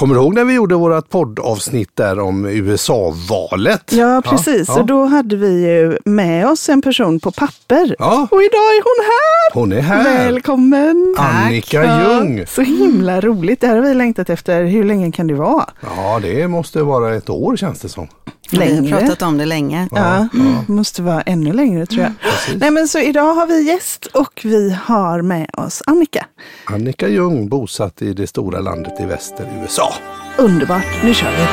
Kommer 0.00 0.14
du 0.14 0.20
ihåg 0.20 0.34
när 0.34 0.44
vi 0.44 0.54
gjorde 0.54 0.74
vårt 0.74 1.08
poddavsnitt 1.08 1.96
där 1.96 2.18
om 2.18 2.46
USA-valet? 2.46 3.92
Ja, 3.92 4.22
precis. 4.24 4.68
Ja, 4.68 4.74
ja. 4.74 4.80
Och 4.80 4.86
då 4.86 5.04
hade 5.04 5.36
vi 5.36 5.66
ju 5.66 5.98
med 6.04 6.48
oss 6.48 6.68
en 6.68 6.82
person 6.82 7.20
på 7.20 7.30
papper. 7.30 7.96
Ja. 7.98 8.28
Och 8.30 8.42
idag 8.42 8.60
är 8.60 8.82
hon 8.82 9.04
här! 9.04 9.54
Hon 9.60 9.72
är 9.72 9.80
här. 9.80 10.24
Välkommen! 10.24 11.14
Annika 11.18 12.02
Ljung. 12.02 12.46
Så 12.46 12.62
himla 12.62 13.20
roligt. 13.20 13.60
Det 13.60 13.66
här 13.66 13.76
har 13.76 13.82
vi 13.82 13.94
längtat 13.94 14.30
efter. 14.30 14.64
Hur 14.64 14.84
länge 14.84 15.12
kan 15.12 15.26
det 15.26 15.34
vara? 15.34 15.64
Ja, 15.80 16.20
det 16.22 16.48
måste 16.48 16.82
vara 16.82 17.14
ett 17.14 17.30
år 17.30 17.56
känns 17.56 17.80
det 17.80 17.88
som. 17.88 18.08
Vi 18.52 18.58
har 18.58 18.66
Längre. 18.66 18.98
pratat 19.00 19.22
om 19.22 19.38
det 19.38 19.46
länge. 19.46 19.88
Ja, 19.90 20.28
måste 20.66 21.02
vara 21.02 21.20
ännu 21.22 21.52
längre 21.52 21.86
tror 21.86 22.02
jag. 22.02 22.12
Nej 22.56 22.70
men 22.70 22.88
så 22.88 22.98
idag 22.98 23.34
har 23.34 23.46
vi 23.46 23.62
gäst 23.62 24.06
och 24.06 24.40
vi 24.44 24.76
har 24.84 25.22
med 25.22 25.50
oss 25.52 25.82
Annika. 25.86 26.26
Annika 26.64 27.08
Ljung, 27.08 27.48
bosatt 27.48 28.02
i 28.02 28.12
det 28.12 28.26
stora 28.26 28.60
landet 28.60 28.92
i 29.00 29.04
väster, 29.04 29.60
USA. 29.62 29.94
Underbart, 30.38 30.86
nu 31.04 31.14
kör 31.14 31.30
vi. 31.30 31.46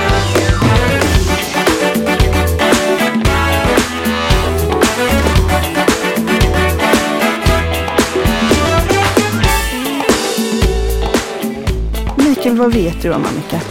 Mikael, 12.17 12.57
vad 12.57 12.73
vet 12.73 13.01
du 13.01 13.13
om 13.13 13.25
Annika? 13.25 13.61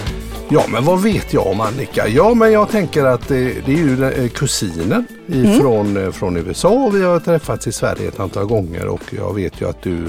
Ja, 0.49 0.65
men 0.69 0.85
vad 0.85 1.03
vet 1.03 1.33
jag 1.33 1.47
om 1.47 1.61
Annika? 1.61 2.09
Ja, 2.09 2.35
men 2.35 2.53
jag 2.53 2.71
tänker 2.71 3.05
att 3.05 3.29
det, 3.29 3.67
det 3.67 3.73
är 3.73 3.77
ju 3.77 4.05
eh, 4.05 4.29
kusinen 4.29 5.07
ifrån, 5.27 5.97
eh, 5.97 6.11
från 6.11 6.37
USA 6.37 6.69
och 6.69 6.97
vi 6.97 7.03
har 7.03 7.21
träffats 7.21 7.67
i 7.67 7.73
Sverige 7.73 8.09
ett 8.09 8.21
antal 8.21 8.45
gånger 8.45 8.87
och 8.87 9.15
jag 9.17 9.35
vet 9.35 9.61
ju 9.61 9.69
att 9.69 9.83
du 9.83 10.05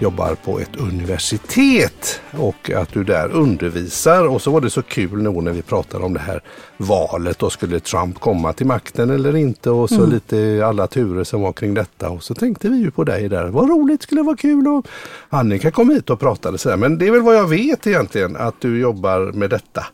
jobbar 0.00 0.34
på 0.34 0.60
ett 0.60 0.76
universitet 0.76 2.20
och 2.30 2.70
att 2.70 2.92
du 2.92 3.04
där 3.04 3.28
undervisar. 3.32 4.28
Och 4.28 4.42
så 4.42 4.50
var 4.50 4.60
det 4.60 4.70
så 4.70 4.82
kul 4.82 5.22
nog 5.22 5.42
när 5.42 5.52
vi 5.52 5.62
pratade 5.62 6.04
om 6.04 6.14
det 6.14 6.20
här 6.20 6.42
valet 6.76 7.42
och 7.42 7.52
skulle 7.52 7.80
Trump 7.80 8.20
komma 8.20 8.52
till 8.52 8.66
makten 8.66 9.10
eller 9.10 9.36
inte 9.36 9.70
och 9.70 9.90
så 9.90 10.06
lite 10.06 10.66
alla 10.66 10.86
turer 10.86 11.24
som 11.24 11.40
var 11.40 11.52
kring 11.52 11.74
detta. 11.74 12.10
Och 12.10 12.22
så 12.22 12.34
tänkte 12.34 12.68
vi 12.68 12.76
ju 12.76 12.90
på 12.90 13.04
dig 13.04 13.28
där. 13.28 13.46
Vad 13.46 13.68
roligt, 13.68 14.02
skulle 14.02 14.22
vara 14.22 14.36
kul 14.36 14.68
och 14.68 14.86
Annika 15.28 15.70
kom 15.70 15.90
hit 15.90 16.10
och 16.10 16.20
pratade 16.20 16.58
så 16.58 16.70
här. 16.70 16.76
Men 16.76 16.98
det 16.98 17.06
är 17.06 17.10
väl 17.10 17.22
vad 17.22 17.36
jag 17.36 17.48
vet 17.48 17.86
egentligen 17.86 18.36
att 18.36 18.60
du 18.60 18.80
jobbar 18.80 19.32
med 19.32 19.50
detta 19.50 19.86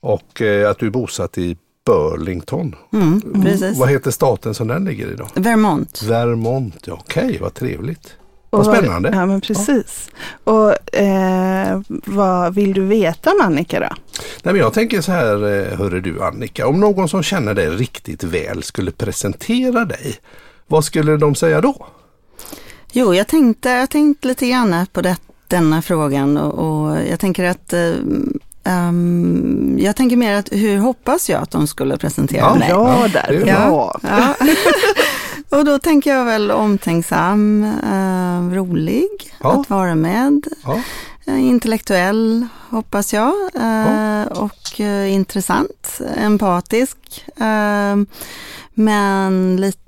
och 0.00 0.42
eh, 0.42 0.70
att 0.70 0.78
du 0.78 0.86
är 0.86 0.90
bosatt 0.90 1.38
i 1.38 1.56
Burlington. 1.86 2.74
Mm. 2.92 3.22
Vad 3.78 3.88
heter 3.88 4.10
staten 4.10 4.54
som 4.54 4.68
den 4.68 4.84
ligger 4.84 5.12
i 5.12 5.16
då? 5.16 5.26
Vermont. 5.34 6.02
Vermont, 6.02 6.88
okej 6.88 7.38
vad 7.40 7.54
trevligt. 7.54 8.16
Vad 8.50 8.66
spännande. 8.66 9.10
Ja, 9.14 9.26
men 9.26 9.40
precis. 9.40 10.10
Och 10.44 10.96
eh, 10.96 11.80
vad 11.88 12.54
vill 12.54 12.74
du 12.74 12.84
veta 12.84 13.30
om 13.30 13.40
Annika 13.42 13.80
då? 13.80 13.88
Nej, 14.42 14.54
men 14.54 14.56
jag 14.56 14.72
tänker 14.72 15.00
så 15.00 15.12
här, 15.12 15.34
eh, 15.34 15.78
hörru 15.78 16.00
du 16.00 16.22
Annika, 16.22 16.66
om 16.66 16.80
någon 16.80 17.08
som 17.08 17.22
känner 17.22 17.54
dig 17.54 17.70
riktigt 17.70 18.24
väl 18.24 18.62
skulle 18.62 18.90
presentera 18.90 19.84
dig, 19.84 20.14
vad 20.66 20.84
skulle 20.84 21.16
de 21.16 21.34
säga 21.34 21.60
då? 21.60 21.86
Jo, 22.92 23.14
jag 23.14 23.26
tänkte, 23.28 23.68
jag 23.70 23.90
tänkte 23.90 24.28
lite 24.28 24.48
grann 24.48 24.86
på 24.92 25.00
det, 25.00 25.16
denna 25.48 25.82
frågan 25.82 26.36
och, 26.36 26.58
och 26.58 26.96
jag 27.10 27.20
tänker 27.20 27.44
att 27.44 27.72
eh, 27.72 27.92
ehm, 28.64 29.76
jag 29.80 29.96
tänker 29.96 30.16
mer 30.16 30.34
att 30.34 30.48
hur 30.52 30.78
hoppas 30.78 31.30
jag 31.30 31.42
att 31.42 31.50
de 31.50 31.66
skulle 31.66 31.96
presentera 31.96 32.40
Ja, 32.40 32.54
mig? 32.54 32.68
Ja, 32.68 32.98
ja, 33.02 33.08
där. 33.08 33.44
Bra. 33.44 34.00
Ja. 34.02 34.34
och 35.58 35.64
då 35.64 35.78
tänker 35.78 36.14
jag 36.14 36.24
väl 36.24 36.50
omtänksam, 36.50 37.64
eh, 37.64 38.19
rolig 38.54 39.08
Ja. 39.40 39.60
att 39.60 39.70
vara 39.70 39.94
med, 39.94 40.46
Ja, 40.64 40.80
eh, 41.26 41.40
intellektuell 41.48 42.46
hoppas 42.70 43.12
jag. 43.12 43.32
Eh, 43.54 44.22
och 44.26 44.80
eh, 44.80 45.12
intressant, 45.12 46.00
empatisk, 46.16 47.24
men 48.74 49.56
lite 49.56 49.78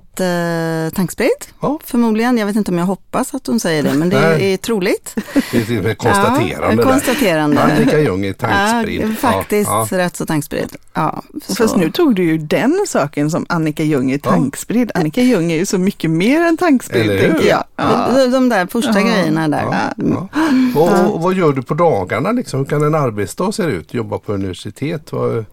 tankspridd 0.95 1.29
ja. 1.61 1.79
förmodligen. 1.83 2.37
Jag 2.37 2.45
vet 2.45 2.55
inte 2.55 2.71
om 2.71 2.77
jag 2.77 2.85
hoppas 2.85 3.33
att 3.33 3.43
de 3.43 3.59
säger 3.59 3.83
det, 3.83 3.93
men 3.93 4.09
det 4.09 4.21
Nej. 4.21 4.53
är 4.53 4.57
troligt. 4.57 5.15
det 5.51 5.69
är 5.69 5.87
ett 5.87 5.97
konstaterande 5.97 6.83
Ja, 6.83 6.89
konstaterande. 6.91 7.61
Annika 7.61 7.99
Ljung 7.99 8.25
är 8.25 8.33
tankspridd. 8.33 9.01
Ja, 9.01 9.15
faktiskt 9.29 9.69
Ja, 9.69 9.87
rätt 9.91 10.15
så 10.15 10.25
tankspridd. 10.25 10.75
Ja, 10.93 11.23
så. 11.47 11.55
Fast 11.55 11.75
nu 11.75 11.91
tog 11.91 12.15
du 12.15 12.23
ju 12.23 12.37
den 12.37 12.85
saken 12.87 13.31
som 13.31 13.45
Annika 13.49 13.83
Ljung 13.83 14.11
är 14.11 14.17
tankspridd. 14.17 14.91
Annika 14.93 15.21
Ljung 15.21 15.51
är 15.51 15.57
ju 15.57 15.65
så 15.65 15.77
mycket 15.77 16.11
mer 16.11 16.41
än 16.41 16.57
tankspridd, 16.57 17.01
Eller 17.01 17.17
hur? 17.17 17.29
tänker 17.31 17.49
jag. 17.49 17.63
Ja. 17.75 18.09
De, 18.15 18.31
de 18.31 18.49
där 18.49 18.67
första 18.67 19.01
grejerna 19.01 19.47
där. 19.47 19.63
Ja, 19.63 19.93
ja. 19.95 20.29
Och, 20.75 21.15
och, 21.15 21.21
vad 21.21 21.33
gör 21.33 21.53
du 21.53 21.61
på 21.61 21.73
dagarna? 21.73 22.31
Liksom? 22.31 22.59
Hur 22.59 22.65
kan 22.65 22.83
en 22.83 22.95
arbetsdag 22.95 23.51
se 23.51 23.63
ut? 23.63 23.93
Jobba 23.93 24.17
på 24.19 24.33
universitet? 24.33 25.11
Vad, 25.11 25.45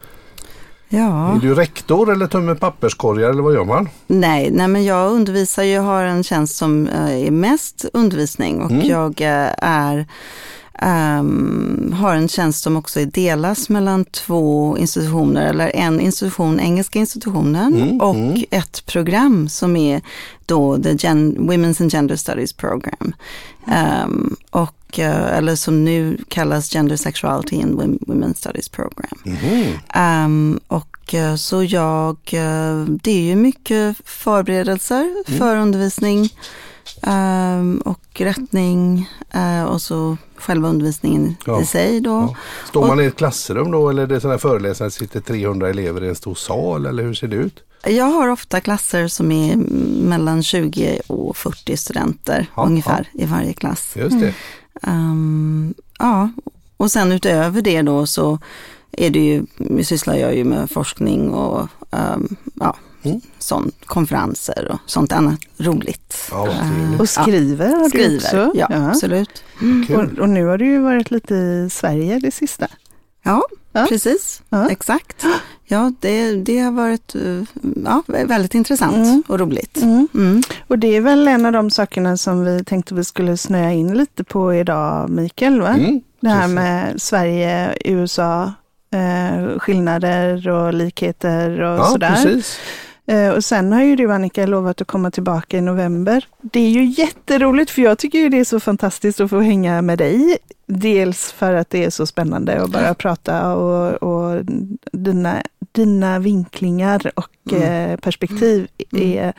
Ja. 0.92 1.34
Är 1.36 1.40
du 1.40 1.54
rektor 1.54 2.12
eller 2.12 2.26
tömmer 2.26 2.54
papperskorgar 2.54 3.30
eller 3.30 3.42
vad 3.42 3.54
gör 3.54 3.64
man? 3.64 3.88
Nej, 4.06 4.50
nej, 4.50 4.68
men 4.68 4.84
jag 4.84 5.12
undervisar, 5.12 5.62
jag 5.62 5.82
har 5.82 6.04
en 6.04 6.22
tjänst 6.24 6.56
som 6.56 6.86
eh, 6.88 7.26
är 7.26 7.30
mest 7.30 7.84
undervisning 7.92 8.62
och 8.62 8.70
Mm. 8.70 8.86
jag 8.86 9.20
eh, 9.20 9.50
är 9.58 10.06
ehm, 10.82 11.94
har 11.98 12.14
en 12.14 12.28
tjänst 12.28 12.62
som 12.62 12.76
också 12.76 13.00
är 13.00 13.06
delas 13.06 13.68
mellan 13.68 14.04
två 14.04 14.76
institutioner, 14.78 15.46
eller 15.50 15.76
en 15.76 16.00
institution, 16.00 16.60
Engelska 16.60 16.98
institutionen, 16.98 17.74
Mm, 17.82 18.00
och 18.00 18.14
mm. 18.14 18.44
ett 18.50 18.86
program 18.86 19.48
som 19.48 19.76
är 19.76 20.00
då 20.46 20.78
the 20.82 20.92
Gen- 20.98 21.36
Women's 21.50 21.82
and 21.82 21.92
Gender 21.92 22.16
Studies 22.16 22.52
Program. 22.52 23.12
Ehm, 23.66 24.36
och, 24.50 24.98
eh, 24.98 25.36
eller 25.36 25.56
som 25.56 25.84
nu 25.84 26.18
kallas 26.28 26.72
Gender 26.74 26.96
Sexuality 26.96 27.62
and 27.62 27.74
Wom- 27.80 27.98
Women's 28.06 28.34
Studies 28.34 28.68
Program. 28.68 29.18
Mhm. 29.24 29.78
Ehm, 29.94 30.60
och 30.68 31.14
eh, 31.14 31.34
så 31.34 31.64
jag, 31.64 32.16
eh, 32.32 32.84
det 33.02 33.10
är 33.10 33.22
ju 33.22 33.36
mycket 33.36 33.96
förberedelser 34.04 35.24
för 35.38 35.56
undervisning 35.56 36.28
ehm, 37.02 37.82
och 37.84 38.00
rättning 38.20 39.08
och 39.68 39.82
så 39.82 40.16
själva 40.36 40.68
undervisningen 40.68 41.34
Ja. 41.46 41.62
i 41.62 41.66
sig 41.66 42.00
då. 42.00 42.10
Ja. 42.10 42.36
Står 42.68 42.86
man 42.86 43.00
i 43.00 43.04
ett 43.04 43.16
klassrum 43.16 43.70
då 43.70 43.90
eller 43.90 44.02
är 44.02 44.06
det 44.06 44.20
sådana 44.20 44.38
föreläsningar 44.38 44.88
det 44.88 44.94
sitter 44.94 45.20
300 45.20 45.68
elever 45.70 46.04
i 46.04 46.08
en 46.08 46.14
stor 46.14 46.34
sal 46.34 46.86
eller 46.86 47.02
hur 47.02 47.14
ser 47.14 47.28
det 47.28 47.36
ut? 47.36 47.62
Jag 47.84 48.04
har 48.04 48.28
ofta 48.28 48.60
klasser 48.60 49.08
som 49.08 49.32
är 49.32 49.56
mellan 50.08 50.42
20 50.42 51.00
och 51.06 51.36
40 51.36 51.76
studenter 51.76 52.46
Ja, 52.56 52.64
ungefär 52.66 53.08
i 53.12 53.24
varje 53.24 53.52
klass. 53.52 53.92
Just 53.96 54.20
det. 54.20 54.34
Ehm, 54.82 55.74
ja, 55.98 56.30
och 56.76 56.90
sen 56.90 57.12
utöver 57.12 57.62
det 57.62 57.82
då 57.82 58.06
så 58.06 58.38
är 58.92 59.10
det 59.10 59.18
ju, 59.20 59.44
sysslar 59.84 60.14
jag 60.14 60.36
ju 60.36 60.44
med 60.44 60.70
forskning 60.70 61.30
och 61.30 61.68
um, 61.90 62.36
ja, 62.54 62.76
Mm. 63.02 63.20
sånt, 63.38 63.74
konferenser 63.86 64.68
och 64.72 64.78
sånt 64.90 65.12
annat 65.12 65.40
roligt. 65.58 66.28
Ja, 66.30 66.46
trevligt. 66.46 67.00
Och 67.00 67.08
skriver 67.08 67.68
har 67.76 67.84
du 67.84 67.88
skriver, 67.90 68.16
också. 68.16 68.52
ja, 68.54 68.66
absolut. 68.90 69.44
Kul. 69.86 69.94
Och, 69.96 70.18
och 70.18 70.28
nu 70.28 70.44
har 70.46 70.58
du 70.58 70.66
ju 70.66 70.78
varit 70.80 71.10
lite 71.10 71.34
i 71.34 71.68
Sverige 71.72 72.18
det 72.18 72.30
sista. 72.30 72.68
Ja, 73.22 73.42
Ja. 73.72 73.86
precis, 73.88 74.42
Ja. 74.48 74.70
exakt. 74.70 75.24
Ja, 75.64 75.92
det, 76.00 76.32
det 76.34 76.58
har 76.58 76.72
varit 76.72 77.14
eh, 77.14 77.42
ja, 77.84 78.02
väldigt 78.06 78.54
intressant 78.54 78.96
Mm. 78.96 79.22
och 79.28 79.38
roligt. 79.40 79.76
Mm. 79.82 80.08
Mm. 80.14 80.42
Och 80.68 80.78
det 80.78 80.96
är 80.96 81.00
väl 81.00 81.28
en 81.28 81.46
av 81.46 81.52
de 81.52 81.70
sakerna 81.70 82.16
som 82.16 82.44
vi 82.44 82.64
tänkte 82.64 82.94
vi 82.94 83.04
skulle 83.04 83.36
snöa 83.36 83.72
in 83.72 83.94
lite 83.98 84.24
på 84.24 84.54
idag, 84.54 85.10
Mikael. 85.10 85.60
Va? 85.60 85.68
Mm, 85.68 86.00
Det 86.20 86.28
här 86.28 86.48
med 86.48 87.02
Sverige, 87.02 87.74
USA, 87.84 88.52
eh, 88.92 89.58
skillnader 89.58 90.48
och 90.48 90.74
likheter 90.74 91.60
och 91.60 91.78
Ja, 91.78 91.84
sådär. 91.84 92.10
precis. 92.24 92.58
Eh, 93.06 93.30
och 93.30 93.44
sen 93.44 93.72
har 93.72 93.82
ju 93.82 93.96
du 93.96 94.12
Annika 94.12 94.46
lovat 94.46 94.80
att 94.80 94.86
komma 94.86 95.10
tillbaka 95.10 95.58
i 95.58 95.60
november. 95.60 96.26
Det 96.42 96.60
är 96.60 96.70
ju 96.70 96.84
jätteroligt 96.84 97.70
för 97.70 97.82
jag 97.82 97.98
tycker 97.98 98.18
ju 98.18 98.28
det 98.28 98.40
är 98.40 98.44
så 98.44 98.60
fantastiskt 98.60 99.20
att 99.20 99.30
få 99.30 99.40
hänga 99.40 99.82
med 99.82 99.98
dig. 99.98 100.38
Dels 100.66 101.32
för 101.32 101.54
att 101.54 101.70
det 101.70 101.84
är 101.84 101.90
så 101.90 102.06
spännande 102.06 102.62
att 102.62 102.70
bara 102.70 102.94
prata 102.94 103.54
och, 103.54 104.02
och 104.02 104.44
dina, 104.92 105.42
dina 105.72 106.18
vinklingar 106.18 107.12
och 107.14 107.26
Mm. 107.52 107.90
eh, 107.90 107.96
perspektiv 107.96 108.68
är 108.92 109.26
eh, 109.26 109.32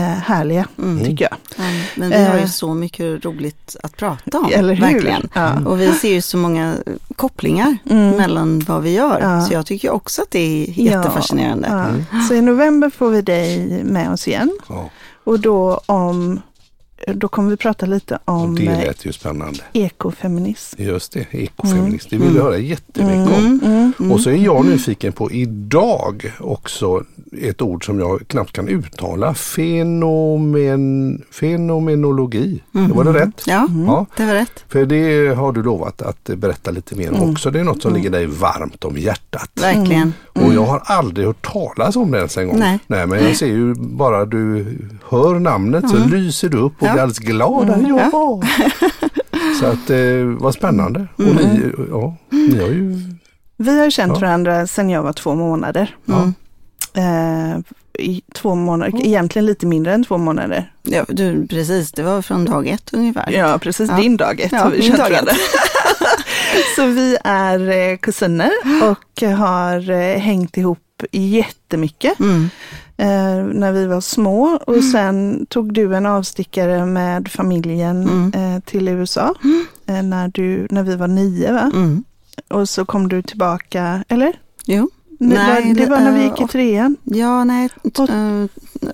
härliga 0.00 0.66
Mm. 0.78 1.04
tycker 1.04 1.24
jag. 1.30 1.36
Ja, 1.56 1.64
men 1.94 2.10
vi 2.10 2.24
har 2.24 2.34
ju 2.36 2.40
Eh. 2.42 2.46
så 2.46 2.74
mycket 2.74 3.24
roligt 3.24 3.76
att 3.82 3.96
prata 3.96 4.38
om, 4.38 4.50
Eller 4.52 4.74
hur? 4.74 4.80
verkligen. 4.80 5.28
Ja. 5.34 5.60
Och 5.66 5.80
vi 5.80 5.92
ser 5.92 6.12
ju 6.12 6.22
så 6.22 6.36
många 6.36 6.74
kopplingar 7.16 7.76
Mm. 7.90 8.16
mellan 8.16 8.58
vad 8.68 8.82
vi 8.82 8.90
gör. 8.92 9.20
Ja. 9.20 9.40
Så 9.40 9.52
jag 9.54 9.66
tycker 9.66 9.90
också 9.90 10.22
att 10.22 10.30
det 10.30 10.38
är 10.38 10.66
Ja, 10.66 10.82
jättefascinerande. 10.92 11.68
Ja. 12.12 12.20
Så 12.28 12.34
i 12.34 12.40
november 12.42 12.90
får 12.90 13.10
vi 13.10 13.22
dig 13.22 13.58
med 13.84 14.12
oss 14.12 14.28
igen. 14.28 14.50
Ja, 14.68 14.90
Och 15.24 15.40
då 15.40 15.80
om 15.86 16.40
då 17.14 17.28
kommer 17.28 17.50
vi 17.50 17.56
prata 17.56 17.86
lite 17.86 18.18
och 18.24 18.34
om 18.34 18.54
det 18.54 18.66
eh, 18.66 18.78
lät 18.78 19.04
ju 19.06 19.12
spännande. 19.12 19.58
ekofeminism. 19.72 20.82
Just 20.82 21.12
det, 21.12 21.26
ekofeminist. 21.34 22.10
Det 22.10 22.16
vill 22.16 22.34
jag 22.36 22.42
höra 22.42 22.58
jättemycket 22.58 23.38
om. 23.38 23.44
Mm, 23.64 23.92
mm. 23.98 24.12
Och 24.12 24.20
så 24.20 24.30
är 24.30 24.34
jag 24.36 24.64
nyfiken 24.66 25.12
på 25.12 25.30
idag 25.30 26.32
också. 26.40 27.04
ett 27.42 27.62
ord 27.62 27.86
som 27.86 27.98
jag 28.00 28.28
knappt 28.28 28.52
kan 28.52 28.68
uttala. 28.68 29.34
Fenomen, 29.34 31.22
fenomenologi. 31.30 32.62
Var 32.72 33.04
det 33.04 33.12
rätt? 33.12 33.42
Ja, 33.46 33.66
Ja, 33.86 34.06
det 34.16 34.26
var 34.26 34.34
rätt. 34.34 34.64
för 34.68 34.86
det 34.86 35.34
har 35.34 35.52
du 35.52 35.62
lovat 35.62 36.02
att 36.02 36.24
berätta 36.24 36.70
lite 36.70 36.96
mer 36.96 37.12
om 37.22 37.30
också. 37.30 37.50
Det 37.50 37.60
är 37.60 37.64
något 37.64 37.82
som 37.82 37.94
ligger 37.94 38.10
dig 38.10 38.26
varmt 38.26 38.84
om 38.84 38.98
hjärtat. 38.98 39.50
Verkligen. 39.60 40.12
Och 40.32 40.54
jag 40.54 40.64
har 40.64 40.82
aldrig 40.84 41.26
hört 41.26 41.52
talas 41.52 41.96
om 41.96 42.10
det 42.10 42.18
ens 42.18 42.36
en 42.38 42.48
gång. 42.48 42.58
Nej. 42.58 42.78
men 43.06 43.10
jag 43.24 43.36
ser 43.36 43.46
ju 43.46 43.74
bara 43.74 44.24
du 44.24 44.66
hör 45.08 45.38
namnet 45.38 45.90
så 45.90 45.96
lyser 45.96 46.48
du 46.48 46.58
upp 46.58 46.82
och 46.86 46.88
Ja. 46.88 46.92
blir 46.92 47.02
alldeles 47.02 47.18
glad. 47.18 47.84
Ja. 47.88 48.40
Så 49.60 49.66
att 49.66 49.90
eh, 49.90 50.24
vad 50.40 50.54
spännande. 50.54 51.06
Och 51.16 51.24
ni, 51.24 51.72
ja, 51.90 52.16
ni 52.30 52.58
har 52.60 52.68
ju 52.68 52.96
Vi 53.56 53.80
har 53.80 53.90
känt 53.90 54.12
Ja. 54.14 54.18
varandra 54.20 54.66
sedan 54.66 54.90
jag 54.90 55.02
var 55.02 55.12
två 55.12 55.34
månader. 55.34 55.96
Mm. 56.08 56.34
Eh, 56.94 57.58
i 57.98 58.22
två 58.34 58.54
månader, 58.54 59.06
egentligen 59.06 59.46
lite 59.46 59.66
mindre 59.66 59.94
än 59.94 60.04
två 60.04 60.18
månader. 60.18 60.72
Ja, 60.82 61.04
du, 61.08 61.46
precis, 61.46 61.92
det 61.92 62.02
var 62.02 62.22
från 62.22 62.44
dag 62.44 62.66
ett 62.66 62.90
ungefär. 62.94 63.30
Ja, 63.30 63.58
precis. 63.58 63.90
Ja. 63.90 63.96
Din 63.96 64.16
dag 64.16 64.40
ett 64.40 64.52
Ja, 64.52 64.58
har 64.58 64.70
vi 64.70 64.82
känt 64.82 64.96
dag 64.96 65.06
ett. 65.06 65.12
varandra. 65.12 65.32
Så 66.76 66.86
vi 66.86 67.16
är 67.24 67.68
eh, 67.70 67.96
kusiner 67.96 68.50
och 68.82 69.22
har 69.28 69.90
eh, 69.90 70.18
hängt 70.18 70.56
ihop 70.56 70.78
jättemycket 71.12 72.20
Mm. 72.20 72.50
Eh, 72.96 73.44
när 73.44 73.72
vi 73.72 73.86
var 73.86 74.00
små. 74.00 74.58
Och 74.66 74.84
sen 74.84 75.46
tog 75.48 75.72
du 75.74 75.96
en 75.96 76.06
avstickare 76.06 76.86
med 76.86 77.28
familjen 77.28 78.02
Mm. 78.08 78.54
eh, 78.54 78.60
till 78.62 78.88
USA 78.88 79.34
eh, 79.86 80.02
när, 80.02 80.28
du, 80.28 80.66
när 80.70 80.82
vi 80.82 80.96
var 80.96 81.08
nio. 81.08 81.52
Va? 81.52 81.70
Mm. 81.74 82.04
Och 82.48 82.68
så 82.68 82.84
kom 82.84 83.08
du 83.08 83.22
tillbaka, 83.22 84.04
eller? 84.08 84.40
Jo, 84.64 84.90
Det 85.18 85.24
Nej, 85.26 85.64
var, 85.68 85.74
det 85.74 85.86
var 85.86 86.00
när 86.00 86.12
vi 86.12 86.18
eh, 86.20 86.24
gick 86.30 86.40
i 86.40 86.46
trean. 86.46 86.96
ja, 87.04 87.44
nej, 87.44 87.68
t- 87.68 88.02
Och- 88.02 88.10
eh, 88.10 88.46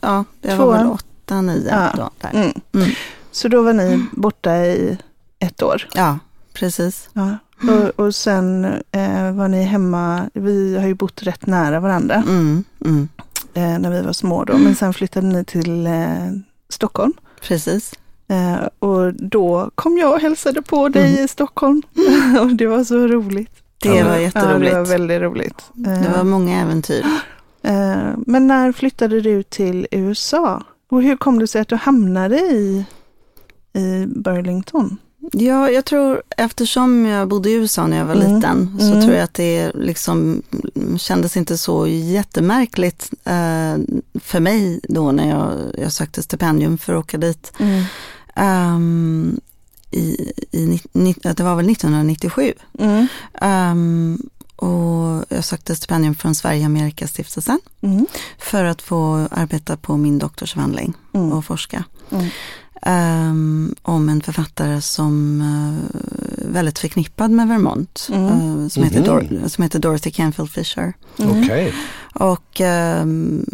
ja, 0.03 0.25
jag 0.41 0.57
Tvåan. 0.57 0.69
var 0.69 0.73
väl 0.79 0.87
åtta, 0.87 1.41
nio 1.41 1.69
Ja. 1.71 1.93
då. 1.97 2.29
Mm. 2.39 2.53
Mm. 2.75 2.89
Så 3.31 3.49
då 3.49 3.63
var 3.63 3.73
ni 3.73 4.05
borta 4.13 4.57
i 4.57 4.99
ett 5.39 5.63
år. 5.63 5.89
Ja, 5.95 6.19
precis. 6.53 7.09
Ja. 7.13 7.37
Och, 7.73 8.05
och 8.07 8.15
sen 8.15 8.65
eh, 8.93 9.33
var 9.33 9.49
ni 9.49 9.63
hemma, 9.63 10.31
vi 10.35 10.77
har 10.79 10.87
ju 10.87 10.95
bott 10.95 11.23
rätt 11.23 11.47
nära 11.47 11.81
varandra 11.81 12.15
Mm. 12.29 12.65
Mm. 12.85 13.09
Eh, 13.55 13.79
när 13.79 13.91
vi 13.91 14.03
var 14.03 14.13
små 14.13 14.45
då, 14.45 14.59
men 14.59 14.75
sen 14.75 14.93
flyttade 14.95 15.27
ni 15.27 15.45
till 15.45 15.87
eh, 15.87 16.31
Stockholm. 16.69 17.13
Precis. 17.41 17.93
Eh, 18.29 18.69
och 18.79 19.15
då 19.15 19.71
kom 19.75 19.99
jag 19.99 20.13
och 20.15 20.21
hälsade 20.21 20.63
på 20.63 20.89
dig 20.89 21.23
i 21.25 21.29
Stockholm. 21.29 21.83
och 22.41 22.55
det 22.57 22.67
var 22.67 22.85
så 22.85 23.07
roligt. 23.07 23.51
Det 23.83 24.03
var 24.03 24.17
jätteroligt. 24.17 24.73
Ja, 24.73 24.79
det 24.79 24.83
var 24.83 24.87
väldigt 24.87 25.21
roligt. 25.23 25.63
Eh, 25.87 26.03
Det 26.03 26.13
var 26.17 26.25
många 26.25 26.61
äventyr. 26.61 27.05
eh, 27.63 27.97
men 28.27 28.47
när 28.47 28.73
flyttade 28.73 29.21
du 29.21 29.43
till 29.43 29.87
USA? 29.91 30.63
Och 30.91 31.03
hur 31.03 31.17
kom 31.17 31.39
det 31.39 31.47
sig 31.47 31.61
att 31.61 31.69
du 31.69 31.77
hamnade 31.77 32.37
i, 32.39 32.85
i 33.73 34.07
Burlington? 34.07 34.97
Ja, 35.33 35.71
jag 35.71 35.85
tror 35.85 36.23
eftersom 36.37 37.07
jag 37.07 37.29
bodde 37.29 37.51
i 37.51 37.53
USA 37.53 37.87
när 37.87 37.97
jag 37.97 38.05
var 38.05 38.15
Mm. 38.15 38.35
liten 38.35 38.77
så 38.81 38.87
Mm. 38.87 39.03
tror 39.03 39.15
jag 39.15 39.25
att 39.25 39.35
det 39.35 39.73
liksom 39.75 40.43
mm, 40.77 40.99
kändes 40.99 41.37
inte 41.37 41.59
så 41.59 41.87
jättemärkligt 41.87 43.11
eh, 43.25 43.77
för 44.21 44.41
mig 44.41 44.81
då 44.89 45.13
när 45.13 45.29
jag, 45.29 45.53
jag 45.79 45.93
sökte 45.93 46.23
stipendium 46.23 46.79
för 46.79 46.93
att 46.95 47.01
åka 47.05 47.19
dit. 47.19 47.53
Ehm, 48.35 49.41
i, 49.91 50.33
i, 50.51 50.81
ni- 50.93 51.15
det 51.23 51.41
var 51.41 51.55
väl 51.57 51.71
1997. 51.71 52.53
Mm. 52.79 53.07
Ehm, 53.41 54.19
och 54.57 55.25
jag 55.29 55.45
sökte 55.45 55.77
stipendium 55.77 56.15
från 56.15 56.35
Sverige 56.35 56.67
Amerikastiftelsen 56.67 57.61
Mm. 57.81 58.07
för 58.39 58.65
att 58.65 58.83
få 58.83 59.29
arbeta 59.31 59.77
på 59.77 59.97
min 59.97 60.19
doktorsavhandling 60.19 60.95
Mm. 61.13 61.33
och 61.33 61.45
forska. 61.45 61.85
Mm. 62.83 63.29
Ehm, 63.31 63.75
om 63.83 64.09
en 64.09 64.21
författare 64.23 64.81
som 64.81 65.41
uh, 65.41 66.01
väldigt 66.53 66.79
förknippad 66.79 67.31
med 67.31 67.49
Vermont, 67.49 68.09
Mm. 68.13 68.27
eh, 68.63 68.69
som, 68.69 68.83
heter 68.83 69.01
Mhm. 69.01 69.07
Dor- 69.09 69.49
som 69.49 69.63
heter 69.63 69.79
Dorothy 69.79 70.11
Canfield 70.11 70.51
Fisher. 70.51 70.93
Mm. 71.19 71.43
Okej. 71.43 71.75
Och 72.15 72.61
ehm, 72.61 73.47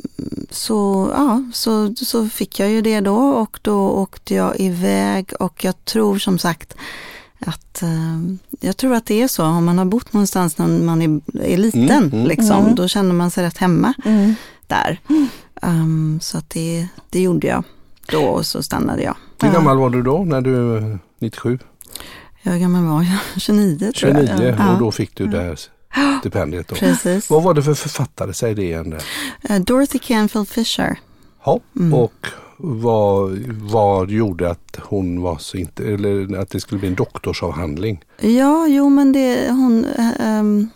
så, 0.50 1.10
ja, 1.16 1.42
så, 1.52 1.94
så 1.94 2.28
fick 2.28 2.58
jag 2.60 2.70
ju 2.70 2.82
det 2.82 3.00
då 3.00 3.16
och 3.16 3.58
då 3.62 3.88
åkte 3.90 4.34
jag 4.34 4.60
iväg 4.60 5.30
och 5.40 5.64
jag 5.64 5.84
tror 5.84 6.18
som 6.18 6.38
sagt 6.38 6.74
att 7.46 7.82
ehm, 7.82 8.38
jag 8.60 8.76
tror 8.76 8.94
att 8.94 9.06
det 9.06 9.22
är 9.22 9.28
så, 9.28 9.44
om 9.44 9.64
man 9.64 9.78
har 9.78 9.84
bott 9.84 10.12
någonstans 10.12 10.58
när 10.58 10.66
man 10.66 11.02
är, 11.02 11.20
är 11.42 11.56
liten, 11.56 11.90
Mm, 11.90 12.12
mm. 12.12 12.26
liksom, 12.26 12.62
Mm. 12.62 12.74
då 12.74 12.88
känner 12.88 13.14
man 13.14 13.30
sig 13.30 13.44
rätt 13.44 13.58
hemma 13.58 13.94
Mm. 14.04 14.34
där. 14.66 15.00
Ehm, 15.62 16.18
så 16.22 16.38
att 16.38 16.50
det, 16.50 16.88
det 17.10 17.20
gjorde 17.20 17.46
jag 17.46 17.64
då 18.12 18.24
och 18.24 18.46
så 18.46 18.62
stannade 18.62 19.02
jag. 19.02 19.16
Hur 19.42 19.48
Ja. 19.48 19.54
gammal 19.54 19.78
var 19.78 19.90
du 19.90 20.02
då 20.02 20.24
när 20.24 20.40
du 20.40 20.98
97? 21.18 21.58
Jag 22.42 22.52
hur 22.52 22.58
gammal 22.60 22.84
var 22.84 23.02
jag? 23.02 23.18
29 23.42 23.78
tror 23.78 23.92
29 23.92 24.28
jag. 24.42 24.54
Ja, 24.58 24.72
och 24.72 24.78
då 24.78 24.92
fick 24.92 25.16
du 25.16 25.26
det 25.26 25.40
här 25.40 25.58
stipendiet. 26.20 26.68
Då. 26.68 26.74
precis. 26.74 27.30
Vad 27.30 27.42
var 27.42 27.54
det 27.54 27.62
för 27.62 27.74
författare? 27.74 28.34
Säg 28.34 28.54
det 28.54 28.62
igen. 28.62 28.90
Där. 28.90 29.02
Eh, 29.42 29.60
Dorothy 29.60 29.98
Canfield 29.98 30.48
Fisher. 30.48 30.98
Ja. 31.44 31.60
Mm. 31.78 31.94
Och 31.94 32.26
vad, 32.56 33.38
vad 33.48 34.10
gjorde 34.10 34.50
att 34.50 34.78
hon 34.82 35.22
var 35.22 35.38
så 35.38 35.56
inte, 35.56 35.84
eller 35.84 36.38
att 36.38 36.50
det 36.50 36.60
skulle 36.60 36.78
bli 36.78 36.88
en 36.88 36.94
doktorsavhandling? 36.94 38.04
Ja, 38.20 38.66
jo 38.66 38.88
men 38.88 39.12
det, 39.12 39.50
hon, 39.50 39.84
eh, 39.84 40.10
ehm, 40.20 40.68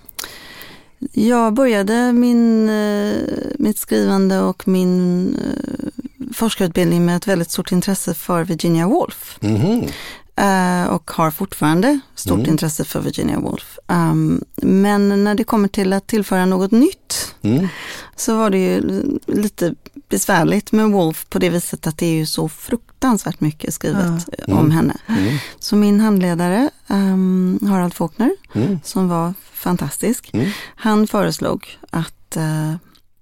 jag 1.13 1.55
började 1.55 2.13
min, 2.13 2.69
eh, 2.69 3.17
mitt 3.59 3.79
skrivande 3.79 4.41
och 4.41 4.69
min 4.69 5.29
eh, 5.35 5.87
forskarutbildning 6.35 7.05
med 7.07 7.17
ett 7.17 7.27
väldigt 7.27 7.51
stort 7.51 7.73
intresse 7.73 8.15
för 8.15 8.45
Virginia 8.45 8.87
Woolf. 8.87 9.37
Mhm. 9.41 9.89
Eh, 10.37 10.85
och 10.87 11.11
har 11.11 11.31
fortfarande 11.31 12.01
stort 12.15 12.39
Mm. 12.39 12.51
intresse 12.51 12.85
för 12.85 13.01
Virginia 13.01 13.39
Woolf. 13.41 13.79
Um, 13.87 14.45
men 14.57 15.25
när 15.25 15.35
det 15.35 15.45
kommer 15.45 15.69
till 15.69 15.93
att 15.93 16.07
tillföra 16.07 16.47
något 16.47 16.71
nytt 16.71 17.35
Mm. 17.43 17.69
så 18.17 18.37
var 18.37 18.51
det 18.51 18.59
ju 18.59 19.03
lite 19.27 19.75
besvärligt 20.09 20.73
med 20.73 20.91
Woolf 20.91 21.27
på 21.31 21.39
det 21.39 21.51
viset 21.51 21.87
att 21.87 21.99
det 21.99 22.07
är 22.07 22.15
ju 22.15 22.27
så 22.27 22.49
fruktansvärt 22.49 23.41
mycket 23.41 23.75
skrivet 23.75 24.27
Ja. 24.39 24.55
om 24.55 24.59
Mm. 24.59 24.71
henne. 24.71 24.97
Mm. 25.07 25.39
Så 25.59 25.77
min 25.77 26.01
handledare, 26.01 26.71
um, 26.87 27.59
Harald 27.69 27.95
Faulkner, 27.95 28.31
Mm. 28.55 28.79
som 28.85 29.09
var 29.09 29.35
fantastisk, 29.53 30.31
Mm. 30.33 30.51
han 30.77 31.07
föreslog 31.07 31.79
att 31.91 32.37
eh, 32.37 32.75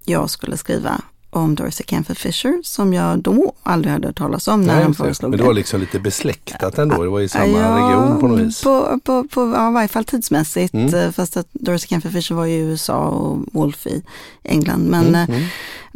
jag 0.05 0.29
skulle 0.29 0.57
skriva 0.57 1.01
om 1.33 1.55
Dorothy 1.55 1.83
Canfield 1.83 2.17
Fisher 2.17 2.61
som 2.63 2.93
jag 2.93 3.19
då 3.19 3.53
aldrig 3.63 3.93
hade 3.93 4.07
hört 4.07 4.17
talas 4.17 4.47
om 4.47 4.61
när 4.61 4.67
Nej, 4.67 4.75
han 4.75 4.87
just 4.87 4.97
det. 4.99 5.03
föreslog 5.03 5.29
Men 5.31 5.39
det 5.39 5.45
var 5.45 5.53
liksom 5.53 5.79
lite 5.79 5.99
besläktat 5.99 6.77
ändå. 6.77 7.03
Det 7.03 7.09
var 7.09 7.19
i 7.21 7.29
samma 7.29 7.45
Ja, 7.59 7.75
region 7.77 8.19
på 8.19 8.27
något 8.27 8.39
vis. 8.39 8.61
På, 8.63 8.99
på, 9.03 9.23
på, 9.23 9.53
ja, 9.55 9.69
i 9.69 9.73
varje 9.73 9.87
fall 9.87 10.05
tidsmässigt, 10.05 10.73
Mm. 10.73 10.93
eh, 10.93 11.11
fast 11.11 11.37
att 11.37 11.47
Dorothy 11.51 11.87
Canfield 11.87 12.15
Fisher 12.15 12.35
var 12.35 12.45
i 12.45 12.55
USA 12.57 12.97
och 13.07 13.39
Wolf 13.51 13.87
i 13.87 14.03
England. 14.43 14.83
Men 14.89 15.07
Mm. 15.07 15.15
eh, 15.15 15.35
Mm. 15.35 15.47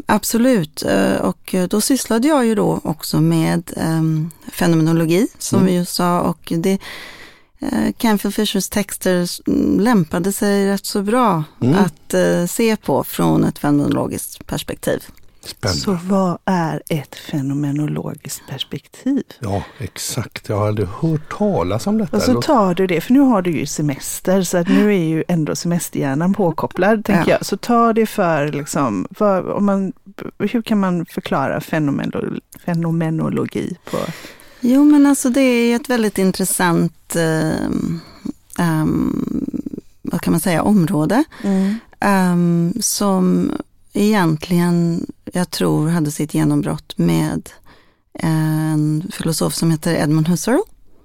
absolut, 0.06 0.84
eh, 0.84 1.16
och 1.16 1.56
då 1.70 1.82
sysslade 1.82 2.28
jag 2.28 2.46
ju 2.46 2.56
då 2.56 2.80
också 2.84 3.22
med 3.22 3.72
um, 3.86 4.32
fenomenologi, 4.52 5.28
som 5.40 5.60
Mm. 5.60 5.72
vi 5.72 5.78
ju 5.80 5.86
sa, 5.86 6.22
och 6.22 6.54
det 6.56 6.78
Canfield 7.98 8.36
Fishers 8.36 8.70
texter 8.70 9.28
mm, 9.48 9.80
lämpade 9.80 10.32
sig 10.32 10.68
rätt 10.68 10.86
så 10.86 11.02
bra 11.02 11.44
Mm. 11.62 11.76
att 11.76 12.50
se 12.52 12.76
på 12.76 13.04
från 13.04 13.44
ett 13.44 13.60
fenomenologiskt 13.60 14.46
perspektiv. 14.48 15.04
Spännande. 15.46 15.82
Så 15.82 15.98
vad 16.04 16.38
är 16.46 16.82
ett 16.90 17.16
fenomenologiskt 17.16 18.42
perspektiv? 18.50 19.24
Ja, 19.40 19.64
exakt. 19.78 20.50
Jag 20.50 20.58
har 20.58 20.68
aldrig 20.68 20.88
hört 20.88 21.38
talas 21.38 21.88
om 21.88 21.98
detta. 21.98 22.18
Och 22.18 22.24
så 22.24 22.42
tar 22.42 22.74
du 22.76 22.88
det, 22.88 23.02
för 23.02 23.14
nu 23.14 23.20
har 23.20 23.42
du 23.42 23.52
ju 23.52 23.66
semester, 23.66 24.42
så 24.44 24.58
att 24.58 24.68
nu 24.68 24.94
är 24.96 25.04
ju 25.06 25.24
ändå 25.28 25.56
semesterhjärnan 25.56 26.34
påkopplad, 26.34 27.06
tänker 27.06 27.32
Ja. 27.32 27.38
jag. 27.38 27.46
Så 27.46 27.58
ta 27.58 27.94
det 27.94 28.06
för, 28.06 28.52
liksom, 28.52 29.08
vad, 29.20 29.50
om 29.52 29.66
man, 29.66 29.94
hur 30.40 30.62
kan 30.62 30.80
man 30.80 31.06
förklara 31.06 31.62
fenomenolo, 31.62 32.40
fenomenologi 32.66 33.78
på... 33.92 33.98
Jo, 34.60 34.84
men 34.86 35.06
alltså 35.06 35.30
det 35.30 35.42
är 35.42 35.76
ett 35.76 35.90
väldigt 35.90 36.18
intressant, 36.18 37.16
eh, 37.16 37.66
ehm, 38.60 39.46
vad 40.02 40.22
kan 40.22 40.32
man 40.32 40.40
säga, 40.40 40.64
område. 40.64 41.24
ehm, 42.00 42.74
som 42.80 43.52
egentligen, 43.96 45.06
jag 45.34 45.52
tror, 45.52 45.90
hade 45.90 46.12
sitt 46.12 46.34
genombrott 46.34 46.98
med 46.98 47.50
en 48.14 49.12
filosof 49.14 49.54
som 49.54 49.72
heter 49.72 49.94
Edmund 49.94 50.28
Husserl. 50.28 50.60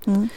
Mm. 0.07 0.29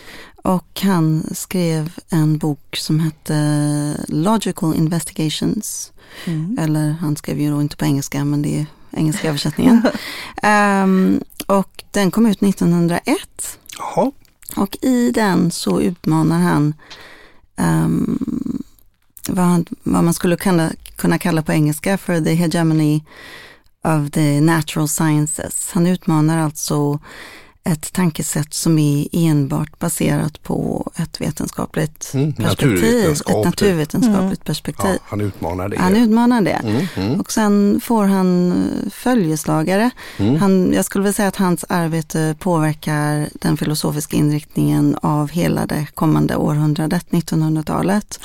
Och 0.43 0.81
han 0.81 1.23
skrev 1.31 1.93
en 2.09 2.37
bok 2.37 2.75
som 2.75 2.99
hette 2.99 4.05
Logical 4.07 4.75
Investigations. 4.75 5.91
Mm. 6.25 6.57
Eller 6.59 6.91
han 6.91 7.15
skrev 7.15 7.39
ju 7.41 7.51
då 7.51 7.61
inte 7.61 7.77
på 7.77 7.85
engelska, 7.85 8.25
men 8.25 8.41
det 8.41 8.59
är 8.59 8.65
engelska 8.91 9.27
översättningen. 9.27 9.81
Ehm, 10.41 11.23
och 11.47 11.83
den 11.91 12.11
kom 12.11 12.25
ut 12.25 12.43
1901. 12.43 13.59
Jaha. 13.77 14.11
Och 14.55 14.77
i 14.81 15.11
den 15.11 15.51
så 15.51 15.81
utmanar 15.81 16.39
han 16.39 16.73
ehm, 17.55 18.63
vad, 19.27 19.45
han, 19.45 19.65
vad 19.83 20.03
man 20.03 20.13
skulle 20.13 20.35
kunna, 20.35 20.71
kunna 20.95 21.17
kalla 21.17 21.41
på 21.41 21.53
engelska 21.53 21.97
för 21.97 22.21
the 22.21 22.33
hegemony 22.33 23.01
of 23.83 24.11
the 24.11 24.41
natural 24.41 24.87
sciences. 24.87 25.69
Han 25.73 25.87
utmanar 25.87 26.37
alltså 26.37 26.99
ett 27.65 27.93
tankesätt 27.93 28.53
som 28.53 28.77
är 28.79 29.07
enbart 29.11 29.79
baserat 29.79 30.43
på 30.43 30.91
ett 30.95 31.21
vetenskapligt 31.21 32.11
Mm, 32.13 32.33
perspektiv. 32.33 32.69
naturvetenskap, 32.71 33.35
Ett 33.39 33.45
naturvetenskapligt 33.45 34.43
perspektiv. 34.43 34.89
Ja, 34.91 34.97
han 35.03 35.21
utmanar 35.21 35.69
det. 35.69 35.77
Han 35.79 35.95
utmanar 35.95 36.41
det. 36.41 36.51
Mm, 36.63 36.85
mm, 36.95 37.19
Och 37.19 37.31
sen 37.31 37.81
får 37.83 38.05
han 38.05 38.53
följeslagare. 38.91 39.89
mm. 40.17 40.35
Han, 40.35 40.73
jag 40.73 40.85
skulle 40.85 41.03
vilja 41.03 41.13
säga 41.13 41.27
att 41.27 41.35
hans 41.35 41.65
arbete 41.69 42.35
påverkar 42.39 43.29
den 43.33 43.57
filosofiska 43.57 44.17
inriktningen 44.17 44.97
av 45.01 45.29
hela 45.29 45.65
det 45.65 45.87
kommande 45.93 46.35
århundradet, 46.35 47.05
1900-talet. 47.09 48.19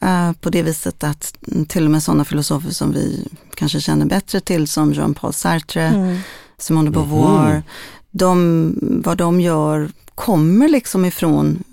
Eh, 0.00 0.32
på 0.32 0.50
det 0.50 0.62
viset 0.62 1.04
att 1.04 1.34
mm, 1.52 1.66
till 1.66 1.84
och 1.84 1.90
med 1.90 2.02
sådana 2.02 2.24
filosofer 2.24 2.70
som 2.70 2.92
vi 2.92 3.28
kanske 3.54 3.80
känner 3.80 4.06
bättre 4.06 4.40
till 4.40 4.68
som 4.68 4.92
Jean-Paul 4.92 5.32
Sartre, 5.32 5.82
Mm. 5.88 6.18
Simone 6.58 6.90
de 6.90 6.92
Beauvoir, 6.94 7.52
Mhm. 7.54 7.62
de, 8.10 9.00
vad 9.04 9.18
de 9.18 9.40
gör 9.40 9.90
kommer 10.14 10.68
liksom 10.68 11.04
ifrån 11.04 11.64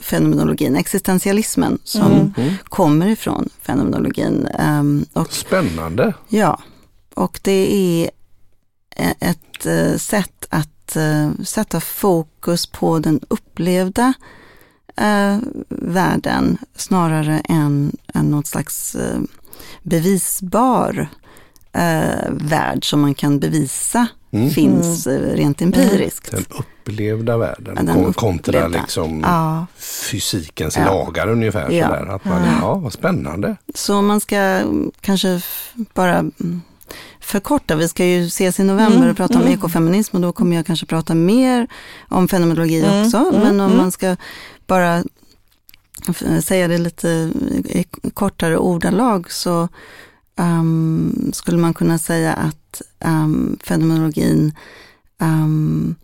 fenomenologin, 0.00 0.76
existentialismen 0.76 1.78
som 1.84 2.12
Mm. 2.12 2.32
Mm. 2.36 2.54
kommer 2.64 3.06
ifrån 3.06 3.48
fenomenologin. 3.62 4.46
Ehm, 4.58 5.06
och 5.12 5.32
Spännande. 5.32 6.14
Ja, 6.28 6.60
och 7.14 7.40
det 7.42 7.52
är 7.72 8.10
e- 8.96 9.14
ett 9.20 9.66
eh, 9.66 9.96
sätt 9.96 10.46
att 10.48 10.96
eh, 10.96 11.30
sätta 11.44 11.80
fokus 11.80 12.66
på 12.66 12.98
den 12.98 13.20
upplevda 13.28 14.12
eh, 15.00 15.36
världen 15.68 16.58
snarare 16.76 17.42
än, 17.48 17.92
än 18.14 18.30
något 18.30 18.46
slags 18.46 18.94
eh, 18.94 19.18
bevisbar 19.82 21.08
eh, 21.72 22.30
värld 22.30 22.90
som 22.90 23.00
man 23.00 23.14
kan 23.14 23.38
bevisa 23.38 24.06
Mm. 24.32 24.50
finns 24.50 25.06
eh, 25.06 25.20
rent 25.36 25.62
empiriskt. 25.62 26.30
Den 26.30 26.44
upplevda 26.58 27.36
världen 27.36 27.74
Ja, 27.76 27.82
den 27.82 27.94
kon- 28.04 28.12
kontra 28.12 28.58
upplevda. 28.58 28.80
liksom 28.80 29.20
Ja, 29.20 29.66
fysikens 30.10 30.76
Ja. 30.76 30.84
lagar 30.84 31.28
ungefär. 31.28 31.70
Ja. 31.70 31.86
Sådär. 31.86 32.06
Att 32.14 32.24
man, 32.24 32.42
Ja. 32.44 32.52
ja, 32.60 32.74
vad 32.74 32.92
spännande. 32.92 33.56
så 33.74 33.96
om 33.96 34.06
man 34.06 34.20
ska 34.20 34.36
mm, 34.36 34.90
kanske 35.00 35.40
bara 35.94 36.14
mm, 36.18 36.62
förkorta, 37.20 37.74
vi 37.76 37.88
ska 37.88 38.04
ju 38.04 38.26
ses 38.26 38.60
i 38.60 38.64
november 38.64 38.96
Mm, 38.96 39.10
och 39.10 39.16
prata 39.16 39.34
om 39.34 39.40
mm. 39.40 39.52
ekofeminism 39.54 40.16
och 40.16 40.22
då 40.22 40.32
kommer 40.32 40.56
jag 40.56 40.66
kanske 40.66 40.86
prata 40.86 41.14
mer 41.14 41.66
om 42.08 42.28
fenomenologi 42.28 42.80
Mm, 42.84 43.02
också. 43.06 43.16
mm, 43.16 43.34
Men 43.40 43.60
om 43.60 43.66
mm. 43.66 43.76
man 43.76 43.92
ska 43.92 44.16
bara 44.70 45.04
säga 46.42 46.68
det 46.68 46.78
lite 46.78 47.08
i 47.64 47.84
kortare 48.14 48.58
ordalag 48.58 49.32
så 49.32 49.68
um, 50.36 51.30
skulle 51.32 51.58
man 51.58 51.74
kunna 51.74 51.98
säga 51.98 52.32
att 52.32 52.82
um, 53.04 53.58
fenomenologin 53.64 54.52
um, 55.18 55.94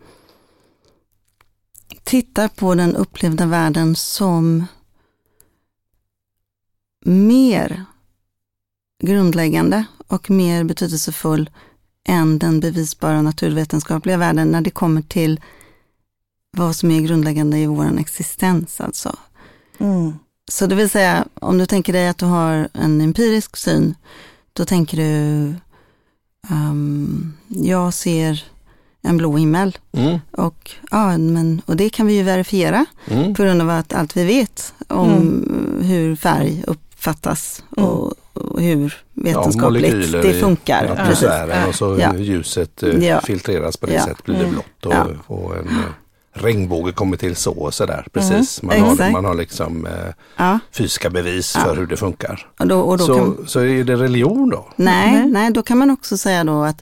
tittar 2.03 2.47
på 2.47 2.75
den 2.75 2.95
upplevda 2.95 3.45
världen 3.45 3.95
som 3.95 4.65
mer 7.05 7.85
grundläggande 9.03 9.85
och 10.07 10.29
mer 10.29 10.63
betydelsefull 10.63 11.49
än 12.07 12.39
den 12.39 12.59
bevisbara 12.59 13.21
naturvetenskapliga 13.21 14.17
världen 14.17 14.47
när 14.47 14.61
det 14.61 14.69
kommer 14.69 15.01
till 15.01 15.41
vad 16.57 16.75
som 16.75 16.91
är 16.91 17.01
grundläggande 17.01 17.57
i 17.57 17.65
vår 17.65 17.99
existens. 17.99 18.81
Alltså. 18.81 19.15
Mm. 19.79 20.13
Så 20.51 20.65
det 20.67 20.75
vill 20.75 20.89
säga, 20.89 21.25
om 21.33 21.57
du 21.57 21.65
tänker 21.65 21.93
dig 21.93 22.07
att 22.07 22.17
du 22.17 22.25
har 22.25 22.67
en 22.73 23.01
empirisk 23.01 23.57
syn, 23.57 23.95
då 24.53 24.65
tänker 24.65 24.97
du, 24.97 25.53
ehm, 26.49 27.33
jag 27.47 27.93
ser 27.93 28.43
en 29.01 29.17
blå 29.17 29.37
himmel 29.37 29.77
Mm. 29.91 30.19
och, 30.31 30.71
ja, 30.91 31.17
men, 31.17 31.61
och 31.65 31.75
det 31.77 31.89
kan 31.89 32.07
vi 32.07 32.13
ju 32.17 32.23
verifiera 32.23 32.85
Mm. 33.07 33.35
på 33.35 33.43
grund 33.43 33.61
av 33.61 33.69
att 33.69 33.93
allt 33.93 34.17
vi 34.17 34.23
vet 34.25 34.73
om 34.87 35.43
hur 35.83 36.15
färg 36.15 36.63
uppfattas 36.67 37.63
Mm. 37.77 37.89
och, 37.89 38.13
och 38.33 38.61
hur 38.61 38.95
Ja, 39.13 39.23
vetenskapligt 39.23 39.93
molekyler 39.93 40.21
det 40.23 40.33
i 40.37 40.41
funkar. 40.41 40.81
Precis. 40.95 41.23
Atmosfären 41.23 41.67
och 41.69 41.75
så 41.75 41.97
Ja. 41.99 42.15
ljuset 42.17 42.83
eh, 42.83 42.89
Ja. 43.05 43.21
filtreras 43.21 43.77
på 43.77 43.85
det 43.85 43.93
Ja. 43.93 44.03
sättet 44.05 44.23
blir 44.25 44.35
det 44.35 44.41
Mm. 44.41 44.51
blått 44.53 44.85
och, 44.85 44.93
Ja. 44.93 45.05
och 45.27 45.55
en 45.57 45.67
eh, 45.67 45.75
regnbåge 46.37 46.91
kommer 46.91 47.17
till 47.17 47.35
så 47.35 47.51
och 47.51 47.73
sådär. 47.73 48.07
Precis, 48.13 48.61
man, 48.61 48.79
har, 48.81 49.11
man 49.11 49.25
har 49.25 49.35
liksom 49.35 49.85
eh, 49.85 49.91
Ja, 50.37 50.59
fysiska 50.71 51.09
bevis 51.09 51.53
Ja. 51.55 51.61
för 51.63 51.75
hur 51.75 51.85
det 51.87 51.97
funkar. 51.97 52.47
och 52.59 52.67
då, 52.67 52.79
och 52.79 52.97
då 52.97 53.05
så, 53.05 53.15
kan, 53.15 53.37
så 53.47 53.59
är 53.59 53.83
det 53.83 53.95
religion 53.95 54.49
då? 54.49 54.67
nej, 54.75 55.11
Nej. 55.11 55.27
nej, 55.31 55.51
då 55.51 55.61
kan 55.63 55.77
man 55.77 55.89
också 55.91 56.17
säga 56.17 56.43
då 56.43 56.63
att 56.63 56.81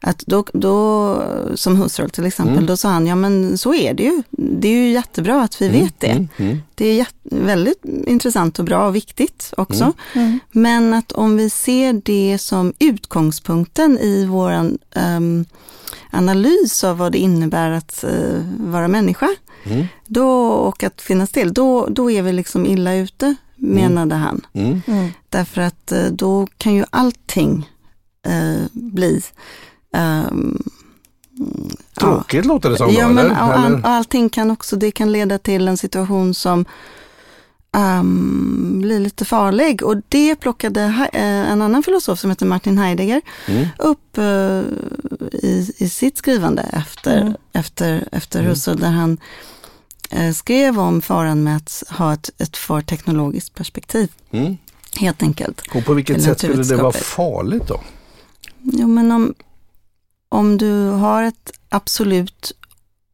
att 0.00 0.18
då, 0.26 0.44
då, 0.52 1.22
som 1.54 1.76
Husserl 1.82 2.08
till 2.10 2.26
exempel, 2.26 2.54
Mm. 2.54 2.66
då 2.66 2.76
sa 2.76 2.88
han, 2.88 3.06
ja 3.06 3.14
men 3.14 3.58
så 3.58 3.74
är 3.74 3.94
det 3.94 4.02
ju. 4.02 4.22
Det 4.30 4.68
är 4.68 4.72
ju 4.72 4.92
jättebra 4.92 5.42
att 5.42 5.62
vi 5.62 5.68
vet 5.68 6.00
det. 6.00 6.06
Mm. 6.06 6.28
Mm. 6.36 6.58
Det 6.74 6.86
är 6.88 6.94
jätte, 6.94 7.12
väldigt 7.22 7.84
intressant 8.06 8.58
och 8.58 8.64
bra 8.64 8.86
och 8.86 8.94
viktigt 8.96 9.52
också. 9.56 9.84
Mm. 9.84 9.94
Mm. 10.28 10.38
Men 10.52 10.94
att 10.94 11.12
om 11.12 11.36
vi 11.36 11.50
ser 11.50 11.92
det 12.04 12.38
som 12.40 12.72
utgångspunkten 12.78 13.98
i 13.98 14.24
vår 14.26 14.70
analys 16.16 16.84
av 16.84 16.98
vad 16.98 17.12
det 17.12 17.18
innebär 17.18 17.70
att 17.70 18.04
eh, 18.04 18.42
vara 18.58 18.88
människa 18.88 19.28
Mm. 19.64 19.86
då, 20.06 20.48
och 20.48 20.82
att 20.82 21.02
finnas 21.02 21.30
till, 21.30 21.54
då, 21.54 21.86
då 21.86 22.10
är 22.10 22.22
vi 22.22 22.32
liksom 22.32 22.66
illa 22.66 22.94
ute, 22.94 23.34
menade 23.56 24.14
han. 24.14 24.46
Mm. 24.52 24.82
Mm. 24.86 25.08
Därför 25.28 25.60
att 25.60 25.92
eh, 25.92 26.04
då 26.04 26.46
kan 26.58 26.74
ju 26.74 26.84
allting 26.90 27.70
eh, 28.26 28.66
bli 28.72 29.22
ja, 29.90 30.30
Tråkigt 32.00 32.44
låter 32.44 32.70
det 32.70 32.76
som 32.76 32.90
Ja, 32.90 33.06
då, 33.08 33.12
men 33.14 33.26
eller? 33.26 33.42
och, 33.42 33.58
all, 33.58 33.74
och 33.74 33.88
allting 33.88 34.28
kan 34.28 34.50
också, 34.50 34.76
det 34.76 34.90
kan 34.90 35.12
leda 35.12 35.38
till 35.38 35.68
en 35.68 35.76
situation 35.76 36.34
som 36.34 36.64
ehm, 37.76 38.80
blir 38.82 39.00
lite 39.00 39.24
farlig. 39.24 39.82
Och 39.82 39.96
det 40.08 40.36
plockade 40.36 40.82
eh, 41.12 41.50
en 41.50 41.62
annan 41.62 41.82
filosof 41.82 42.18
som 42.18 42.30
heter 42.30 42.46
Martin 42.46 42.78
Heidegger 42.78 43.20
Mm. 43.48 43.66
upp 43.78 44.18
eh, 44.18 44.62
i, 45.32 45.72
i 45.78 45.88
sitt 45.88 46.18
skrivande 46.18 46.62
efter, 46.62 47.20
Mm. 47.20 47.34
efter, 47.52 48.08
efter 48.12 48.38
Mm. 48.40 48.50
Husserl, 48.50 48.76
där 48.80 48.90
han 48.90 49.18
eh, 50.10 50.32
skrev 50.32 50.78
om 50.80 51.02
faran 51.02 51.42
med 51.42 51.56
att 51.56 51.82
ha 51.90 52.12
ett, 52.12 52.30
ett 52.38 52.56
för 52.56 52.80
teknologiskt 52.80 53.54
perspektiv, 53.54 54.08
Mm. 54.30 54.56
helt 55.00 55.22
enkelt. 55.22 55.60
Och 55.74 55.84
på 55.84 55.94
vilket 55.94 56.22
sätt 56.22 56.38
skulle 56.38 56.62
det 56.62 56.76
vara 56.76 56.92
farligt 56.92 57.68
då? 57.68 57.80
Jo, 58.62 58.86
men 58.88 59.12
om, 59.12 59.34
om 60.28 60.58
du 60.58 60.84
har 60.88 61.22
ett 61.22 61.52
absolut 61.68 62.52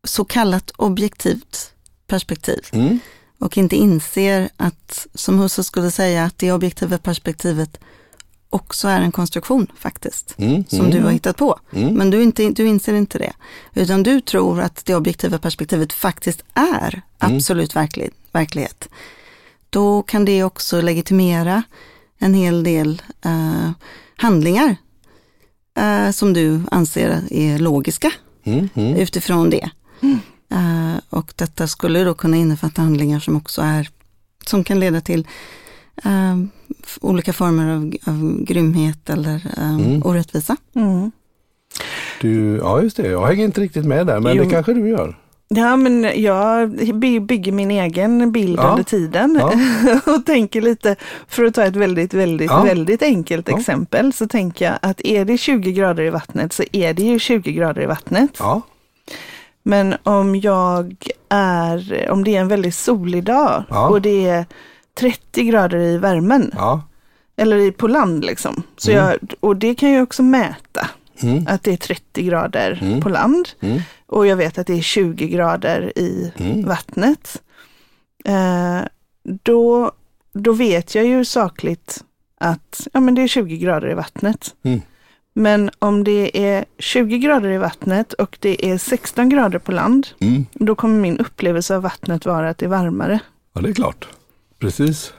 så 0.04 0.24
kallat 0.24 0.70
objektivt 0.76 1.72
perspektiv 2.06 2.60
Mm. 2.72 2.98
Och 3.42 3.58
inte 3.58 3.76
inser 3.76 4.48
att, 4.56 5.06
som 5.14 5.38
Husserl 5.38 5.64
skulle 5.64 5.90
säga, 5.90 6.24
att 6.24 6.38
det 6.38 6.52
objektiva 6.52 6.98
perspektivet 6.98 7.80
också 8.50 8.88
är 8.88 9.00
en 9.00 9.12
konstruktion 9.12 9.66
faktiskt, 9.78 10.34
Mm. 10.38 10.64
som 10.68 10.78
mm. 10.78 10.90
du 10.90 11.02
har 11.02 11.10
hittat 11.10 11.36
på. 11.36 11.58
Mm. 11.72 11.94
Men 11.94 12.10
du, 12.10 12.22
inte, 12.22 12.50
du 12.50 12.66
inser 12.66 12.94
inte 12.94 13.18
det, 13.18 13.32
utan 13.74 14.02
du 14.02 14.20
tror 14.20 14.60
att 14.60 14.84
det 14.84 14.94
objektiva 14.94 15.38
perspektivet 15.38 15.92
faktiskt 15.92 16.44
är 16.54 17.02
Mm. 17.20 17.36
absolut 17.36 17.76
verklig, 17.76 18.10
verklighet. 18.32 18.88
Då 19.70 20.02
kan 20.02 20.24
det 20.24 20.44
också 20.44 20.80
legitimera 20.80 21.62
en 22.18 22.34
hel 22.34 22.64
del 22.64 23.02
eh, 23.24 23.70
handlingar 24.16 24.76
eh, 25.78 26.10
som 26.10 26.32
du 26.32 26.60
anser 26.70 27.22
är 27.30 27.58
logiska 27.58 28.12
Mm. 28.44 28.68
Mm. 28.74 28.96
utifrån 28.96 29.50
det. 29.50 29.70
Eh, 30.52 31.00
och 31.10 31.32
detta 31.36 31.66
skulle 31.66 32.04
då 32.04 32.14
kunna 32.14 32.36
innefatta 32.36 32.82
handlingar 32.82 33.20
som 33.20 33.36
också 33.36 33.62
är, 33.62 33.88
som 34.46 34.64
kan 34.64 34.80
leda 34.80 35.00
till 35.00 35.26
eh, 36.04 36.36
f- 36.84 36.98
olika 37.00 37.32
former 37.32 37.72
av, 37.74 37.92
av 38.06 38.44
grymhet 38.44 39.10
eller 39.10 39.34
eh, 39.58 39.74
Mm. 39.74 40.02
orättvisa. 40.04 40.56
Mm. 40.74 41.10
Du, 42.20 42.56
ja 42.56 42.82
just 42.82 42.96
det, 42.96 43.08
jag 43.08 43.26
hänger 43.26 43.44
inte 43.44 43.60
riktigt 43.60 43.84
med 43.84 44.06
där 44.06 44.20
men 44.20 44.36
Jo. 44.36 44.44
det 44.44 44.50
kanske 44.50 44.72
du 44.74 44.88
gör. 44.88 45.18
Ja, 45.48 45.76
men 45.76 46.22
jag 46.22 46.70
by- 46.94 47.20
bygger 47.20 47.52
min 47.52 47.70
egen 47.70 48.32
bild 48.32 48.58
Ja. 48.58 48.70
under 48.70 48.82
tiden 48.82 49.38
Ja. 49.40 49.52
och 50.16 50.26
tänker 50.26 50.60
lite, 50.62 50.96
för 51.28 51.44
att 51.44 51.54
ta 51.54 51.62
ett 51.64 51.76
väldigt, 51.76 52.14
väldigt, 52.14 52.50
Ja. 52.50 52.62
väldigt 52.62 53.02
enkelt 53.02 53.48
Ja. 53.48 53.58
exempel, 53.58 54.12
så 54.12 54.28
tänker 54.28 54.64
jag 54.64 54.74
att 54.82 55.00
är 55.04 55.24
det 55.24 55.38
20 55.38 55.72
grader 55.72 56.02
i 56.02 56.10
vattnet 56.10 56.52
så 56.52 56.62
är 56.72 56.94
det 56.94 57.02
ju 57.02 57.18
20 57.18 57.52
grader 57.52 57.82
i 57.82 57.86
vattnet. 57.86 58.38
Men 59.62 59.94
om 60.02 60.36
jag 60.36 60.96
är, 61.28 62.08
om 62.10 62.24
det 62.24 62.36
är 62.36 62.40
en 62.40 62.48
väldigt 62.48 62.74
solig 62.74 63.24
dag 63.24 63.64
Ja. 63.68 63.88
och 63.88 64.02
det 64.02 64.28
är 64.28 64.46
30 64.94 65.44
grader 65.44 65.78
i 65.78 65.98
värmen, 65.98 66.50
Ja. 66.54 66.82
eller 67.36 67.56
i, 67.56 67.72
på 67.72 67.88
land 67.88 68.24
liksom. 68.24 68.62
Så 68.76 68.90
Mm. 68.90 69.04
jag, 69.04 69.34
och 69.40 69.56
det 69.56 69.74
kan 69.74 69.90
jag 69.92 70.02
också 70.02 70.22
mäta, 70.22 70.88
Mm. 71.22 71.44
att 71.48 71.62
det 71.62 71.72
är 71.72 71.76
30 71.76 72.22
grader 72.22 72.78
Mm. 72.82 73.00
på 73.00 73.08
land. 73.08 73.48
Mm. 73.60 73.80
Och 74.06 74.26
jag 74.26 74.36
vet 74.36 74.58
att 74.58 74.66
det 74.66 74.78
är 74.78 74.82
20 74.82 75.26
grader 75.28 75.92
i 75.98 76.32
Mm. 76.36 76.64
vattnet. 76.64 77.42
Eh, 78.24 78.80
då, 79.42 79.92
då 80.32 80.52
vet 80.52 80.94
jag 80.94 81.04
ju 81.06 81.24
sakligt 81.24 82.04
att 82.40 82.86
ja, 82.92 83.00
men 83.00 83.14
det 83.14 83.22
är 83.22 83.28
20 83.28 83.58
grader 83.58 83.90
i 83.90 83.94
vattnet. 83.94 84.54
Men 85.34 85.70
om 85.78 86.04
det 86.04 86.44
är 86.46 86.64
20 86.78 87.18
grader 87.18 87.50
i 87.50 87.58
vattnet 87.58 88.12
och 88.12 88.36
det 88.40 88.66
är 88.70 88.78
16 88.78 89.28
grader 89.28 89.58
på 89.58 89.72
land, 89.72 90.06
Mm. 90.20 90.46
då 90.52 90.74
kommer 90.74 91.00
min 91.00 91.18
upplevelse 91.18 91.76
av 91.76 91.82
vattnet 91.82 92.26
vara 92.26 92.48
att 92.50 92.58
det 92.58 92.66
är 92.66 92.70
varmare. 92.70 93.18
Ja, 93.54 93.60
det 93.60 93.68
är 93.68 93.74
klart. 93.74 94.08
Precis. 94.58 95.12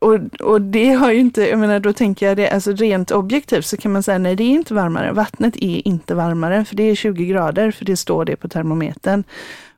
Och, 0.00 0.40
och 0.40 0.60
det 0.60 0.92
har 0.92 1.12
ju 1.12 1.18
inte, 1.18 1.48
jag 1.48 1.58
menar 1.58 1.80
då 1.80 1.92
tänker 1.92 2.26
jag 2.26 2.36
det, 2.36 2.50
alltså 2.50 2.72
rent 2.72 3.10
objektivt 3.10 3.66
så 3.66 3.76
kan 3.76 3.92
man 3.92 4.02
säga 4.02 4.18
nej 4.18 4.36
det 4.36 4.42
är 4.44 4.50
inte 4.50 4.74
varmare. 4.74 5.12
Vattnet 5.12 5.56
är 5.56 5.88
inte 5.88 6.14
varmare 6.14 6.64
för 6.64 6.76
det 6.76 6.82
är 6.82 6.94
20 6.94 7.26
grader 7.26 7.70
för 7.70 7.84
det 7.84 7.96
står 7.96 8.24
det 8.24 8.36
på 8.36 8.48
termometern. 8.48 9.24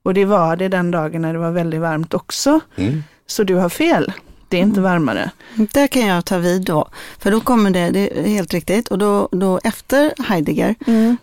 Och 0.02 0.14
det 0.14 0.25
var 0.25 0.56
det 0.56 0.68
den 0.68 0.90
dagen 0.90 1.23
när 1.23 1.32
det 1.32 1.38
var 1.38 1.50
väldigt 1.50 1.80
varmt 1.80 2.14
också. 2.14 2.61
Mm. 2.76 3.02
Så 3.26 3.44
du 3.44 3.54
har 3.54 3.68
fel. 3.68 4.12
Det 4.50 4.57
är 4.59 4.62
inte 4.62 4.80
varmare. 4.80 5.30
Där 5.54 5.87
kan 5.87 6.07
jag 6.07 6.25
ta 6.25 6.38
vid 6.38 6.62
då, 6.62 6.88
för 7.19 7.30
då 7.30 7.40
kommer 7.40 7.71
det, 7.71 7.90
det 7.90 8.19
är 8.19 8.28
helt 8.28 8.54
riktigt, 8.54 8.88
och 8.88 8.99
då, 8.99 9.28
då 9.33 9.61
efter 9.64 10.12
Heidegger, 10.28 10.75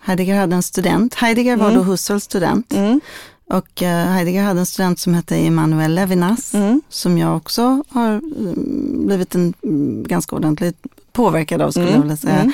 Heidegger 0.01 0.35
hade 0.39 0.55
en 0.55 0.63
student, 0.63 1.13
Heidegger 1.15 1.55
var 1.57 1.65
Mm. 1.69 1.77
då 1.77 1.83
Husserls 1.83 2.23
student, 2.23 2.73
Mm. 2.73 3.01
och 3.49 3.83
eh, 3.83 4.05
Heidegger 4.07 4.43
hade 4.43 4.59
en 4.59 4.65
student 4.65 4.99
som 4.99 5.13
hette 5.13 5.35
Emanuel 5.35 5.95
Levinas, 5.95 6.53
Mm. 6.53 6.81
som 6.89 7.17
jag 7.17 7.37
också 7.37 7.83
har 7.89 8.07
mm, 8.11 9.05
blivit 9.07 9.35
en, 9.35 9.53
mm, 9.63 10.03
ganska 10.03 10.35
ordentligt 10.35 10.77
påverkad 11.13 11.61
av, 11.61 11.71
skulle 11.71 11.91
jag 11.91 12.01
vilja 12.01 12.17
säga. 12.17 12.39
Mm. 12.41 12.53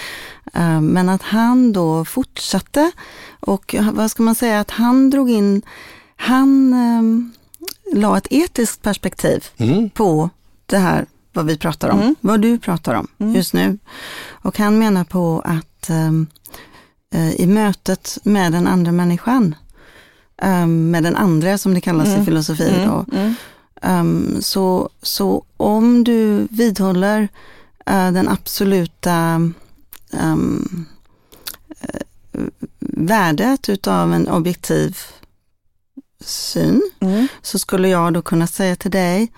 Eh, 0.53 0.82
Men 0.82 1.10
att 1.10 1.22
han 1.22 1.74
då 1.74 2.06
fortsatte 2.06 2.92
och 3.39 3.75
vad 3.94 4.12
ska 4.12 4.24
man 4.24 4.36
säga, 4.36 4.60
att 4.60 4.72
han 4.72 5.10
drog 5.10 5.30
in, 5.30 5.62
han 6.15 6.74
eh, 6.74 7.03
la 8.00 8.18
ett 8.18 8.27
etiskt 8.30 8.82
perspektiv 8.82 9.46
Mm. 9.58 9.89
på 9.89 10.30
det 10.65 10.77
här 10.77 11.05
vad 11.34 11.46
vi 11.46 11.58
pratar 11.58 11.89
om, 11.89 12.00
Mm. 12.01 12.15
vad 12.22 12.41
du 12.41 12.60
pratar 12.60 12.93
om 12.93 13.08
Mm. 13.17 13.36
just 13.36 13.53
nu. 13.53 13.77
Och 14.29 14.58
han 14.58 14.79
menar 14.79 15.03
på 15.03 15.41
att 15.46 15.89
eh, 15.89 17.32
i 17.41 17.48
mötet 17.48 18.17
med 18.24 18.51
den 18.51 18.67
andra 18.67 18.91
människan, 18.91 19.55
ehm, 20.41 20.91
med 20.91 21.03
den 21.03 21.15
andra 21.15 21.58
som 21.58 21.74
det 21.74 21.82
kallas 21.82 22.08
i 22.08 22.13
Mm. 22.13 22.25
filosofi, 22.25 22.84
då, 22.86 23.05
Mm. 23.12 23.22
Mm. 23.24 23.36
ehm, 23.82 24.41
så, 24.41 24.89
så 25.01 25.46
om 25.58 26.03
du 26.03 26.48
vidhåller 26.51 27.27
eh, 27.86 28.12
den 28.12 28.29
absoluta 28.29 29.41
eh, 30.13 30.36
värdet 32.79 33.70
utav 33.70 34.13
en 34.13 34.27
objektiv 34.27 34.98
syn, 36.20 36.82
Mm. 37.00 37.27
så 37.41 37.60
skulle 37.60 37.88
jag 37.89 38.13
då 38.13 38.22
kunna 38.22 38.48
säga 38.48 38.75
till 38.75 38.91
dig, 38.91 39.32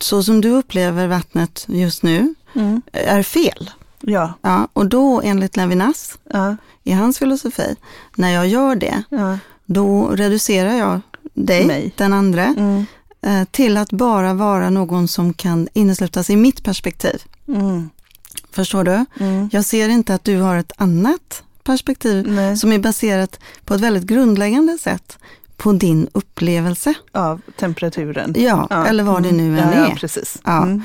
så 0.00 0.22
som 0.22 0.40
du 0.40 0.50
upplever 0.50 1.06
vattnet 1.06 1.64
just 1.68 2.02
nu 2.02 2.34
Mm. 2.54 2.82
är 2.92 3.22
fel. 3.22 3.70
Ja. 4.00 4.32
Ja, 4.42 4.68
och 4.72 4.86
då 4.86 5.20
enligt 5.24 5.56
Levinas, 5.56 6.18
Ja. 6.32 6.56
i 6.84 6.92
hans 6.92 7.18
filosofi, 7.18 7.76
när 8.16 8.30
jag 8.30 8.48
gör 8.48 8.76
det, 8.76 9.02
Ja. 9.08 9.38
då 9.66 10.08
reducerar 10.08 10.74
jag 10.74 11.00
dig, 11.34 11.66
Mig. 11.66 11.92
den 11.96 12.12
andra, 12.12 12.44
Mm. 12.44 12.84
eh, 13.22 13.44
till 13.50 13.76
att 13.76 13.90
bara 13.92 14.34
vara 14.34 14.70
någon 14.70 15.08
som 15.08 15.34
kan 15.34 15.68
inneslutas 15.72 16.30
i 16.30 16.36
mitt 16.36 16.64
perspektiv. 16.64 17.22
Mm. 17.48 17.90
Förstår 18.50 18.84
du? 18.84 19.04
Mm. 19.20 19.48
Jag 19.52 19.64
ser 19.64 19.88
inte 19.88 20.14
att 20.14 20.24
du 20.24 20.40
har 20.40 20.56
ett 20.56 20.72
annat 20.76 21.42
perspektiv 21.64 22.26
Nej. 22.32 22.56
som 22.56 22.72
är 22.72 22.78
baserat 22.78 23.38
på 23.64 23.74
ett 23.74 23.80
väldigt 23.80 24.04
grundläggande 24.04 24.78
sätt 24.78 25.18
på 25.62 25.72
din 25.72 26.08
upplevelse. 26.12 26.94
Av 27.12 27.40
temperaturen. 27.58 28.34
Ja, 28.38 28.66
Ja. 28.70 28.86
eller 28.86 29.04
vad 29.04 29.22
det 29.22 29.28
Mm. 29.28 29.54
nu 29.54 29.60
än 29.60 29.68
ja, 29.68 29.74
är. 29.74 29.88
Ja, 29.88 29.94
precis. 29.96 30.38
Ja. 30.44 30.62
Mm. 30.62 30.82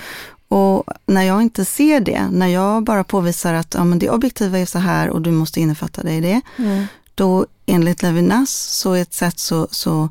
Och 0.50 0.84
när 1.06 1.24
jag 1.24 1.42
inte 1.42 1.66
ser 1.66 2.00
det, 2.00 2.28
när 2.32 2.48
jag 2.48 2.84
bara 2.84 3.04
påvisar 3.04 3.54
att 3.54 3.74
ja, 3.74 3.84
men 3.84 4.00
det 4.00 4.10
objektiva 4.10 4.60
är 4.60 4.66
så 4.66 4.80
här 4.80 5.10
och 5.10 5.22
du 5.22 5.32
måste 5.32 5.60
innefatta 5.62 6.04
dig 6.04 6.18
i 6.18 6.22
det, 6.22 6.42
Mm. 6.58 6.86
då 7.16 7.46
enligt 7.66 8.02
Levinas 8.04 8.50
så 8.52 8.94
är 8.94 9.02
ett 9.02 9.14
sätt 9.14 9.40
så, 9.40 9.68
så, 9.72 10.10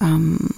um, 0.00 0.52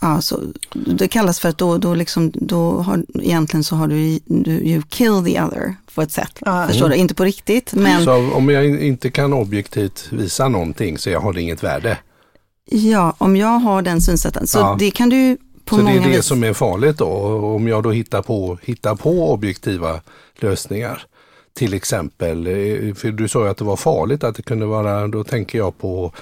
ja, 0.00 0.20
så 0.20 0.40
det 0.72 1.08
kallas 1.08 1.40
för 1.40 1.48
att 1.48 1.58
då, 1.58 1.78
då, 1.78 1.94
liksom, 1.94 2.30
då 2.34 2.70
har, 2.72 3.04
egentligen 3.22 3.64
så 3.64 3.76
har 3.76 3.86
du, 3.88 4.18
du 4.24 4.50
you 4.52 4.82
kill 4.88 5.24
the 5.24 5.40
other 5.42 5.74
på 5.94 6.02
ett 6.02 6.12
sätt. 6.12 6.38
Ja. 6.40 6.66
Förstår 6.68 6.88
du? 6.88 6.94
Inte 6.96 7.14
på 7.14 7.24
riktigt, 7.24 7.72
men 7.74 8.04
Så 8.04 8.32
om 8.32 8.48
jag 8.48 8.66
in- 8.66 8.80
inte 8.80 9.10
kan 9.10 9.32
objektivt 9.32 10.08
visa 10.12 10.48
någonting 10.48 10.98
så 10.98 11.10
jag 11.10 11.20
har 11.20 11.32
det 11.32 11.40
inget 11.42 11.62
värde. 11.62 11.98
ja, 12.70 13.14
om 13.18 13.36
jag 13.36 13.58
har 13.58 13.82
den 13.82 14.00
synsätten, 14.00 14.46
så 14.46 14.58
Ja. 14.58 14.76
det 14.78 14.90
kan 14.90 15.08
du 15.08 15.36
på 15.64 15.76
så 15.76 15.82
det 15.82 15.90
är 15.90 16.00
det 16.00 16.08
vis. 16.16 16.24
som 16.24 16.44
är 16.44 16.52
farligt 16.52 16.98
då. 16.98 17.06
Om 17.54 17.68
jag 17.68 17.82
då 17.82 17.90
hittar 17.90 18.22
på, 18.22 18.58
hittar 18.62 18.94
på 18.94 19.32
objektiva 19.32 20.00
lösningar. 20.36 21.02
Till 21.54 21.74
exempel, 21.74 22.46
eh, 22.46 22.94
för 22.94 23.10
du 23.10 23.28
sa 23.28 23.44
ju 23.44 23.50
att 23.50 23.56
det 23.56 23.64
var 23.64 23.76
farligt 23.76 24.24
att 24.24 24.34
det 24.36 24.42
kunde 24.42 24.66
vara, 24.66 25.08
då 25.08 25.24
tänker 25.24 25.58
jag 25.58 25.78
på 25.78 26.12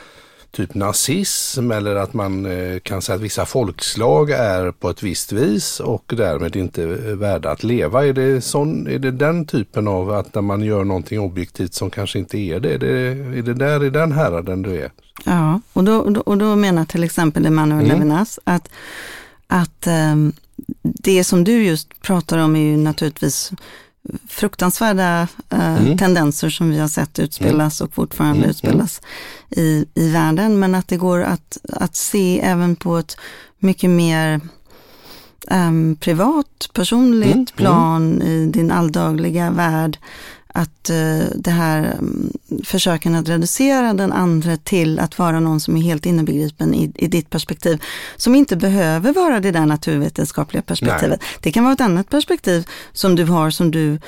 typ 0.51 0.75
nazism 0.75 1.71
eller 1.71 1.97
att 1.97 2.15
man 2.15 2.47
eh, 2.47 2.79
kan 2.79 3.03
säga 3.03 3.17
att 3.17 3.23
vissa 3.23 3.47
folkslag 3.47 4.31
är 4.31 4.71
på 4.71 4.91
ett 4.91 5.03
visst 5.03 5.33
vis 5.33 5.81
och 5.81 6.13
därmed 6.17 6.57
inte 6.57 6.83
är 6.83 7.15
värda 7.15 7.51
att 7.51 7.63
leva. 7.63 8.07
Är 8.07 8.13
det, 8.13 8.41
sån, 8.41 8.87
är 8.87 8.99
det 8.99 9.11
den 9.11 9.47
typen 9.47 9.89
av 9.89 10.11
att 10.11 10.35
när 10.35 10.43
man 10.43 10.63
gör 10.63 10.85
någonting 10.85 11.21
objektivt 11.21 11.75
som 11.75 11.91
kanske 11.91 12.19
inte 12.19 12.39
är 12.39 12.61
det? 12.61 12.75
Är 12.75 12.79
det, 12.79 12.89
är 13.39 13.43
det 13.43 13.55
där 13.55 13.85
i 13.85 13.91
den 13.91 14.13
häraden 14.13 14.63
du 14.63 14.81
är? 14.81 14.91
Ja, 15.25 15.61
och 15.73 15.85
då, 15.85 15.97
och 15.97 16.13
då, 16.13 16.21
och 16.21 16.39
då 16.39 16.57
menar 16.57 16.85
till 16.85 17.05
exempel 17.05 17.47
Emanuel 17.47 17.85
Mm. 17.85 17.97
Levinas 17.99 18.39
att, 18.45 18.69
att 19.47 19.87
ehm, 19.87 20.33
det 20.83 21.25
som 21.25 21.45
du 21.45 21.65
just 21.65 22.01
pratar 22.01 22.39
om 22.39 22.57
är 22.57 22.61
ju 22.61 22.77
naturligtvis 22.77 23.53
fruktansvärda 24.29 25.29
eh, 25.51 25.77
Mm. 25.77 25.99
tendenser 25.99 26.51
som 26.51 26.71
vi 26.71 26.79
har 26.79 26.89
sett 26.89 27.19
utspelas 27.19 27.81
och 27.81 27.95
fortfarande 27.95 28.39
Mm, 28.39 28.51
utspelas 28.51 29.01
i, 29.51 29.85
i 29.95 30.09
världen, 30.11 30.59
men 30.59 30.75
att 30.75 30.89
det 30.89 30.97
går 30.97 31.23
att, 31.23 31.59
att 31.73 31.97
se 31.97 32.41
även 32.41 32.77
på 32.77 32.97
ett 32.99 33.17
mycket 33.59 33.91
mer 33.91 34.41
ehm, 35.49 35.97
privat, 36.01 36.71
personligt 36.75 37.35
Mm, 37.35 37.47
plan 37.47 38.23
i 38.23 38.47
din 38.47 38.71
alldagliga 38.71 39.51
värld, 39.51 39.99
att 40.59 40.91
eh, 40.91 41.27
det 41.35 41.51
här 41.51 41.79
mm, 41.79 42.33
försöken 42.65 43.15
att 43.15 43.29
reducera 43.29 43.95
den 43.95 44.13
andra 44.13 44.57
till 44.57 44.99
att 44.99 45.19
vara 45.19 45.41
någon 45.41 45.61
som 45.61 45.77
är 45.77 45.81
helt 45.81 46.07
innebegripen 46.07 46.75
i, 46.75 46.93
i 46.95 47.07
ditt 47.07 47.31
perspektiv, 47.31 47.83
som 48.17 48.35
inte 48.35 48.57
behöver 48.57 49.13
vara 49.13 49.41
det 49.41 49.51
där 49.51 49.67
naturvetenskapliga 49.67 50.63
perspektivet. 50.63 51.21
Det 51.41 51.53
kan 51.53 51.65
vara 51.65 51.75
ett 51.75 51.81
annat 51.81 52.11
perspektiv 52.11 52.67
som 52.93 53.17
du 53.17 53.25
har 53.25 53.51
som 53.51 53.71
du 53.71 53.99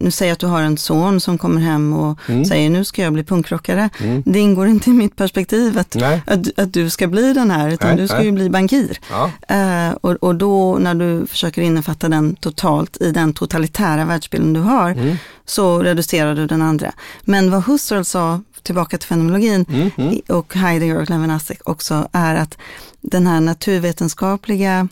nu 0.00 0.10
säger 0.10 0.32
att 0.32 0.38
du 0.38 0.46
har 0.46 0.62
en 0.62 0.76
son 0.78 1.20
som 1.20 1.38
kommer 1.38 1.60
hem 1.60 1.92
och 1.92 2.18
Mm. 2.28 2.44
säger 2.44 2.70
nu 2.70 2.84
ska 2.84 3.02
jag 3.02 3.12
bli 3.12 3.24
punkrockare. 3.24 3.90
Mm. 4.00 4.22
Det 4.26 4.38
ingår 4.38 4.66
inte 4.68 4.90
i 4.90 4.92
mitt 4.92 5.16
perspektiv 5.16 5.78
att, 5.78 5.96
att, 6.26 6.58
att 6.58 6.72
du 6.72 6.90
ska 6.90 7.06
bli 7.06 7.32
den 7.32 7.50
här, 7.50 7.70
utan 7.70 7.88
Nej, 7.88 7.96
du 7.98 8.08
ska 8.08 8.16
nej. 8.16 8.26
ju 8.26 8.32
bli 8.32 8.50
bankir. 8.50 8.98
Ja. 9.10 9.30
Eh, 9.56 9.90
och, 10.00 10.10
och 10.12 10.34
då 10.34 10.78
när 10.78 10.94
du 10.94 11.26
försöker 11.26 11.62
innefatta 11.62 12.08
den 12.08 12.34
totalt 12.34 12.96
i 13.00 13.12
den 13.12 13.32
totalitära 13.34 14.04
världsbilden 14.04 14.52
du 14.52 14.60
har, 14.60 14.90
Mm. 14.90 15.16
så 15.44 15.82
reducerar 15.82 16.34
du 16.34 16.46
den 16.46 16.62
andra. 16.62 16.92
Men 17.24 17.50
vad 17.50 17.64
Husserl 17.64 18.02
sa, 18.04 18.40
tillbaka 18.62 18.98
till 18.98 19.08
fenomenologin, 19.08 19.64
Mm. 19.72 19.90
Mm. 19.96 20.20
och 20.28 20.54
Heidegger 20.54 20.96
och 21.02 21.10
Levinas 21.10 21.50
också, 21.64 22.08
är 22.12 22.34
att 22.34 22.58
den 23.00 23.26
här 23.26 23.40
naturvetenskapliga 23.40 24.88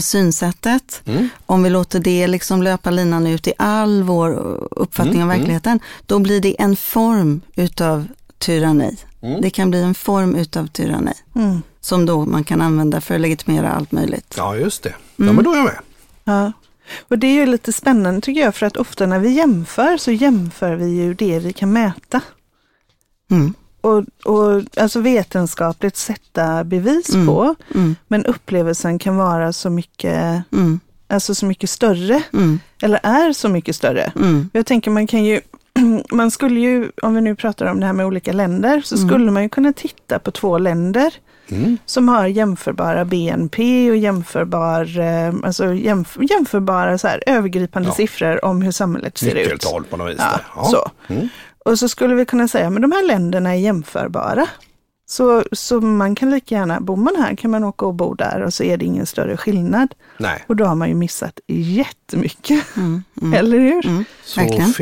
synsättet, 0.00 1.02
Mm. 1.04 1.28
om 1.46 1.62
vi 1.62 1.70
låter 1.70 2.00
det 2.00 2.26
liksom 2.26 2.62
löpa 2.62 2.90
linan 2.90 3.26
ut 3.26 3.46
i 3.46 3.52
all 3.58 4.02
vår 4.02 4.30
uppfattning 4.70 5.14
Mm, 5.14 5.28
av 5.28 5.30
mm. 5.30 5.38
verkligheten, 5.38 5.80
då 6.06 6.18
blir 6.18 6.40
det 6.40 6.60
en 6.60 6.76
form 6.76 7.40
utav 7.54 8.06
tyranni. 8.38 8.96
Mm. 9.22 9.40
Det 9.40 9.50
kan 9.50 9.70
bli 9.70 9.82
en 9.82 9.94
form 9.94 10.34
utav 10.34 10.66
tyranni 10.66 11.12
Mm. 11.34 11.62
som 11.80 12.06
då 12.06 12.24
man 12.26 12.44
kan 12.44 12.60
använda 12.62 13.00
för 13.00 13.14
att 13.14 13.20
legitimera 13.20 13.72
allt 13.72 13.92
möjligt. 13.92 14.34
Ja, 14.36 14.56
just 14.56 14.82
det. 14.82 14.94
Ja, 15.16 15.22
Mm. 15.24 15.34
men 15.36 15.44
då 15.44 15.52
är 15.52 15.56
jag 15.56 15.64
med. 15.64 15.78
Ja. 16.24 16.52
Och 17.08 17.18
det 17.18 17.26
är 17.26 17.32
ju 17.34 17.46
lite 17.46 17.72
spännande 17.72 18.20
tycker 18.20 18.40
jag, 18.40 18.54
för 18.54 18.66
att 18.66 18.76
ofta 18.76 19.06
när 19.06 19.18
vi 19.18 19.30
jämför 19.30 19.96
så 19.96 20.10
jämför 20.12 20.74
vi 20.74 20.86
ju 20.90 21.14
det 21.14 21.38
vi 21.38 21.52
kan 21.52 21.72
mäta. 21.72 22.20
Mm. 23.30 23.54
Och, 23.80 24.04
och 24.24 24.62
alltså 24.76 25.00
vetenskapligt 25.00 25.96
sätta 25.96 26.64
bevis 26.64 27.14
Mm. 27.14 27.26
på. 27.26 27.54
Mm. 27.74 27.96
Men 28.08 28.24
upplevelsen 28.24 28.98
kan 28.98 29.16
vara 29.16 29.52
så 29.52 29.70
mycket, 29.70 30.42
Mm. 30.52 30.80
alltså 31.08 31.34
så 31.34 31.46
mycket 31.46 31.70
större. 31.70 32.22
Mm. 32.32 32.60
Eller 32.82 33.00
är 33.02 33.32
så 33.32 33.48
mycket 33.48 33.76
större. 33.76 34.12
Mm. 34.16 34.50
Jag 34.52 34.66
tänker 34.66 34.90
man 34.90 35.06
kan 35.06 35.24
ju, 35.24 35.40
man 36.10 36.30
skulle 36.30 36.60
ju, 36.60 36.90
om 37.02 37.14
vi 37.14 37.20
nu 37.20 37.34
pratar 37.34 37.66
om 37.66 37.80
det 37.80 37.86
här 37.86 37.92
med 37.92 38.06
olika 38.06 38.32
länder, 38.32 38.80
så 38.84 38.96
Mm. 38.96 39.08
skulle 39.08 39.30
man 39.30 39.42
ju 39.42 39.48
kunna 39.48 39.72
titta 39.72 40.18
på 40.18 40.30
två 40.30 40.58
länder 40.58 41.14
som 41.86 42.08
har 42.08 42.26
jämförbara 42.26 43.04
BNP 43.04 43.90
och 43.90 43.96
jämförbar, 43.96 44.98
eh, 44.98 45.34
alltså 45.44 45.74
jämf 45.74 46.16
jämförbara 46.30 46.98
så 46.98 47.08
här, 47.08 47.22
övergripande 47.26 47.88
Ja. 47.88 47.94
siffror 47.94 48.44
om 48.44 48.62
hur 48.62 48.70
samhället 48.72 49.18
ser 49.18 49.26
ut. 49.28 49.34
Nyckeltal 49.34 49.84
på 49.84 49.96
något 49.96 50.10
vis. 50.10 50.20
Ja, 50.56 50.64
så. 50.64 50.90
Och 51.64 51.78
så 51.78 51.88
skulle 51.88 52.14
vi 52.14 52.24
kunna 52.24 52.48
säga, 52.48 52.70
men 52.70 52.82
de 52.82 52.92
här 52.92 53.06
länderna 53.06 53.50
är 53.50 53.58
jämförbara. 53.58 54.46
Så, 55.06 55.44
så 55.52 55.80
man 55.80 56.14
kan 56.14 56.30
lika 56.30 56.54
gärna, 56.54 56.80
bor 56.80 56.96
man 56.96 57.16
här 57.16 57.34
kan 57.36 57.50
man 57.50 57.64
åka 57.64 57.86
och 57.86 57.94
bo 57.94 58.14
där 58.14 58.42
och 58.42 58.54
så 58.54 58.62
är 58.64 58.76
det 58.76 58.84
ingen 58.84 59.06
större 59.06 59.36
skillnad. 59.36 59.94
Nej. 60.18 60.44
Och 60.46 60.56
då 60.56 60.64
har 60.64 60.74
man 60.74 60.88
ju 60.88 60.94
missat 60.94 61.40
jättemycket, 61.46 62.64
Mm, 62.76 63.02
mm, 63.22 63.34
eller 63.38 63.58
hur? 63.58 63.86
mm, 63.86 64.04
Så 64.24 64.40
verkligen. 64.40 64.72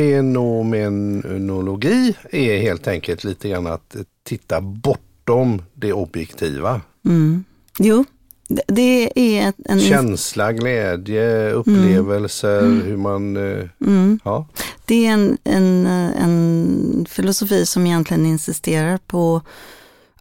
fenomenologi 0.87 2.15
är 2.31 2.59
helt 2.59 2.89
enkelt 2.89 3.25
lite 3.25 3.49
grann 3.49 3.67
att 3.67 3.97
titta 4.25 4.61
bortom 4.61 5.63
det 5.75 5.93
objektiva. 5.93 6.81
Mm. 7.05 7.45
Jo, 7.79 8.05
det- 8.49 9.19
är 9.19 9.53
en, 9.65 9.81
Känsla, 9.81 10.53
glädje, 10.53 11.51
upplevelser, 11.51 12.61
hur 12.85 12.97
man... 12.97 13.37
eh, 13.37 13.69
mm, 13.81 14.21
Ja. 14.25 14.47
det 14.85 15.07
är 15.07 15.13
en, 15.13 15.39
en, 15.45 15.87
eh, 15.87 16.23
en 16.25 17.07
filosofi 17.11 17.67
som 17.67 17.87
egentligen 17.87 18.27
insisterar 18.27 18.99
på 19.07 19.41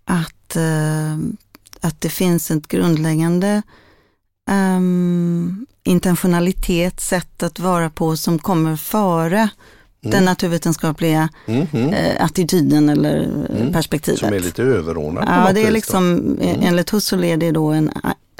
att, 0.05 0.55
eh, 0.55 1.17
att 1.81 2.01
det 2.01 2.09
finns 2.09 2.51
ett 2.51 2.67
grundläggande 2.67 3.61
ehm, 4.49 5.65
intentionalitet, 5.83 6.99
sätt 7.01 7.43
att 7.43 7.59
vara 7.59 7.89
på 7.89 8.17
som 8.17 8.39
kommer 8.39 8.75
före 8.75 9.49
den 10.11 10.25
naturvetenskapliga 10.25 11.29
Mhm. 11.45 11.89
eh, 11.93 12.23
attityden 12.25 12.89
eller 12.89 13.17
eh, 13.49 13.55
Mm. 13.61 13.73
perspektivet. 13.73 14.19
Som 14.19 14.33
är 14.33 14.39
lite 14.39 14.63
överordnad 14.63 15.23
Ja, 15.27 15.53
det 15.53 15.61
är 15.61 15.65
då. 15.65 15.71
liksom, 15.71 16.37
eh, 16.41 16.67
enligt 16.67 16.93
Husserl 16.93 17.23
är 17.23 17.37
det 17.37 17.51
då 17.51 17.67
en, 17.67 17.91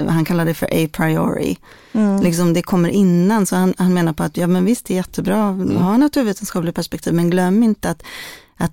han 0.08 0.24
kallar 0.24 0.44
det 0.44 0.54
för 0.54 0.66
a 0.84 0.88
priori. 0.92 1.58
Mm. 1.92 2.22
Liksom 2.22 2.52
det 2.54 2.62
kommer 2.62 2.88
innan, 2.88 3.46
så 3.46 3.56
han, 3.56 3.74
han 3.78 3.94
menar 3.94 4.12
på 4.12 4.22
att 4.22 4.36
ja 4.36 4.46
men 4.46 4.64
visst 4.64 4.86
det 4.86 4.94
är 4.94 4.96
jättebra 4.96 5.48
att 5.48 5.72
ha 5.82 5.96
naturvetenskapligt 5.96 6.74
perspektiv, 6.76 7.14
men 7.14 7.30
glöm 7.30 7.62
inte 7.62 7.90
att, 7.90 8.02
att 8.56 8.72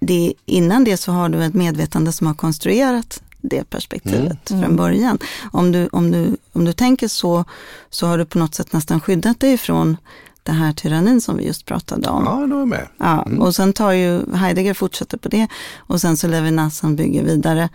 det, 0.00 0.34
innan 0.46 0.84
det 0.84 0.96
så 0.96 1.12
har 1.12 1.28
du 1.28 1.44
ett 1.44 1.54
medvetande 1.54 2.12
som 2.12 2.26
har 2.26 2.34
konstruerat 2.34 3.22
det 3.42 3.70
perspektivet 3.70 4.50
Mm. 4.50 4.62
från 4.62 4.76
början. 4.76 5.18
Om 5.52 5.72
du, 5.72 5.88
om, 5.92 6.10
du, 6.10 6.36
om 6.52 6.64
du 6.64 6.72
tänker 6.72 7.08
så, 7.08 7.44
så 7.90 8.06
har 8.06 8.18
du 8.18 8.24
på 8.24 8.38
något 8.38 8.54
sätt 8.54 8.72
nästan 8.72 9.00
skyddat 9.00 9.40
dig 9.40 9.58
från 9.58 9.96
det 10.42 10.52
här 10.52 10.72
tyrannin 10.72 11.20
som 11.20 11.36
vi 11.36 11.46
just 11.46 11.66
pratade 11.66 12.08
om. 12.08 12.24
Ja, 12.24 12.46
då 12.46 12.62
är 12.62 12.66
med. 12.66 12.88
Ja, 12.98 13.26
och 13.38 13.54
sen 13.54 13.72
tar 13.72 13.92
ju 13.92 14.34
Heidegger 14.34 14.74
fortsätter 14.74 15.18
på 15.18 15.28
det 15.28 15.46
och 15.76 16.00
sen 16.00 16.16
så 16.16 16.28
Levinas 16.28 16.80
han 16.82 16.96
bygger 16.96 17.24
vidare 17.24 17.68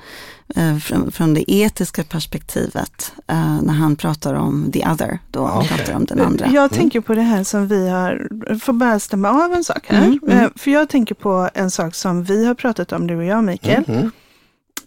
eh, 0.56 0.78
från, 0.78 1.12
från 1.12 1.34
det 1.34 1.52
etiska 1.52 2.04
perspektivet 2.04 3.14
eh, 3.28 3.62
när 3.62 3.74
han 3.74 3.96
pratar 3.96 4.34
om 4.34 4.72
the 4.74 4.88
other, 4.88 5.20
då 5.32 5.46
han 5.46 5.58
okej. 5.58 5.78
pratar 5.78 5.94
om 5.94 6.06
den 6.06 6.22
andra. 6.22 6.48
Jag 6.48 6.72
tänker 6.72 7.02
på 7.02 7.14
det 7.14 7.22
här 7.22 7.44
som 7.44 7.68
vi 7.68 7.90
har, 7.90 8.28
får 8.60 8.74
bara 8.74 9.00
stämma 9.00 9.30
av 9.30 9.54
en 9.54 9.64
sak 9.64 9.86
här. 9.88 10.04
Mm, 10.06 10.20
mm. 10.28 10.44
Eh, 10.44 10.50
För 10.56 10.72
jag 10.72 10.90
tänker 10.90 11.16
på 11.16 11.50
en 11.54 11.72
sak 11.72 11.96
som 11.96 12.24
vi 12.24 12.46
har 12.46 12.54
pratat 12.56 12.92
om, 12.92 13.08
du 13.08 13.16
och 13.16 13.26
jag 13.26 13.44
Mikael. 13.44 14.12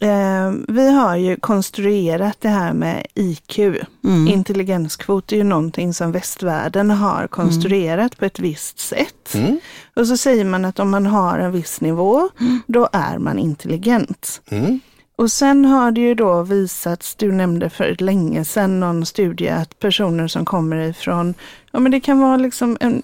Eh, 0.01 0.53
vi 0.69 0.91
har 0.91 1.17
ju 1.17 1.37
konstruerat 1.37 2.37
det 2.41 2.49
här 2.49 2.73
med 2.73 3.07
IQ. 3.15 3.59
Mm. 3.59 4.29
Intelligenskvot 4.29 5.33
är 5.33 5.37
ju 5.37 5.45
någonting 5.45 5.95
som 5.95 6.13
västvärlden 6.13 6.91
har 6.91 7.27
konstruerat 7.27 8.19
på 8.19 8.25
ett 8.25 8.39
visst 8.39 8.79
sätt. 8.79 9.35
Mm. 9.35 9.61
Och 9.97 10.07
så 10.07 10.17
säger 10.17 10.45
man 10.45 10.65
att 10.65 10.79
om 10.79 10.91
man 10.91 11.07
har 11.07 11.39
en 11.39 11.53
viss 11.53 11.81
nivå, 11.81 12.29
då 12.67 12.89
är 12.93 13.19
man 13.19 13.39
intelligent. 13.39 14.41
Mm. 14.51 14.81
Och 15.19 15.33
sen 15.33 15.65
har 15.65 15.91
det 15.91 16.01
ju 16.01 16.15
då 16.15 16.43
visats, 16.43 17.15
du 17.15 17.33
nämnde 17.33 17.71
för 17.71 17.97
länge 17.99 18.45
sedan 18.45 18.81
någon 18.81 19.07
studie 19.07 19.49
att 19.49 19.79
personer 19.79 20.29
som 20.29 20.45
kommer 20.45 20.77
ifrån, 20.77 21.35
ja 21.73 21.79
men 21.79 21.93
det 21.93 22.01
kan 22.01 22.21
vara 22.21 22.37
liksom 22.37 22.77
en, 22.81 23.03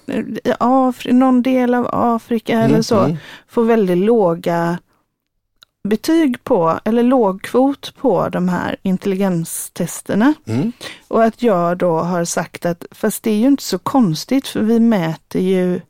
Afri, 0.58 1.12
någon 1.12 1.42
del 1.42 1.74
av 1.74 1.88
Afrika 1.92 2.60
eller 2.60 2.82
så, 2.82 2.98
mm. 2.98 3.16
får 3.48 3.64
väldigt 3.64 3.98
låga 3.98 4.78
betyg 5.88 6.44
på, 6.44 6.80
eller 6.84 7.02
låg 7.02 7.42
kvot 7.42 7.94
på 7.96 8.28
de 8.28 8.48
här 8.48 8.76
intelligenstesterna. 8.82 10.34
Mm. 10.46 10.72
Och 11.08 11.24
att 11.24 11.42
jag 11.42 11.78
då 11.78 11.98
har 11.98 12.24
sagt 12.24 12.66
att, 12.66 12.84
fast 12.90 13.22
det 13.22 13.30
är 13.30 13.36
ju 13.36 13.46
inte 13.46 13.62
så 13.62 13.78
konstigt 13.78 14.48
för 14.48 14.60
vi 14.60 14.80
mäter 14.80 15.42
ju 15.42 15.80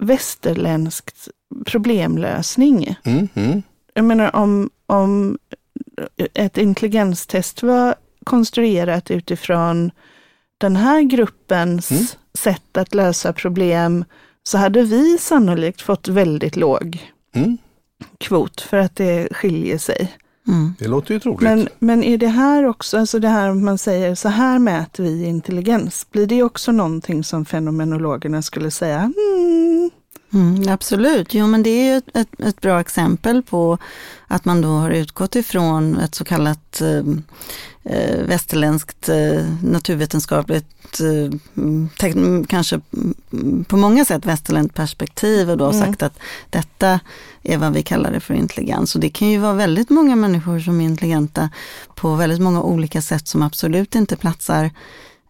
västerländskt 0.00 1.28
problemlösning. 1.66 2.96
Mm. 3.04 3.28
Mm. 3.34 3.62
Jag 3.94 4.04
menar 4.04 4.36
om, 4.36 4.70
om 4.86 5.38
ett 6.34 6.58
intelligenstest 6.58 7.62
var 7.62 7.94
konstruerat 8.24 9.10
utifrån 9.10 9.90
den 10.58 10.76
här 10.76 11.02
gruppens 11.02 11.90
Mm. 11.90 12.04
sätt 12.38 12.76
att 12.76 12.94
lösa 12.94 13.32
problem 13.32 14.04
så 14.42 14.58
hade 14.58 14.82
vi 14.82 15.18
sannolikt 15.18 15.82
fått 15.82 16.08
väldigt 16.08 16.56
låg 16.56 17.12
Mm. 17.34 17.58
Kvot 18.18 18.60
för 18.60 18.76
att 18.76 18.96
det 18.96 19.28
skiljer 19.30 19.78
sig. 19.78 20.16
Mm. 20.48 20.74
Det 20.78 20.88
låter 20.88 21.14
ju 21.14 21.20
troligt. 21.20 21.42
Men, 21.42 21.68
men 21.78 22.02
är 22.02 22.18
det 22.18 22.28
här 22.28 22.64
också, 22.64 22.98
alltså 22.98 23.18
det 23.18 23.28
här 23.28 23.54
man 23.54 23.78
säger 23.78 24.14
så 24.14 24.28
här 24.28 24.58
mäter 24.58 25.04
vi 25.04 25.24
intelligens, 25.24 26.06
blir 26.10 26.26
det 26.26 26.42
också 26.42 26.72
någonting 26.72 27.24
som 27.24 27.44
fenomenologerna 27.44 28.42
skulle 28.42 28.70
säga, 28.70 28.98
hmm, 28.98 29.90
Mm, 30.32 30.68
absolut, 30.68 31.34
jo 31.34 31.46
men 31.46 31.62
det 31.62 31.70
är 31.70 31.92
ju 31.92 31.96
ett, 31.96 32.16
ett, 32.16 32.40
ett 32.40 32.60
bra 32.60 32.80
exempel 32.80 33.42
på 33.42 33.78
att 34.26 34.44
man 34.44 34.60
då 34.60 34.68
har 34.68 34.90
utgått 34.90 35.36
ifrån 35.36 35.98
ett 35.98 36.14
så 36.14 36.24
kallat 36.24 36.80
eh, 36.80 37.02
eh, 37.90 38.22
västerländskt 38.26 39.08
eh, 39.08 39.44
naturvetenskapligt, 39.62 41.00
eh, 41.00 41.38
mm, 41.62 41.88
tek- 41.98 42.46
kanske 42.48 42.80
mm, 43.32 43.64
på 43.64 43.76
många 43.76 44.04
sätt 44.04 44.26
västerländskt 44.26 44.76
perspektiv 44.76 45.50
och 45.50 45.56
då 45.56 45.70
Mm. 45.70 45.80
sagt 45.86 46.02
att 46.02 46.18
detta 46.50 47.00
är 47.42 47.58
vad 47.58 47.72
vi 47.72 47.82
kallar 47.82 48.12
det 48.12 48.20
för 48.20 48.34
intelligens. 48.34 48.94
Och 48.94 49.00
det 49.00 49.08
kan 49.08 49.28
ju 49.28 49.38
vara 49.38 49.52
väldigt 49.54 49.90
många 49.90 50.16
människor 50.16 50.60
som 50.60 50.80
är 50.80 50.84
intelligenta 50.84 51.50
på 51.94 52.14
väldigt 52.14 52.40
många 52.40 52.62
olika 52.62 53.02
sätt 53.02 53.28
som 53.28 53.42
absolut 53.42 53.94
inte 53.94 54.16
platsar 54.16 54.70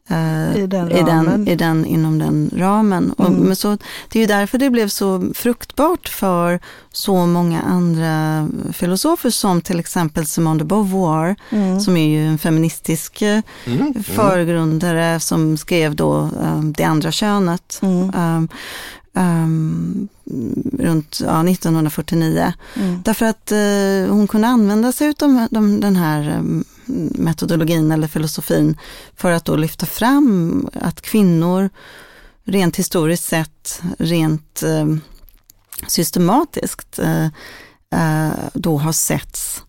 eh, 0.09 0.57
I 0.57 0.66
den 0.66 0.90
i, 0.92 1.03
den, 1.03 1.49
i 1.49 1.55
den, 1.57 1.85
inom 1.87 2.19
den 2.19 2.51
ramen. 2.57 3.12
Och, 3.12 3.27
Mm. 3.27 3.40
men 3.40 3.57
så, 3.57 3.79
det 4.09 4.19
är 4.19 4.21
ju 4.21 4.27
därför 4.27 4.59
det 4.59 4.71
blev 4.71 4.88
så 4.88 5.31
fruktbart 5.35 6.09
för 6.09 6.61
så 6.92 7.27
många 7.27 7.61
andra 7.62 8.49
filosofer 8.73 9.31
som 9.31 9.61
till 9.61 9.79
exempel 9.81 10.27
Simone 10.27 10.59
de 10.59 10.64
Beauvoir, 10.64 11.37
mm, 11.51 11.81
som 11.81 11.97
är 11.97 12.09
ju 12.09 12.27
en 12.29 12.38
feministisk 12.38 13.23
eh, 13.23 13.40
Mm. 13.66 13.95
förgrundare 14.05 15.21
som 15.21 15.57
skrev 15.57 15.95
då 15.97 16.31
eh, 16.42 16.61
Det 16.62 16.85
andra 16.85 17.12
könet. 17.12 17.79
mm, 17.83 18.11
Um, 18.16 18.49
um, 19.12 20.09
runt 20.79 21.21
ja, 21.25 21.42
1949. 21.49 22.53
mm, 22.77 23.03
Därför 23.05 23.27
att 23.27 23.53
eh, 23.53 24.12
hon 24.14 24.27
kunde 24.29 24.49
använda 24.49 24.92
sig 24.92 25.09
av 25.09 25.47
de, 25.51 25.81
den 25.81 25.97
här 25.97 26.29
eh, 26.29 26.42
metodologin 27.14 27.92
eller 27.92 28.09
filosofin 28.09 28.79
för 29.16 29.33
att 29.33 29.44
då 29.44 29.57
lyfta 29.57 29.87
fram 29.87 30.68
att 30.75 31.01
kvinnor 31.01 31.70
rent 32.44 32.77
historiskt 32.77 33.25
sett, 33.25 33.83
rent 33.99 34.62
eh, 34.62 34.87
systematiskt 35.87 36.99
eh, 36.99 37.25
eh 37.90 38.33
då 38.55 38.79
har 38.79 38.92
setts 38.92 39.62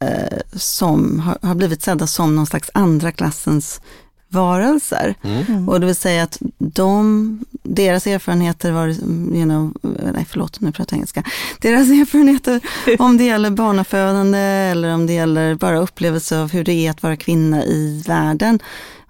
eh, 0.00 0.38
som, 0.52 1.20
har, 1.20 1.38
har 1.42 1.54
blivit 1.54 1.82
sedda 1.82 2.06
som 2.06 2.36
någon 2.36 2.46
slags 2.46 2.70
andra 2.74 3.12
klassens 3.12 3.80
varelser. 4.28 5.14
Mm. 5.22 5.68
Och 5.68 5.80
det 5.80 5.86
vill 5.86 5.94
säga 5.94 6.22
att 6.22 6.38
de, 6.58 7.44
deras 7.62 8.06
erfarenheter 8.06 8.72
var, 8.72 8.88
you 8.88 9.44
know, 9.44 9.74
nej 10.14 10.26
förlåt 10.30 10.60
nu 10.60 10.72
pratar 10.72 10.94
jag 10.94 10.98
engelska, 10.98 11.22
deras 11.60 11.88
erfarenheter 11.90 12.60
om 12.98 13.16
det 13.16 13.24
gäller 13.24 13.50
barnafödande 13.50 14.38
eller 14.38 14.94
om 14.94 15.06
det 15.06 15.12
gäller 15.12 15.54
bara 15.54 15.78
upplevelse 15.78 16.38
av 16.38 16.52
hur 16.52 16.64
det 16.64 16.72
är 16.72 16.90
att 16.90 17.02
vara 17.02 17.16
kvinna 17.16 17.64
i 17.64 18.02
världen, 18.06 18.58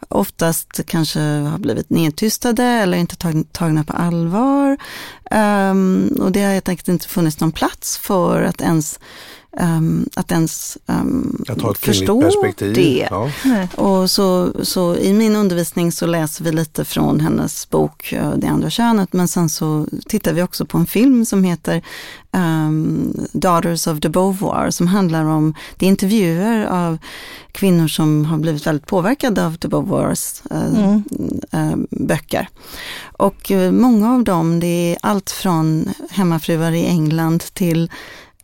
oftast 0.08 0.86
kanske 0.86 1.20
har 1.20 1.58
blivit 1.58 1.90
nedtystade 1.90 2.64
eller 2.64 2.98
inte 2.98 3.16
tag, 3.16 3.44
tagna 3.52 3.84
på 3.84 3.92
allvar. 3.92 4.76
Um, 5.30 6.16
och 6.20 6.32
det 6.32 6.42
har 6.42 6.52
helt 6.52 6.68
enkelt 6.68 6.88
inte 6.88 7.08
funnits 7.08 7.40
någon 7.40 7.52
plats 7.52 7.98
för 7.98 8.42
att 8.42 8.60
ens, 8.60 9.00
um, 9.60 10.08
att 10.14 10.32
ens 10.32 10.78
um, 10.86 11.44
Att 11.48 11.60
ha 11.62 11.70
ett 11.70 11.78
förstå 11.78 12.30
det. 12.58 13.08
Ja. 13.10 13.30
Och 13.74 14.10
så, 14.10 14.52
så 14.64 14.96
i 14.96 15.12
min 15.12 15.36
undervisning 15.36 15.92
så 15.92 16.06
läser 16.06 16.44
vi 16.44 16.52
lite 16.52 16.84
från 16.84 17.20
hennes 17.20 17.70
bok 17.70 18.12
eh, 18.12 18.30
Det 18.36 18.46
andra 18.46 18.70
könet, 18.70 19.12
men 19.12 19.28
sen 19.28 19.48
så 19.48 19.86
tittar 20.08 20.32
vi 20.32 20.42
också 20.42 20.66
på 20.66 20.78
en 20.78 20.86
film 20.86 21.24
som 21.24 21.44
heter 21.44 21.82
um, 22.32 23.14
Daughters 23.32 23.86
of 23.86 24.00
the 24.00 24.08
Beauvoir, 24.08 24.70
som 24.70 24.86
handlar 24.86 25.24
om, 25.24 25.54
det 25.76 25.86
är 25.86 25.90
intervjuer 25.90 26.66
av 26.66 26.98
kvinnor 27.52 27.88
som 27.88 28.24
har 28.24 28.38
blivit 28.38 28.66
väldigt 28.66 28.86
påverkade 28.86 29.46
av 29.46 29.56
de 29.58 29.68
Beauvoirs 29.68 30.42
eh, 30.50 30.66
Mm. 30.66 31.02
eh, 31.52 31.76
böcker. 31.90 32.48
Och 33.18 33.50
eh, 33.50 33.72
många 33.72 34.14
av 34.14 34.24
dem, 34.24 34.60
det 34.60 34.66
är 34.92 34.98
allt 35.02 35.30
från 35.30 35.88
hemmafruar 36.10 36.72
i 36.72 36.86
England 36.86 37.42
till 37.54 37.90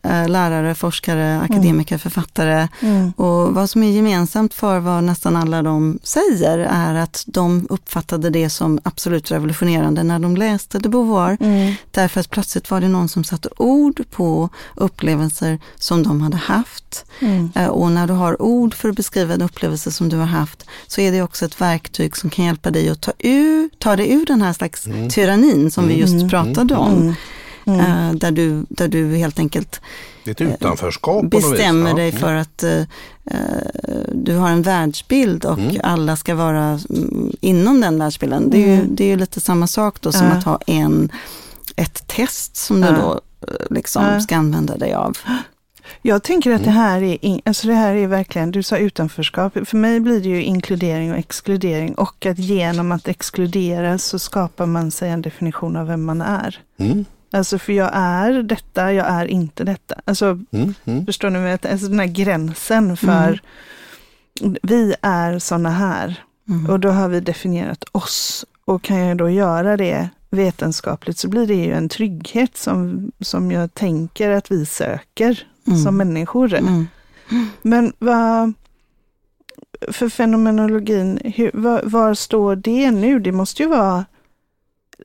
lärare, 0.03 0.75
forskare, 0.75 1.41
akademiker, 1.41 1.99
författare. 1.99 2.69
Mm. 2.81 3.12
Och 3.17 3.55
vad 3.55 3.71
som 3.71 3.83
är 3.83 3.91
gemensamt 3.91 4.55
för 4.55 4.79
vad 4.79 5.05
nästan 5.05 5.37
alla 5.37 5.62
de 5.62 5.99
säger 6.03 6.59
är 6.59 6.95
att 6.95 7.25
de 7.27 7.67
uppfattade 7.71 8.31
det 8.31 8.51
som 8.51 8.81
absolut 8.83 9.31
revolutionerande 9.31 10.03
när 10.03 10.19
de 10.19 10.37
läste 10.37 10.79
de 10.79 10.88
Beauvoir. 10.88 11.37
Mm. 11.41 11.75
Därför 11.91 12.21
att 12.21 12.31
plötsligt 12.31 12.71
var 12.71 12.81
det 12.81 12.88
någon 12.88 13.09
som 13.09 13.25
satte 13.25 13.49
ord 13.57 14.01
på 14.11 14.49
upplevelser 14.75 15.59
som 15.77 16.03
de 16.03 16.21
hade 16.21 16.37
haft. 16.37 17.05
Mm. 17.21 17.53
Eh, 17.55 17.67
Och 17.67 17.93
när 17.93 18.07
du 18.07 18.12
har 18.12 18.43
ord 18.43 18.75
för 18.75 18.88
att 18.88 18.97
beskriva 18.97 19.35
en 19.35 19.43
upplevelse 19.43 19.91
som 19.91 20.09
du 20.09 20.17
har 20.17 20.27
haft 20.27 20.67
så 20.87 21.01
är 21.01 21.12
det 21.12 21.23
också 21.23 21.45
ett 21.45 21.61
verktyg 21.61 22.17
som 22.17 22.31
kan 22.31 22.45
hjälpa 22.45 22.71
dig 22.71 22.88
att 22.88 23.01
ta, 23.01 23.12
ur, 23.19 23.71
ta 23.79 23.97
dig 23.97 24.12
ur 24.12 24.27
den 24.27 24.43
här 24.43 24.53
slags 24.53 24.83
tyrannin 25.11 25.71
som 25.71 25.88
vi 25.88 25.95
just 25.95 26.12
Mm. 26.12 26.29
pratade 26.29 26.75
om. 26.75 27.15
Mm. 27.64 27.81
Eh, 27.81 28.12
Där, 28.14 28.31
du, 28.31 28.64
där 28.68 28.88
du 28.88 29.16
helt 29.16 29.38
enkelt 29.38 29.81
Det 30.25 30.31
är 30.40 30.46
ett 30.46 30.55
utanförskap 30.55 31.25
vis. 31.25 31.51
bestämmer 31.51 31.90
Ja. 31.90 31.96
dig 31.96 32.12
för 32.12 32.35
att 32.35 32.62
eh, 32.62 32.81
eh, 33.25 33.37
du 34.12 34.37
har 34.37 34.51
en 34.51 34.62
världsbild 34.62 35.44
och 35.44 35.59
Mm. 35.59 35.77
alla 35.85 36.16
ska 36.16 36.35
vara 36.35 36.79
mm, 36.90 37.33
inom 37.40 37.81
den 37.81 37.98
världsbilden. 37.98 38.51
Det 38.51 38.57
är, 38.57 38.66
ju, 38.66 38.75
Mm. 38.75 38.94
det 38.96 39.05
är 39.05 39.09
ju 39.09 39.16
lite 39.16 39.40
samma 39.40 39.66
sak 39.66 40.01
då 40.01 40.12
som 40.12 40.27
att 40.27 40.44
ha 40.44 40.59
en, 40.66 41.12
ett 41.77 42.07
test 42.07 42.57
som 42.57 42.81
du 42.81 42.88
då 42.88 43.20
liksom 43.70 44.20
ska 44.20 44.37
använda 44.37 44.77
dig 44.77 44.94
av. 44.94 45.18
Jag 46.03 46.22
tänker 46.22 46.51
att 46.51 46.64
det 46.64 46.70
Mm. 46.70 46.83
här 46.83 47.03
är, 47.03 47.25
in, 47.25 47.40
alltså 47.44 47.66
det 47.66 47.75
här 47.75 47.94
är 47.94 48.07
verkligen, 48.07 48.51
du 48.51 48.62
sa 48.62 48.77
utanförskap, 48.77 49.53
för 49.64 49.77
mig 49.77 50.01
blir 50.01 50.20
det 50.20 50.29
ju 50.29 50.42
inkludering 50.42 51.12
och 51.12 51.18
exkludering 51.18 51.94
och 51.94 52.27
att 52.27 52.38
genom 52.38 52.92
att 52.92 53.09
exkludera 53.09 53.98
så 53.98 54.18
skapar 54.18 54.66
man 54.66 54.90
sig 54.90 55.11
en 55.11 55.22
definition 55.22 55.77
av 55.77 55.87
vem 55.87 56.05
man 56.05 56.20
är. 56.20 56.59
Mm. 56.79 57.05
Alltså 57.33 57.59
för 57.59 57.73
jag 57.73 57.90
är 57.92 58.42
detta, 58.42 58.92
jag 58.92 59.07
är 59.07 59.25
inte 59.27 59.64
detta. 59.64 59.95
Alltså 60.05 60.27
Mm. 60.51 60.75
Mm. 60.85 61.07
förstår 61.07 61.31
ni? 61.31 61.38
jag- 61.38 61.66
Alltså 61.66 61.88
den 61.88 61.99
här 61.99 62.07
gränsen 62.07 62.97
för 62.97 63.40
vi 64.62 64.95
är 65.03 65.38
sådana 65.38 65.71
här 65.71 66.23
Mm. 66.49 66.71
och 66.71 66.81
då 66.81 66.88
har 66.90 67.09
vi 67.09 67.21
definierat 67.21 67.85
oss. 67.92 68.45
Och 68.64 68.83
kan 68.83 68.97
jag 68.99 69.16
då 69.16 69.31
göra 69.31 69.77
det 69.77 70.09
vetenskapligt 70.31 71.18
så 71.18 71.29
blir 71.29 71.47
det 71.47 71.55
ju 71.55 71.73
en 71.73 71.88
trygghet 71.88 72.57
som, 72.57 73.12
som 73.21 73.53
jag 73.53 73.75
tänker 73.75 74.31
att 74.31 74.51
vi 74.53 74.66
söker 74.66 75.47
Mm. 75.66 75.79
som 75.79 75.97
människor. 75.97 76.55
Mm. 76.55 76.87
Men 77.62 77.92
vad, 77.99 78.53
för 79.92 80.09
fenomenologin, 80.09 81.21
hur, 81.37 81.51
var, 81.55 81.83
var 81.85 82.14
står 82.14 82.57
det 82.57 82.90
nu? 82.90 83.18
Det 83.21 83.33
måste 83.33 83.62
ju 83.62 83.68
vara 83.68 84.05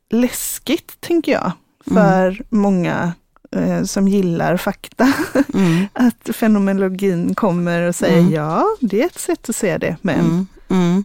läskigt, 0.09 0.97
tänker 1.01 1.31
jag, 1.31 1.51
för 1.93 2.41
många 2.49 3.11
eh, 3.51 3.83
som 3.83 4.07
gillar 4.07 4.57
fakta. 4.57 5.13
Mm. 5.53 5.85
Att 5.93 6.35
fenomenologin 6.35 7.35
kommer 7.35 7.81
och 7.81 7.95
säger 7.95 8.19
Mm. 8.19 8.33
ja, 8.33 8.65
det 8.81 9.01
är 9.01 9.05
ett 9.05 9.19
sätt 9.19 9.49
att 9.49 9.55
se 9.55 9.77
det. 9.77 9.95
Men 10.01 10.19
Mm. 10.19 10.47
Mm. 10.69 11.03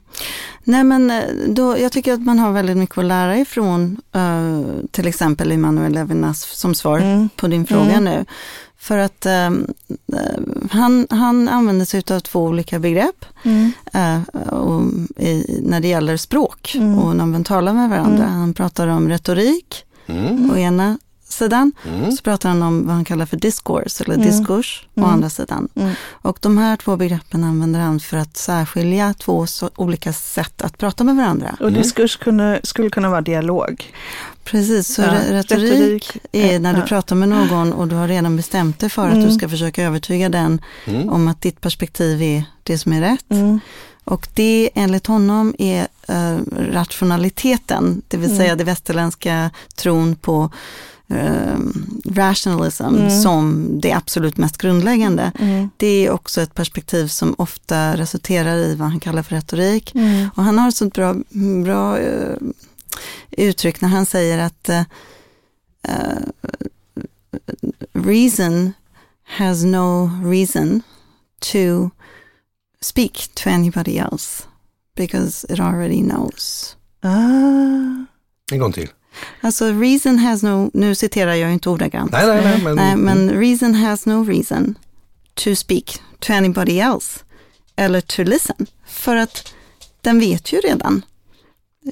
Nej 0.64 0.84
men 0.84 1.10
eh, 1.10 1.22
då, 1.48 1.78
jag 1.78 1.92
tycker 1.92 2.12
att 2.12 2.20
man 2.24 2.38
har 2.38 2.52
väldigt 2.52 2.76
mycket 2.76 2.98
att 2.98 3.04
lära 3.04 3.38
ifrån 3.38 4.00
eh, 4.12 4.60
till 4.90 5.06
exempel 5.06 5.52
Emanuel 5.52 5.92
Levinas 5.92 6.40
som 6.42 6.74
svar 6.74 6.98
Mm. 6.98 7.28
på 7.36 7.48
din 7.48 7.66
fråga 7.66 7.90
Mm. 7.92 8.04
nu. 8.04 8.24
För 8.78 8.98
att 8.98 9.26
eh, 9.26 9.50
han, 10.70 11.06
han 11.10 11.48
använder 11.48 11.84
sig 11.84 12.02
av 12.10 12.20
två 12.20 12.44
olika 12.44 12.78
begrepp 12.78 13.24
Mm. 13.42 13.72
eh, 13.92 14.22
och 14.48 14.82
i, 15.16 15.60
när 15.62 15.80
det 15.80 15.88
gäller 15.88 16.16
språk 16.16 16.72
Mm. 16.74 16.98
och 16.98 17.16
när 17.16 17.26
man 17.26 17.44
talar 17.44 17.72
med 17.72 17.90
varandra. 17.90 18.24
Mm. 18.24 18.38
Han 18.38 18.54
pratar 18.54 18.88
om 18.88 19.08
retorik 19.08 19.84
Mm. 20.18 20.50
å 20.50 20.56
ena 20.58 20.98
sidan, 21.28 21.72
Mm. 21.88 22.12
så 22.12 22.22
pratar 22.22 22.48
han 22.48 22.62
om 22.62 22.86
vad 22.86 22.94
han 22.94 23.04
kallar 23.04 23.26
för 23.26 23.36
discourse 23.36 24.04
eller 24.04 24.14
Mm. 24.14 24.26
diskurs 24.26 24.86
å 24.94 25.00
Mm. 25.00 25.10
andra 25.10 25.30
sidan. 25.30 25.68
Mm. 25.74 25.92
Och 26.12 26.38
de 26.40 26.58
här 26.58 26.76
två 26.76 26.96
begreppen 26.96 27.44
använder 27.44 27.80
han 27.80 28.00
för 28.00 28.16
att 28.16 28.36
särskilja 28.36 29.14
två 29.14 29.46
så 29.46 29.70
olika 29.76 30.12
sätt 30.12 30.62
att 30.62 30.78
prata 30.78 31.04
med 31.04 31.16
varandra. 31.16 31.56
Och 31.60 31.72
diskurs 31.72 32.16
kunde, 32.16 32.60
skulle 32.62 32.90
kunna 32.90 33.10
vara 33.10 33.20
dialog. 33.20 33.92
Precis, 34.44 34.94
så 34.94 35.02
Ja, 35.02 35.08
re- 35.08 35.32
retorik, 35.32 35.72
retorik, 35.72 36.16
är 36.32 36.58
när 36.58 36.72
du 36.74 36.80
ja. 36.80 36.86
pratar 36.86 37.16
med 37.16 37.28
någon 37.28 37.72
och 37.72 37.88
du 37.88 37.94
har 37.96 38.08
redan 38.08 38.36
bestämt 38.36 38.78
dig 38.78 38.88
för 38.90 39.06
att 39.08 39.14
Mm. 39.14 39.26
du 39.28 39.32
ska 39.34 39.48
försöka 39.48 39.82
övertyga 39.84 40.28
den 40.28 40.60
Mm. 40.86 41.08
om 41.08 41.28
att 41.28 41.40
ditt 41.40 41.60
perspektiv 41.60 42.22
är 42.22 42.44
det 42.62 42.78
som 42.78 42.92
är 42.92 43.00
rätt. 43.00 43.24
Och 44.04 44.28
det 44.34 44.70
enligt 44.74 45.06
honom 45.06 45.54
är 45.58 45.88
eh, 46.08 46.38
rationaliteten, 46.58 48.02
det 48.08 48.16
vill 48.16 48.30
Mm. 48.30 48.38
säga 48.38 48.56
det 48.56 48.64
västerländska 48.64 49.50
tron 49.74 50.16
på 50.16 50.50
eh, 51.08 51.58
rationalism 52.10 52.84
Mm. 52.84 53.10
som 53.22 53.68
det 53.80 53.92
absolut 53.92 54.36
mest 54.36 54.58
grundläggande. 54.58 55.32
Mm. 55.38 55.70
Det 55.76 56.06
är 56.06 56.10
också 56.10 56.40
ett 56.42 56.54
perspektiv 56.54 57.06
som 57.08 57.34
ofta 57.38 57.96
resulterar 57.96 58.56
i 58.56 58.74
vad 58.74 58.88
han 58.88 59.00
kallar 59.00 59.22
för 59.22 59.34
retorik. 59.36 59.94
Mm. 59.94 60.28
Och 60.36 60.42
han 60.44 60.58
har 60.58 60.68
ett 60.68 60.76
sånt 60.76 60.94
bra, 60.94 61.14
bra 61.64 61.98
eh, 61.98 62.36
uttryck 63.30 63.80
när 63.80 63.88
han 63.88 64.06
säger 64.06 64.38
att 64.38 64.68
eh, 64.68 64.80
eh, 65.82 66.22
reason 67.92 68.72
has 69.38 69.62
no 69.64 70.10
reason 70.24 70.82
to 71.52 71.90
speak 72.82 73.12
to 73.34 73.50
anybody 73.50 73.98
else 73.98 74.44
because 74.96 75.46
it 75.52 75.60
already 75.60 76.00
knows. 76.02 76.76
Ah. 77.02 78.06
En 78.52 78.58
gång 78.58 78.72
till. 78.72 78.88
Alltså 79.40 79.64
reason 79.72 80.18
has 80.18 80.42
no, 80.42 80.70
nu 80.74 80.94
citerar 80.94 81.34
jag 81.34 81.52
inte 81.52 81.68
ordagrant. 81.68 82.12
Nej, 82.12 82.26
nej, 82.26 82.42
nej. 82.44 82.62
Men, 82.62 82.76
Nej, 82.76 82.96
men 82.96 83.30
reason 83.30 83.74
has 83.74 84.06
no 84.06 84.24
reason 84.24 84.74
to 85.34 85.54
speak 85.56 86.00
to 86.18 86.32
anybody 86.32 86.78
else 86.80 87.20
eller 87.76 88.00
to 88.00 88.22
listen. 88.22 88.66
För 88.86 89.16
att 89.16 89.54
den 90.00 90.20
vet 90.20 90.52
ju 90.52 90.58
redan 90.60 91.04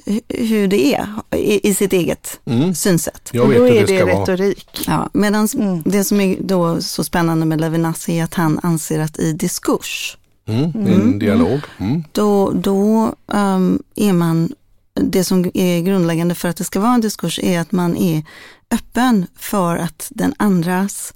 hu- 0.05 0.21
hur 0.29 0.67
det 0.67 0.95
är 0.95 1.07
i, 1.35 1.69
i 1.69 1.73
sitt 1.73 1.93
eget 1.93 2.39
Mm. 2.45 2.75
synsätt. 2.75 3.29
Jag 3.33 3.47
vet 3.47 3.57
då 3.57 3.65
är 3.67 3.81
det 3.81 3.87
ska 3.87 4.05
det 4.05 4.13
vara. 4.13 4.21
retorik. 4.21 4.83
Ja, 4.87 5.09
Medan 5.13 5.47
Mm. 5.55 5.81
det 5.85 6.03
som 6.03 6.21
är 6.21 6.37
då 6.41 6.81
så 6.81 7.03
spännande 7.03 7.45
med 7.45 7.61
Levinas 7.61 8.09
är 8.09 8.23
att 8.23 8.33
han 8.33 8.59
anser 8.63 8.99
att 8.99 9.19
i 9.19 9.33
diskurs, 9.33 10.17
Mm. 10.51 10.71
Mm. 10.87 10.93
En 11.01 11.19
dialog. 11.19 11.59
Mm. 11.77 12.03
då, 12.11 12.51
då 12.51 13.15
ehm, 13.33 13.83
är 13.95 14.13
man, 14.13 14.53
det 14.93 15.23
som 15.23 15.51
är 15.53 15.81
grundläggande 15.81 16.35
för 16.35 16.49
att 16.49 16.57
det 16.57 16.63
ska 16.63 16.79
vara 16.79 16.93
en 16.93 17.01
diskurs 17.01 17.39
är 17.43 17.59
att 17.59 17.71
man 17.71 17.97
är 17.97 18.23
öppen 18.71 19.27
för 19.37 19.77
att 19.77 20.07
den 20.15 20.33
andras 20.37 21.13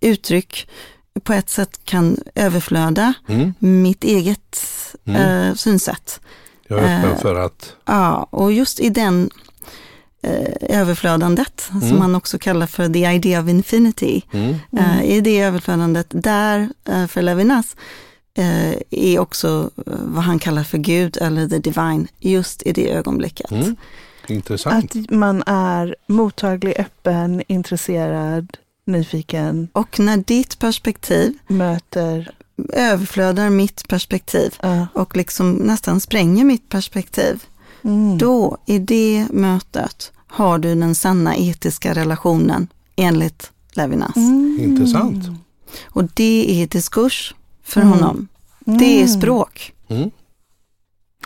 uttryck 0.00 0.68
på 1.22 1.32
ett 1.32 1.50
sätt 1.50 1.80
kan 1.84 2.16
överflöda 2.34 3.14
Mm. 3.28 3.54
mitt 3.58 4.04
eget 4.04 4.58
Mm. 5.04 5.20
eh, 5.48 5.54
synsätt. 5.54 6.20
Jag 6.68 6.78
är 6.78 6.98
öppen 6.98 7.10
Eh, 7.10 7.18
för 7.18 7.34
att... 7.34 7.72
Ja, 7.84 8.26
och 8.30 8.52
just 8.52 8.80
i 8.80 8.88
den 8.88 9.30
eh, 10.22 10.78
överflödandet, 10.80 11.60
som 11.60 11.82
Mm. 11.82 11.98
man 11.98 12.14
också 12.14 12.38
kallar 12.38 12.66
för 12.66 12.88
the 12.88 13.06
idea 13.06 13.40
of 13.42 13.48
infinity, 13.48 14.22
Mm. 14.32 14.54
eh, 14.78 15.02
i 15.04 15.20
det 15.20 15.40
överflödandet, 15.40 16.06
där 16.10 16.68
för 17.08 17.22
Levinas, 17.22 17.76
är 18.90 19.18
också 19.18 19.70
eh, 19.86 19.92
vad 20.04 20.24
han 20.24 20.38
kallar 20.38 20.64
för 20.64 20.78
Gud 20.78 21.16
eller 21.20 21.48
the 21.48 21.58
divine, 21.58 22.08
just 22.20 22.62
i 22.62 22.72
det 22.72 22.90
ögonblicket. 22.90 23.50
Mm. 23.50 23.76
Intressant. 24.28 24.96
Att 24.96 25.10
man 25.10 25.42
är 25.46 25.96
mottaglig, 26.06 26.74
öppen, 26.78 27.42
intresserad, 27.48 28.56
nyfiken, 28.84 29.68
Och 29.72 30.00
när 30.00 30.16
ditt 30.16 30.58
perspektiv 30.58 31.38
möter. 31.46 32.34
överflödar 32.72 33.50
mitt 33.50 33.88
perspektiv 33.88 34.54
ja. 34.62 34.86
och 34.94 35.16
liksom 35.16 35.52
nästan 35.52 36.00
spränger 36.00 36.44
mitt 36.44 36.68
perspektiv, 36.68 37.44
Mm. 37.84 38.18
Då, 38.18 38.56
i 38.66 38.78
det 38.78 39.26
mötet, 39.30 40.12
har 40.26 40.58
du 40.58 40.74
den 40.74 40.94
sanna 40.94 41.36
etiska 41.36 41.94
relationen 41.94 42.68
enligt 42.96 43.50
Levinas. 43.72 44.16
Mm. 44.16 44.58
Intressant. 44.60 45.24
Och 45.84 46.04
det 46.14 46.62
är 46.62 46.66
diskurs 46.66 47.34
för 47.62 47.80
Mm. 47.80 47.92
honom. 47.92 48.28
Det 48.64 48.84
är 48.84 48.96
Mm. 49.04 49.08
språk. 49.08 49.72
Mm. 49.88 50.10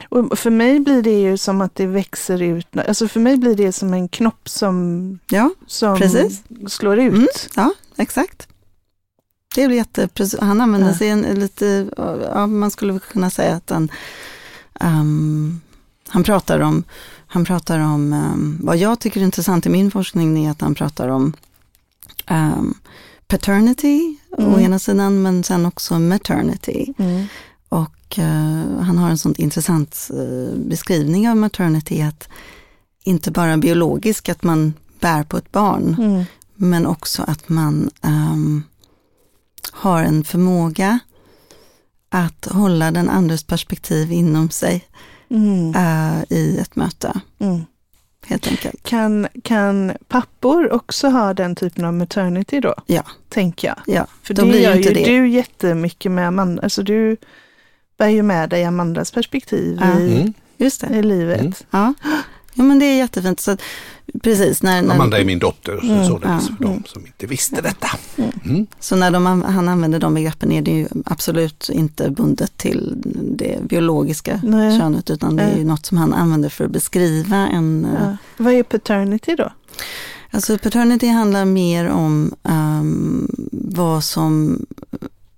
Och 0.09 0.39
för 0.39 0.51
mig 0.51 0.81
blir 0.81 1.03
det 1.03 1.21
ju 1.21 1.37
som 1.37 1.61
att 1.61 1.75
det 1.75 1.87
växer 1.87 2.43
ut, 2.43 2.67
alltså 2.89 3.09
för 3.09 3.21
mig 3.21 3.37
blir 3.37 3.55
det 3.57 3.73
som 3.73 3.95
en 3.95 4.09
knopp 4.09 4.49
som, 4.49 5.19
Ja, 5.31 5.51
som 5.67 5.99
Precis. 5.99 6.43
slår 6.69 6.99
ut. 6.99 7.13
Mm. 7.15 7.27
ja 7.57 7.73
exakt. 7.97 8.49
Det 9.55 9.67
blir 9.67 9.77
jätte, 9.77 10.09
han 10.41 10.61
använder 10.61 10.89
Ja. 10.89 10.95
sig 10.99 11.09
en 11.09 11.23
lite, 11.23 11.89
ja, 12.35 12.47
man 12.47 12.71
skulle 12.71 12.99
kunna 12.99 13.31
säga 13.31 13.55
att 13.57 13.71
han, 13.71 13.91
ehm, 14.81 15.61
han 16.09 16.25
pratar 16.25 16.61
om, 16.61 16.85
han 17.27 17.45
pratar 17.45 17.79
om, 17.79 18.13
ehm, 18.13 18.59
vad 18.63 18.77
jag 18.77 19.01
tycker 19.01 19.21
är 19.21 19.25
intressant 19.25 19.67
i 19.67 19.69
min 19.69 19.91
forskning 19.91 20.47
är 20.47 20.51
att 20.51 20.61
han 20.61 20.75
pratar 20.75 21.09
om 21.09 21.33
ehm, 22.27 22.75
paternity 23.29 24.17
å 24.39 24.43
Mm. 24.43 24.61
ena 24.61 24.79
sidan, 24.79 25.23
men 25.23 25.45
sen 25.45 25.67
också 25.67 25.99
maternity. 25.99 26.95
Mm. 26.99 27.27
Och 27.69 28.19
eh, 28.19 28.81
han 28.81 28.99
har 28.99 29.11
en 29.11 29.19
sån 29.19 29.35
intressant 29.39 30.11
eh, 30.11 30.59
beskrivning 30.59 31.29
av 31.31 31.37
maternity, 31.37 32.03
att 32.03 32.29
inte 33.05 33.31
bara 33.31 33.57
biologisk, 33.57 34.29
att 34.29 34.43
man 34.43 34.75
bär 35.01 35.23
på 35.25 35.37
ett 35.37 35.53
barn, 35.53 35.97
Mm. 35.99 36.25
men 36.55 36.87
också 36.87 37.23
att 37.23 37.49
man 37.49 37.91
ehm, 38.03 38.63
har 39.73 40.03
en 40.03 40.25
förmåga 40.25 40.99
att 42.09 42.45
hålla 42.51 42.91
den 42.91 43.09
andres 43.09 43.43
perspektiv 43.45 44.13
inom 44.13 44.51
sig 44.51 44.85
eh, 45.75 46.23
i 46.39 46.59
ett 46.59 46.77
möte, 46.77 47.21
Mm. 47.39 47.65
Helt 48.27 48.47
enkelt. 48.47 48.83
Kan, 48.83 49.29
kan 49.43 49.93
pappor 50.09 50.73
också 50.73 51.09
ha 51.09 51.35
den 51.35 51.55
typen 51.57 51.85
av 51.85 51.95
maternity 51.95 52.61
då? 52.61 52.75
Ja. 52.87 53.03
Tänker 53.29 53.69
jag. 53.69 53.77
Ja, 53.97 54.07
För 54.23 54.35
då 54.35 54.45
det 54.45 54.59
gör 54.59 54.75
ju 54.75 54.83
det. 54.93 55.05
du 55.05 55.29
jättemycket 55.29 56.13
med 56.13 56.29
Amanda. 56.29 56.63
Alltså 56.63 56.83
du 56.83 57.17
bär 57.99 58.09
ju 58.09 58.23
med 58.23 58.51
dig 58.51 58.65
Amandas 58.65 59.11
perspektiv 59.11 59.79
Ja. 59.81 60.01
i, 60.01 60.33
Mm. 60.59 60.95
I 60.99 61.03
livet. 61.03 61.41
Mm. 61.41 61.53
Ja. 61.71 61.95
ja, 62.57 62.63
men 62.65 62.79
det 62.79 62.85
är 62.87 62.97
jättefint. 62.97 63.41
Så, 63.41 63.57
precis, 64.23 64.63
när, 64.63 64.83
när, 64.83 64.95
Amanda 64.95 65.19
är 65.21 65.25
min 65.25 65.39
dotter, 65.39 65.79
så, 65.81 65.87
Mm, 65.87 66.05
så 66.07 66.19
det 66.19 66.27
är 66.27 66.33
ja, 66.33 66.41
för 66.41 66.65
de 66.65 66.83
som 66.87 67.07
inte 67.07 67.27
visste 67.27 67.61
detta. 67.61 67.89
Mm. 68.45 68.67
så 68.81 68.97
när 68.97 69.11
de, 69.11 69.27
han 69.43 69.69
använder 69.69 69.99
de 69.99 70.15
begreppen 70.15 70.53
är 70.53 70.63
det 70.63 70.71
ju 70.71 70.89
absolut 71.07 71.69
inte 71.73 72.11
bundet 72.11 72.57
till 72.57 72.95
det 73.37 73.59
biologiska 73.63 74.41
Nej. 74.45 74.79
könet, 74.79 75.11
utan 75.11 75.37
det 75.37 75.43
är 75.43 75.59
ju 75.59 75.65
något 75.65 75.87
som 75.87 75.99
han 75.99 76.15
använder 76.15 76.49
för 76.49 76.65
att 76.65 76.71
beskriva 76.71 77.37
en... 77.37 77.85
eh, 77.85 77.91
Ja. 78.03 78.17
Vad 78.37 78.53
är 78.55 78.63
paternity 78.63 79.35
då? 79.37 79.53
Alltså 80.31 80.59
paternity 80.59 81.07
handlar 81.09 81.45
mer 81.45 81.89
om 81.89 82.35
ehm, 82.45 83.31
vad, 83.53 84.05
som, 84.05 84.67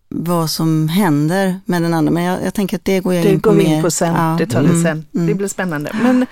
vad 0.08 0.50
som 0.50 0.88
händer 0.88 1.60
med 1.64 1.82
den 1.82 1.94
andra. 1.94 2.12
Men 2.12 2.22
jag, 2.22 2.44
jag 2.44 2.54
tänker 2.54 2.76
att 2.76 2.84
det 2.84 3.00
går 3.00 3.14
jag 3.14 3.24
Det 3.24 3.32
in 3.32 3.40
på 3.40 3.48
går 3.50 3.56
vi 3.56 3.64
mer. 3.64 3.76
in 3.76 3.82
på 3.82 3.90
sen. 3.90 4.14
Ja. 4.14 4.34
Det 4.38 4.46
tar 4.46 4.62
vi 4.62 4.68
Mm, 4.68 4.82
sen. 4.82 5.04
mm. 5.14 5.26
Det 5.26 5.34
blir 5.34 5.48
spännande. 5.48 5.90
Men 6.02 6.26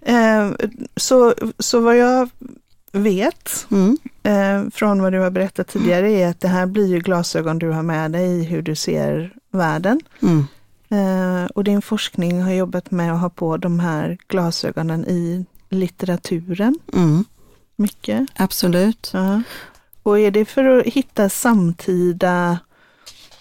eh, 0.00 0.56
så, 0.96 1.34
så 1.58 1.80
vad 1.80 1.96
jag 1.96 2.28
vet 2.92 3.66
Mm, 3.70 3.98
eh, 4.22 4.70
från 4.74 5.02
vad 5.02 5.12
du 5.12 5.18
har 5.20 5.30
berättat 5.30 5.68
tidigare 5.68 6.10
är 6.10 6.28
att 6.28 6.40
det 6.40 6.48
här 6.48 6.66
blir 6.66 6.86
ju 6.86 6.98
glasögon 7.00 7.58
du 7.58 7.70
har 7.70 7.82
med 7.82 8.12
dig 8.12 8.26
i 8.40 8.44
hur 8.44 8.62
du 8.62 8.74
ser 8.74 9.32
världen. 9.52 10.00
mm, 10.22 10.44
Eh, 10.88 11.44
och 11.54 11.64
din 11.64 11.82
forskning 11.82 12.42
har 12.42 12.52
jobbat 12.52 12.90
med 12.90 13.12
att 13.14 13.20
ha 13.20 13.28
på 13.30 13.56
de 13.56 13.80
här 13.80 14.18
glasögonen 14.28 15.04
i 15.04 15.44
litteraturen 15.70 16.78
mm, 16.94 17.24
mycket. 17.76 18.26
absolut. 18.36 19.10
Ja. 19.12 19.42
Och 20.02 20.18
är 20.18 20.30
det 20.30 20.44
för 20.44 20.64
att 20.64 20.86
hitta 20.86 21.28
samtida, 21.28 22.58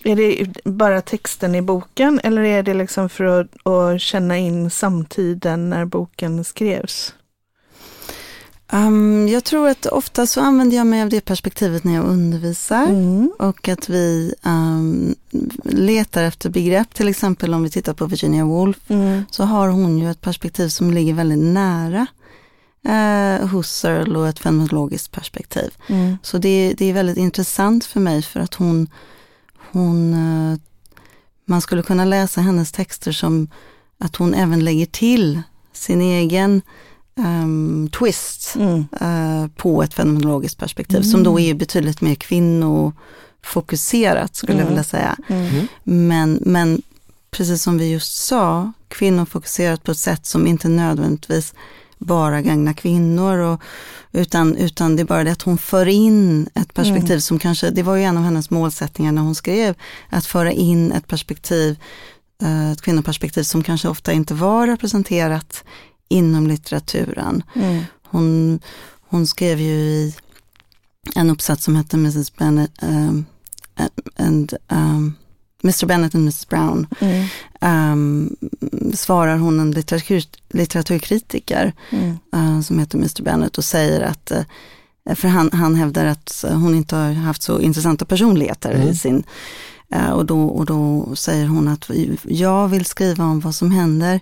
är 0.06 0.16
det 0.16 0.48
bara 0.64 1.02
texten 1.02 1.56
i 1.56 1.62
boken 1.62 2.20
eller 2.24 2.42
är 2.42 2.64
det 2.64 2.74
liksom 2.74 3.10
för 3.10 3.24
att, 3.24 3.68
att 3.68 4.02
känna 4.02 4.38
in 4.38 4.70
samtiden 4.70 5.70
när 5.70 5.86
boken 5.86 6.44
skrevs? 6.44 7.14
Um, 8.72 9.28
jag 9.28 9.44
tror 9.44 9.68
att 9.70 9.86
ofta 9.86 10.28
så 10.28 10.42
använder 10.42 10.78
jag 10.78 10.88
mig 10.88 11.02
av 11.02 11.10
det 11.10 11.22
perspektivet 11.26 11.84
när 11.84 11.96
jag 11.96 12.06
undervisar. 12.06 12.84
Mm. 12.84 13.32
Och 13.40 13.68
att 13.68 13.90
vi 13.90 14.34
ehm, 14.44 15.16
letar 15.64 16.24
efter 16.24 16.50
begrepp, 16.50 16.94
till 16.94 17.08
exempel 17.08 17.54
om 17.54 17.64
vi 17.64 17.70
tittar 17.70 17.94
på 17.94 18.06
Virginia 18.06 18.46
Woolf, 18.46 18.78
Mm. 18.88 19.26
så 19.32 19.44
har 19.44 19.68
hon 19.68 20.00
ju 20.00 20.12
ett 20.12 20.22
perspektiv 20.22 20.68
som 20.68 20.92
ligger 20.92 21.14
väldigt 21.14 21.54
nära 21.54 22.08
eh, 22.86 23.48
Husserl 23.48 24.16
och 24.16 24.28
ett 24.28 24.40
fenomenologiskt 24.40 25.12
perspektiv. 25.12 25.74
Mm. 25.88 26.18
Så 26.24 26.38
det, 26.38 26.74
det 26.78 26.86
är 26.86 26.94
väldigt 26.94 27.18
intressant 27.18 27.86
för 27.86 28.00
mig 28.00 28.22
för 28.22 28.40
att 28.40 28.54
hon, 28.54 28.88
hon 29.80 30.14
eh, 30.14 30.58
man 31.46 31.62
skulle 31.62 31.84
kunna 31.84 32.06
läsa 32.06 32.42
hennes 32.42 32.72
texter 32.72 33.12
som 33.12 33.48
att 34.00 34.16
hon 34.16 34.34
även 34.34 34.64
lägger 34.66 34.86
till 34.86 35.42
sin 35.74 36.02
egen 36.02 36.62
ehm, 37.18 37.90
twist 38.00 38.56
Mm. 38.56 38.86
eh, 39.02 39.48
på 39.56 39.84
ett 39.84 39.94
fenomenologiskt 39.94 40.58
perspektiv 40.60 41.02
som 41.02 41.24
då 41.24 41.40
är 41.40 41.54
betydligt 41.54 42.02
mer 42.02 42.16
kvinnofokuserat 42.16 44.36
skulle 44.36 44.54
jag 44.54 44.60
Mm. 44.62 44.70
vilja 44.70 44.84
säga. 44.84 45.16
Mm. 45.28 45.68
Men, 45.84 46.40
men 46.46 46.82
precis 47.32 47.64
som 47.64 47.78
vi 47.78 47.92
just 47.92 48.16
sa, 48.18 48.72
kvinnofokuserat 48.88 49.84
på 49.84 49.92
ett 49.92 49.98
sätt 49.98 50.26
som 50.26 50.48
inte 50.48 50.68
nödvändigtvis 50.70 51.54
bara 51.98 52.42
gagnar 52.42 52.74
kvinnor, 52.74 53.38
och, 53.38 53.62
utan, 54.12 54.56
utan 54.56 54.96
det 54.96 55.02
är 55.02 55.06
bara 55.06 55.24
det 55.24 55.32
att 55.32 55.42
hon 55.42 55.58
för 55.58 55.86
in 55.86 56.50
ett 56.54 56.74
perspektiv 56.74 57.12
Mm. 57.12 57.22
som 57.22 57.40
kanske, 57.40 57.70
det 57.70 57.84
var 57.84 57.96
ju 57.96 58.04
en 58.04 58.18
av 58.18 58.24
hennes 58.24 58.50
målsättningar 58.50 59.12
när 59.12 59.22
hon 59.22 59.36
skrev, 59.36 59.76
att 60.10 60.26
föra 60.26 60.52
in 60.52 60.92
ett 60.92 61.08
perspektiv, 61.08 61.80
eh, 62.42 62.72
ett 62.72 62.82
kvinnoperspektiv 62.82 63.44
som 63.44 63.64
kanske 63.64 63.88
ofta 63.88 64.14
inte 64.14 64.34
var 64.34 64.68
representerat 64.68 65.64
inom 66.10 66.48
litteraturen. 66.48 67.44
Mm. 67.56 67.84
Hon, 68.04 68.60
hon 69.10 69.28
skrev 69.28 69.60
ju 69.60 69.74
i 69.74 70.16
en 71.16 71.30
uppsats 71.30 71.64
som 71.64 71.76
hette 71.76 71.98
Mrs. 71.98 72.36
Bennet 72.36 72.72
um, 72.82 73.26
and 74.18 74.54
um, 74.68 75.14
Mr. 75.66 75.86
Bennet 75.86 76.16
and 76.16 76.24
Mrs. 76.28 76.48
Brown. 76.50 76.88
Mm. 77.00 77.26
Um, 77.62 78.36
svarar 78.94 79.38
hon 79.38 79.60
en 79.60 79.72
litteratur, 79.72 80.24
litteraturkritiker 80.50 81.74
Mm. 81.92 82.18
uh, 82.36 82.62
som 82.62 82.80
heter 82.80 82.98
Mr. 82.98 83.24
Bennet 83.24 83.58
och 83.58 83.64
säger 83.64 84.02
att 84.02 84.32
uh, 85.10 85.16
för 85.16 85.28
han, 85.28 85.50
han 85.54 85.76
hävdar 85.76 86.06
att 86.06 86.46
hon 86.50 86.76
inte 86.76 86.96
har 86.96 87.14
haft 87.14 87.42
så 87.44 87.60
intressanta 87.60 88.06
personligheter 88.06 88.72
Mm. 88.72 88.88
i 88.88 88.96
sin 88.96 89.24
uh, 89.96 90.10
och, 90.10 90.26
då, 90.26 90.46
och 90.48 90.66
då 90.66 91.10
säger 91.16 91.46
hon 91.48 91.68
att 91.68 91.90
jag 92.24 92.68
vill 92.68 92.86
skriva 92.86 93.24
om 93.24 93.40
vad 93.40 93.56
som 93.56 93.72
händer 93.72 94.20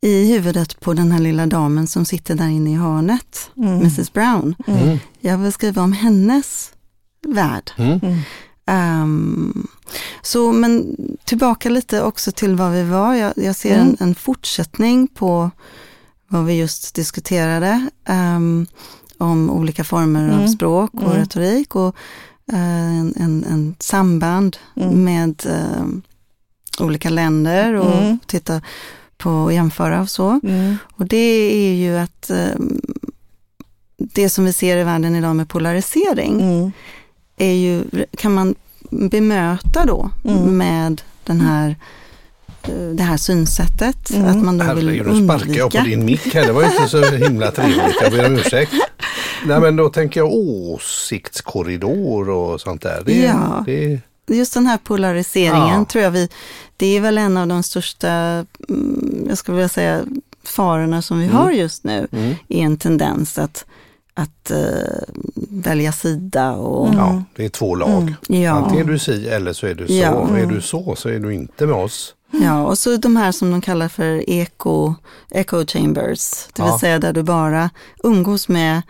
i 0.00 0.32
huvudet 0.32 0.80
på 0.80 0.94
den 0.94 1.12
här 1.12 1.18
lilla 1.20 1.46
damen 1.46 1.86
som 1.86 2.04
sitter 2.04 2.34
där 2.34 2.48
inne 2.48 2.70
i 2.72 2.74
hörnet, 2.74 3.50
Mm. 3.56 3.78
Mrs. 3.80 4.12
Brown. 4.12 4.54
Mm. 4.66 4.98
Jag 5.20 5.38
vill 5.38 5.52
skriva 5.52 5.82
om 5.82 5.92
hennes 5.92 6.72
värld. 7.26 7.70
Ehm, 8.72 9.66
så 10.22 10.52
men 10.52 10.96
tillbaka 11.24 11.68
lite 11.70 12.02
också 12.02 12.32
till 12.32 12.54
vad 12.54 12.72
vi 12.72 12.82
var. 12.82 13.14
Jag, 13.14 13.32
jag 13.36 13.56
ser 13.56 13.74
Mm. 13.74 13.88
en, 13.88 13.96
en 14.08 14.14
fortsättning 14.14 15.08
på 15.08 15.50
vad 16.28 16.44
vi 16.44 16.52
just 16.58 16.94
diskuterade. 16.94 17.86
ehm, 18.06 18.66
om 19.18 19.50
olika 19.50 19.84
former 19.84 20.28
av 20.28 20.34
Mm. 20.38 20.48
språk 20.48 20.90
och 20.94 21.02
Mm. 21.02 21.16
retorik 21.16 21.74
och 21.76 21.96
eh, 22.52 22.98
en, 22.98 23.14
en, 23.16 23.44
en 23.44 23.74
samband 23.78 24.56
Mm. 24.76 25.04
med 25.04 25.42
ehm, 25.46 26.02
olika 26.80 27.10
länder 27.10 27.74
och 27.74 27.98
Mm. 28.02 28.18
titta 28.26 28.60
på 29.18 29.30
och 29.30 29.52
jämföra 29.52 30.00
och 30.00 30.10
så. 30.10 30.40
Mm. 30.42 30.76
Och 30.96 31.06
det 31.06 31.52
är 31.52 31.74
ju 31.74 31.98
att 31.98 32.30
ehm, 32.30 32.80
det 33.96 34.28
som 34.28 34.44
vi 34.44 34.52
ser 34.52 34.76
i 34.76 34.84
världen 34.84 35.16
idag 35.16 35.36
med 35.36 35.48
polarisering. 35.48 36.72
Är 37.44 37.52
ju, 37.54 37.84
kan 38.16 38.34
man 38.34 38.54
bemöta 38.90 39.84
då 39.86 40.10
Mm. 40.24 40.56
med 40.58 41.02
den 41.24 41.40
här, 41.40 41.76
eh, 42.62 42.74
det 42.94 43.02
här 43.02 43.16
synsättet. 43.16 44.10
Mm. 44.10 44.28
Att 44.28 44.44
man 44.44 44.58
då 44.58 44.74
vill 44.74 44.88
Herregud, 44.88 45.06
nu 45.14 45.24
sparkar 45.26 45.54
jag 45.58 45.70
på 45.72 45.78
din 45.80 46.04
mick 46.04 46.34
här. 46.34 46.46
Det 46.46 46.52
var 46.52 46.64
inte 46.64 46.88
så 46.88 47.04
himla 47.04 47.50
trevligt. 47.50 47.80
Jag 48.02 48.12
ber 48.12 48.26
om 48.26 48.32
ursäkt. 48.36 48.72
Nej 49.46 49.60
men 49.60 49.76
då 49.76 49.88
tänker 49.88 50.20
jag 50.20 50.32
åsiktskorridor 50.32 52.28
och 52.28 52.60
sånt 52.60 52.82
där. 52.82 53.02
Det, 53.06 53.12
Ja. 53.18 53.62
det, 53.66 54.00
Just 54.26 54.54
den 54.54 54.66
här 54.66 54.78
polariseringen 54.84 55.78
Ja. 55.78 55.84
tror 55.84 56.04
jag 56.04 56.10
vi, 56.10 56.28
det 56.76 56.96
är 56.96 57.00
väl 57.00 57.18
en 57.18 57.36
av 57.36 57.46
de 57.48 57.62
största, 57.62 58.10
mm, 58.68 59.24
jag 59.28 59.38
skulle 59.38 59.56
vilja 59.56 59.68
säga, 59.68 60.00
farorna 60.44 61.02
som 61.02 61.18
vi 61.18 61.24
Mm. 61.24 61.36
har 61.36 61.50
just 61.50 61.84
nu. 61.84 62.06
mm. 62.12 62.34
är 62.48 62.58
en 62.64 62.76
tendens 62.76 63.38
att, 63.38 63.64
att 64.14 64.50
eh, 64.50 64.58
välja 65.50 65.92
sida 65.92 66.52
och 66.52 66.86
Mm. 66.88 66.98
Ja, 66.98 67.22
det 67.36 67.44
är 67.44 67.48
två 67.48 67.74
lag. 67.74 68.02
Mm. 68.28 68.42
ja, 68.42 68.52
Antingen 68.52 68.88
är 68.88 68.92
du 68.92 68.98
si 68.98 69.28
eller 69.28 69.52
så 69.52 69.66
är 69.66 69.74
du 69.74 69.86
så. 69.86 69.92
Ja. 69.92 70.36
Är 70.38 70.46
du 70.46 70.60
så 70.60 70.94
så 70.96 71.08
är 71.08 71.18
du 71.18 71.34
inte 71.34 71.66
med 71.66 71.76
oss. 71.76 72.14
ja, 72.30 72.66
och 72.66 72.78
så 72.78 72.96
de 72.96 73.16
här 73.16 73.32
som 73.32 73.50
de 73.50 73.60
kallar 73.60 73.88
för 73.88 74.24
echo, 74.26 74.94
echo 75.30 75.64
chambers, 75.66 76.46
det 76.54 76.62
vill 76.62 76.70
Ja. 76.70 76.78
säga 76.78 76.98
där 76.98 77.12
du 77.12 77.22
bara 77.22 77.70
umgås 78.04 78.48
med, 78.48 78.82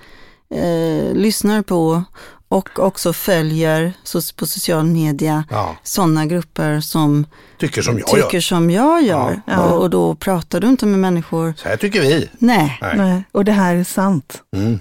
eh, 0.54 1.14
lyssnar 1.14 1.62
på 1.62 2.04
och 2.48 2.78
också 2.78 3.12
följer 3.12 3.92
på 4.36 4.46
social 4.46 4.84
media 4.84 5.44
Ja, 5.50 5.76
sådana 5.82 6.26
grupper 6.26 6.80
som 6.80 7.26
tycker 7.58 7.82
som 7.82 7.98
jag 7.98 8.06
tycker 8.06 8.34
gör. 8.34 8.40
som 8.40 8.70
jag 8.70 9.02
gör. 9.02 9.42
Ja. 9.46 9.52
Ja. 9.52 9.60
Och, 9.70 9.80
och 9.82 9.90
då 9.90 10.14
pratar 10.14 10.60
du 10.60 10.68
inte 10.68 10.86
med 10.86 10.98
människor, 10.98 11.54
Så 11.56 11.68
här 11.68 11.76
tycker 11.76 12.00
vi. 12.00 12.28
nej, 12.38 12.78
Nej. 12.82 12.96
Nej. 12.96 13.22
Och 13.32 13.44
det 13.44 13.52
här 13.52 13.74
är 13.76 13.84
sant. 13.84 14.42
Mm. 14.56 14.80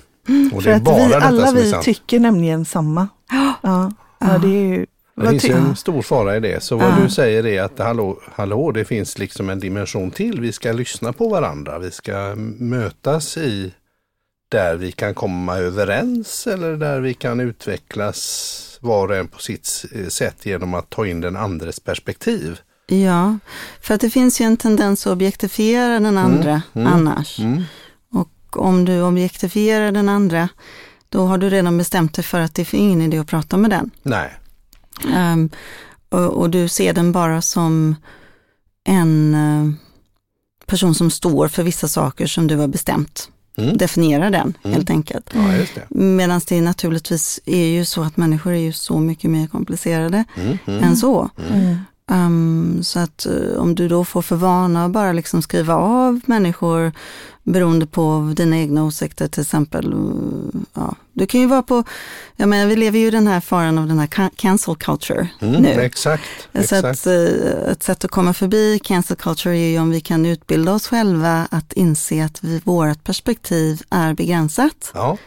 Och 0.53 0.63
det 0.63 0.71
är 0.71 0.75
att 0.75 0.83
bara 0.83 0.97
vi, 0.97 1.13
detta 1.13 1.25
alla 1.25 1.47
som 1.47 1.57
är 1.57 1.61
vi 1.61 1.69
sant. 1.69 1.83
tycker 1.83 2.19
nämligen 2.19 2.65
samma. 2.65 3.07
Ja, 3.31 3.53
ja 3.61 3.91
Ja. 4.21 4.37
det 4.37 4.47
är 4.47 4.61
ju... 4.61 4.85
Det 5.15 5.23
vad 5.23 5.29
finns 5.29 5.45
ju 5.45 5.53
en 5.53 5.75
stor 5.75 6.01
fara 6.01 6.37
i 6.37 6.39
det. 6.39 6.63
Så 6.63 6.75
vad 6.75 6.87
Ja. 6.87 6.97
du 7.03 7.09
säger 7.09 7.45
är 7.45 7.61
att 7.63 7.79
hallå, 7.79 8.19
hallå, 8.35 8.71
det 8.71 8.85
finns 8.85 9.17
liksom 9.17 9.49
en 9.49 9.59
dimension 9.59 10.11
till. 10.11 10.41
Vi 10.41 10.51
ska 10.51 10.71
lyssna 10.71 11.13
på 11.13 11.29
varandra. 11.29 11.79
Vi 11.79 11.91
ska 11.91 12.33
mötas 12.57 13.37
i 13.37 13.73
där 14.49 14.75
vi 14.75 14.91
kan 14.91 15.13
komma 15.13 15.57
överens 15.57 16.47
eller 16.47 16.75
där 16.77 16.99
vi 16.99 17.13
kan 17.13 17.39
utvecklas 17.39 18.77
var 18.81 19.07
och 19.07 19.15
en 19.15 19.27
på 19.27 19.39
sitt 19.39 19.65
sätt 20.09 20.45
genom 20.45 20.73
att 20.73 20.89
ta 20.89 21.07
in 21.07 21.21
den 21.21 21.35
andres 21.35 21.79
perspektiv. 21.79 22.59
Ja, 22.87 23.37
för 23.81 23.93
att 23.93 24.01
det 24.01 24.09
finns 24.09 24.41
ju 24.41 24.45
en 24.45 24.57
tendens 24.57 25.07
att 25.07 25.13
objektifiera 25.13 25.99
den 25.99 26.17
andra 26.17 26.61
mm. 26.73 26.87
annars. 26.93 27.39
Mm. 27.39 27.63
Och 28.55 28.65
om 28.65 28.85
du 28.85 29.01
objektifierar 29.01 29.91
den 29.91 30.09
andra, 30.09 30.49
då 31.09 31.25
har 31.25 31.37
du 31.37 31.49
redan 31.49 31.77
bestämt 31.77 32.13
dig 32.13 32.23
för 32.23 32.39
att 32.39 32.55
det 32.55 32.73
är 32.73 32.75
ingen 32.75 33.01
idé 33.01 33.17
att 33.17 33.27
prata 33.27 33.57
med 33.57 33.69
den. 33.69 33.91
Nej, 34.03 34.37
Um, 35.05 35.49
och, 36.09 36.19
och, 36.19 36.49
du 36.49 36.67
ser 36.67 36.93
den 36.93 37.11
bara 37.11 37.41
som 37.41 37.95
en 38.83 39.35
uh, 39.35 39.73
person 40.65 40.95
som 40.95 41.11
står 41.11 41.47
för 41.47 41.63
vissa 41.63 41.87
saker 41.87 42.27
som 42.27 42.47
du 42.47 42.55
har 42.55 42.67
bestämt. 42.67 43.29
Mm. 43.57 43.77
Definiera 43.77 44.29
den 44.29 44.53
mm. 44.63 44.75
helt 44.75 44.89
enkelt. 44.89 45.29
Ja, 45.33 45.83
Medan 45.89 46.41
det 46.47 46.61
naturligtvis 46.61 47.39
är 47.45 47.65
ju 47.65 47.85
så 47.85 48.01
att 48.01 48.17
människor 48.17 48.53
är 48.53 48.59
ju 48.59 48.73
så 48.73 48.99
mycket 48.99 49.31
mer 49.31 49.47
komplicerade 49.47 50.23
mm. 50.35 50.57
mm. 50.65 50.83
än 50.83 50.97
så. 50.97 51.29
Mm. 51.49 51.77
Um, 52.07 52.83
så 52.83 52.99
att 52.99 53.27
uh, 53.29 53.57
om 53.57 53.75
du 53.75 53.87
då 53.87 54.05
får 54.05 54.21
för 54.21 54.35
vana 54.35 54.85
att 54.85 54.91
bara 54.91 55.11
liksom 55.11 55.41
skriva 55.41 55.75
av 55.75 56.21
människor 56.25 56.91
beroende 57.43 57.85
på 57.85 58.33
dina 58.35 58.57
egna 58.57 58.83
åsikter 58.83 59.27
till 59.27 59.41
exempel. 59.41 59.93
Ja. 60.73 60.95
Du 61.13 61.27
kan 61.27 61.41
ju 61.41 61.47
vara 61.47 61.63
på, 61.63 61.83
jag 62.35 62.49
menar 62.49 62.65
vi 62.65 62.75
lever 62.75 62.99
ju 62.99 63.11
den 63.11 63.27
här 63.27 63.39
faran 63.39 63.77
av 63.77 63.87
den 63.87 63.99
här 63.99 64.29
cancel 64.35 64.75
culture 64.75 65.29
mm, 65.41 65.61
nu. 65.61 65.69
Exakt. 65.69 66.23
Så 66.53 66.59
exakt. 66.59 66.85
Att, 66.85 67.07
uh, 67.07 67.71
ett 67.71 67.83
sätt 67.83 68.05
att 68.05 68.11
komma 68.11 68.33
förbi 68.33 68.79
cancel 68.83 69.17
culture 69.17 69.57
är 69.57 69.69
ju 69.69 69.79
om 69.79 69.89
vi 69.89 70.01
kan 70.01 70.25
utbilda 70.25 70.73
oss 70.73 70.87
själva 70.87 71.47
att 71.51 71.73
inse 71.73 72.25
att 72.25 72.43
vi, 72.43 72.61
vårt 72.63 73.03
perspektiv 73.03 73.81
är 73.89 74.13
begränsat. 74.13 74.91
Ja. 74.93 75.17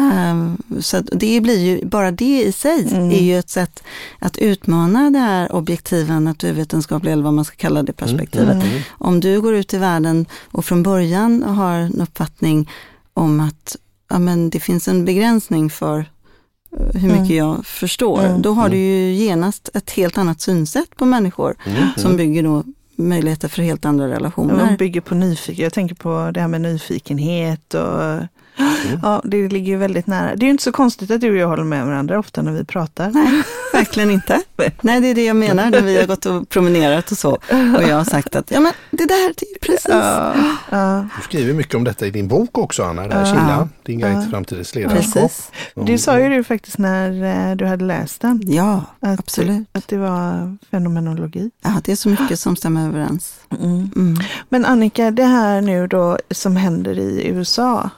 Um, 0.00 0.62
så 0.80 1.00
det 1.00 1.40
blir 1.40 1.58
ju, 1.58 1.86
bara 1.86 2.10
det 2.10 2.42
i 2.42 2.52
sig 2.52 2.88
mm. 2.92 3.10
är 3.10 3.20
ju 3.20 3.38
ett 3.38 3.50
sätt 3.50 3.82
att 4.18 4.38
utmana 4.38 5.10
det 5.10 5.18
här 5.18 5.52
objektiva, 5.52 6.20
naturvetenskapliga 6.20 7.12
eller 7.12 7.22
vad 7.22 7.34
man 7.34 7.44
ska 7.44 7.56
kalla 7.56 7.82
det 7.82 7.92
perspektivet. 7.92 8.54
Mm. 8.54 8.68
Mm. 8.68 8.82
Om 8.90 9.20
du 9.20 9.40
går 9.40 9.54
ut 9.54 9.74
i 9.74 9.78
världen 9.78 10.26
och 10.44 10.64
från 10.64 10.82
början 10.82 11.42
har 11.42 11.74
en 11.74 12.00
uppfattning 12.00 12.70
om 13.14 13.40
att 13.40 13.76
ja, 14.10 14.18
men 14.18 14.50
det 14.50 14.60
finns 14.60 14.88
en 14.88 15.04
begränsning 15.04 15.70
för 15.70 15.98
eh, 15.98 17.00
hur 17.00 17.08
mycket 17.08 17.30
mm. 17.30 17.36
jag 17.36 17.66
förstår, 17.66 18.24
mm. 18.24 18.42
då 18.42 18.52
har 18.52 18.68
du 18.68 18.76
mm. 18.76 18.88
ju 18.88 19.12
genast 19.12 19.70
ett 19.74 19.90
helt 19.90 20.18
annat 20.18 20.40
synsätt 20.40 20.96
på 20.96 21.04
människor 21.04 21.56
som 21.96 22.16
bygger 22.16 22.42
då 22.42 22.64
möjligheter 22.96 23.48
för 23.48 23.62
helt 23.62 23.84
andra 23.84 24.08
relationer. 24.08 24.54
Man 24.54 24.76
bygger 24.76 25.00
på 25.00 25.14
nyfikenhet. 25.14 25.62
Jag 25.62 25.72
tänker 25.72 25.94
på 25.94 26.30
det 26.34 26.40
här 26.40 26.48
med 26.48 26.60
nyfikenhet 26.60 27.74
och 27.74 28.22
Mm. 28.60 29.00
Ja, 29.02 29.22
det 29.24 29.48
ligger 29.48 29.72
ju 29.72 29.76
väldigt 29.76 30.06
nära. 30.06 30.36
Det 30.36 30.44
är 30.44 30.46
ju 30.46 30.50
inte 30.50 30.62
så 30.62 30.72
konstigt 30.72 31.10
att 31.10 31.20
du 31.20 31.30
och 31.30 31.36
jag 31.36 31.48
håller 31.48 31.64
med 31.64 31.86
varandra 31.86 32.18
ofta 32.18 32.42
när 32.42 32.52
vi 32.52 32.64
pratar. 32.64 33.10
Nej, 33.10 33.42
verkligen 33.72 34.10
inte. 34.10 34.40
Nej, 34.80 35.00
det 35.00 35.06
är 35.06 35.14
det 35.14 35.24
jag 35.24 35.36
menar 35.36 35.70
när 35.70 35.80
vi 35.80 36.00
har 36.00 36.06
gått 36.06 36.26
och 36.26 36.48
promenerat 36.48 37.10
och 37.10 37.18
så. 37.18 37.30
Och 37.76 37.82
jag 37.82 37.96
har 37.96 38.04
sagt 38.04 38.36
att 38.36 38.50
ja, 38.50 38.60
men 38.60 38.72
det 38.90 39.06
där, 39.06 39.34
det 39.36 39.46
är 39.46 39.58
precis. 39.60 39.86
Ja, 39.88 40.34
ja. 40.70 41.06
Du 41.16 41.22
skriver 41.22 41.54
mycket 41.54 41.74
om 41.74 41.84
detta 41.84 42.06
i 42.06 42.10
din 42.10 42.28
bok 42.28 42.58
också, 42.58 42.82
Anna, 42.82 43.06
det 43.06 43.14
här 43.14 43.20
ja. 43.20 43.26
Killa, 43.26 43.68
din 43.82 44.00
guide 44.00 44.22
till 44.22 44.30
framtidens 44.30 44.74
ledarskap. 44.74 45.14
Precis. 45.14 45.50
Det 45.74 45.98
sa 45.98 46.20
ju 46.20 46.28
du 46.28 46.44
faktiskt 46.44 46.78
när 46.78 47.24
eh, 47.50 47.56
du 47.56 47.66
hade 47.66 47.84
läst 47.84 48.20
den. 48.20 48.42
Ja, 48.46 48.84
att, 49.00 49.18
absolut. 49.18 49.68
Att 49.72 49.88
det 49.88 49.96
var 49.96 50.56
fenomenologi. 50.70 51.50
Ja, 51.62 51.80
det 51.84 51.92
är 51.92 51.96
så 51.96 52.08
mycket 52.08 52.40
som 52.40 52.56
stämmer 52.56 52.88
överens. 52.88 53.34
Mm. 53.60 53.90
Mm. 53.96 54.18
Men 54.48 54.64
Annika, 54.64 55.10
det 55.10 55.24
här 55.24 55.60
nu 55.60 55.86
då 55.86 56.18
som 56.30 56.56
händer 56.56 56.98
i 56.98 57.26
USA, 57.26 57.90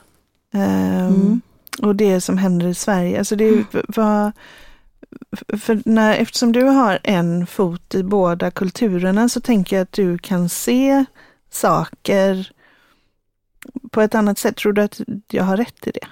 mm. 0.53 1.41
Och 1.81 1.95
det 1.95 2.21
som 2.21 2.37
händer 2.37 2.67
i 2.67 2.73
Sverige. 2.73 3.19
Alltså 3.19 3.35
det 3.35 3.47
mm. 3.47 3.65
var, 3.87 4.31
för 5.57 5.81
när, 5.85 6.15
eftersom 6.15 6.51
du 6.51 6.63
har 6.63 6.99
en 7.03 7.47
fot 7.47 7.95
i 7.95 8.03
båda 8.03 8.51
kulturerna 8.51 9.29
så 9.29 9.41
tänker 9.41 9.75
jag 9.75 9.83
att 9.83 9.91
du 9.91 10.17
kan 10.17 10.49
se 10.49 11.05
saker 11.51 12.51
på 13.91 14.01
ett 14.01 14.15
annat 14.15 14.39
sätt. 14.39 14.55
Tror 14.55 14.73
du 14.73 14.81
att 14.81 15.01
jag 15.31 15.43
har 15.43 15.57
rätt 15.57 15.87
i 15.87 15.91
det? 15.91 16.07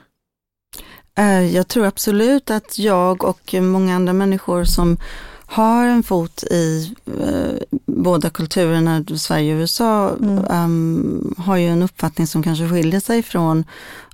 Eh, 1.21 1.55
jag 1.55 1.67
tror 1.67 1.85
absolut 1.85 2.51
att 2.51 2.79
jag 2.79 3.23
och 3.23 3.55
många 3.61 3.95
andra 3.95 4.13
människor 4.13 4.63
som 4.63 4.97
har 5.45 5.85
en 5.85 6.03
fot 6.03 6.43
i 6.43 6.95
eh, 7.19 7.79
båda 7.85 8.29
kulturerna, 8.29 9.03
Sverige 9.15 9.53
och 9.53 9.59
USA, 9.59 10.09
mm. 10.09 10.45
um, 10.49 11.35
har 11.37 11.57
ju 11.57 11.67
en 11.67 11.83
uppfattning 11.83 12.27
som 12.27 12.43
kanske 12.43 12.69
skiljer 12.69 12.99
sig 12.99 13.23
från 13.23 13.65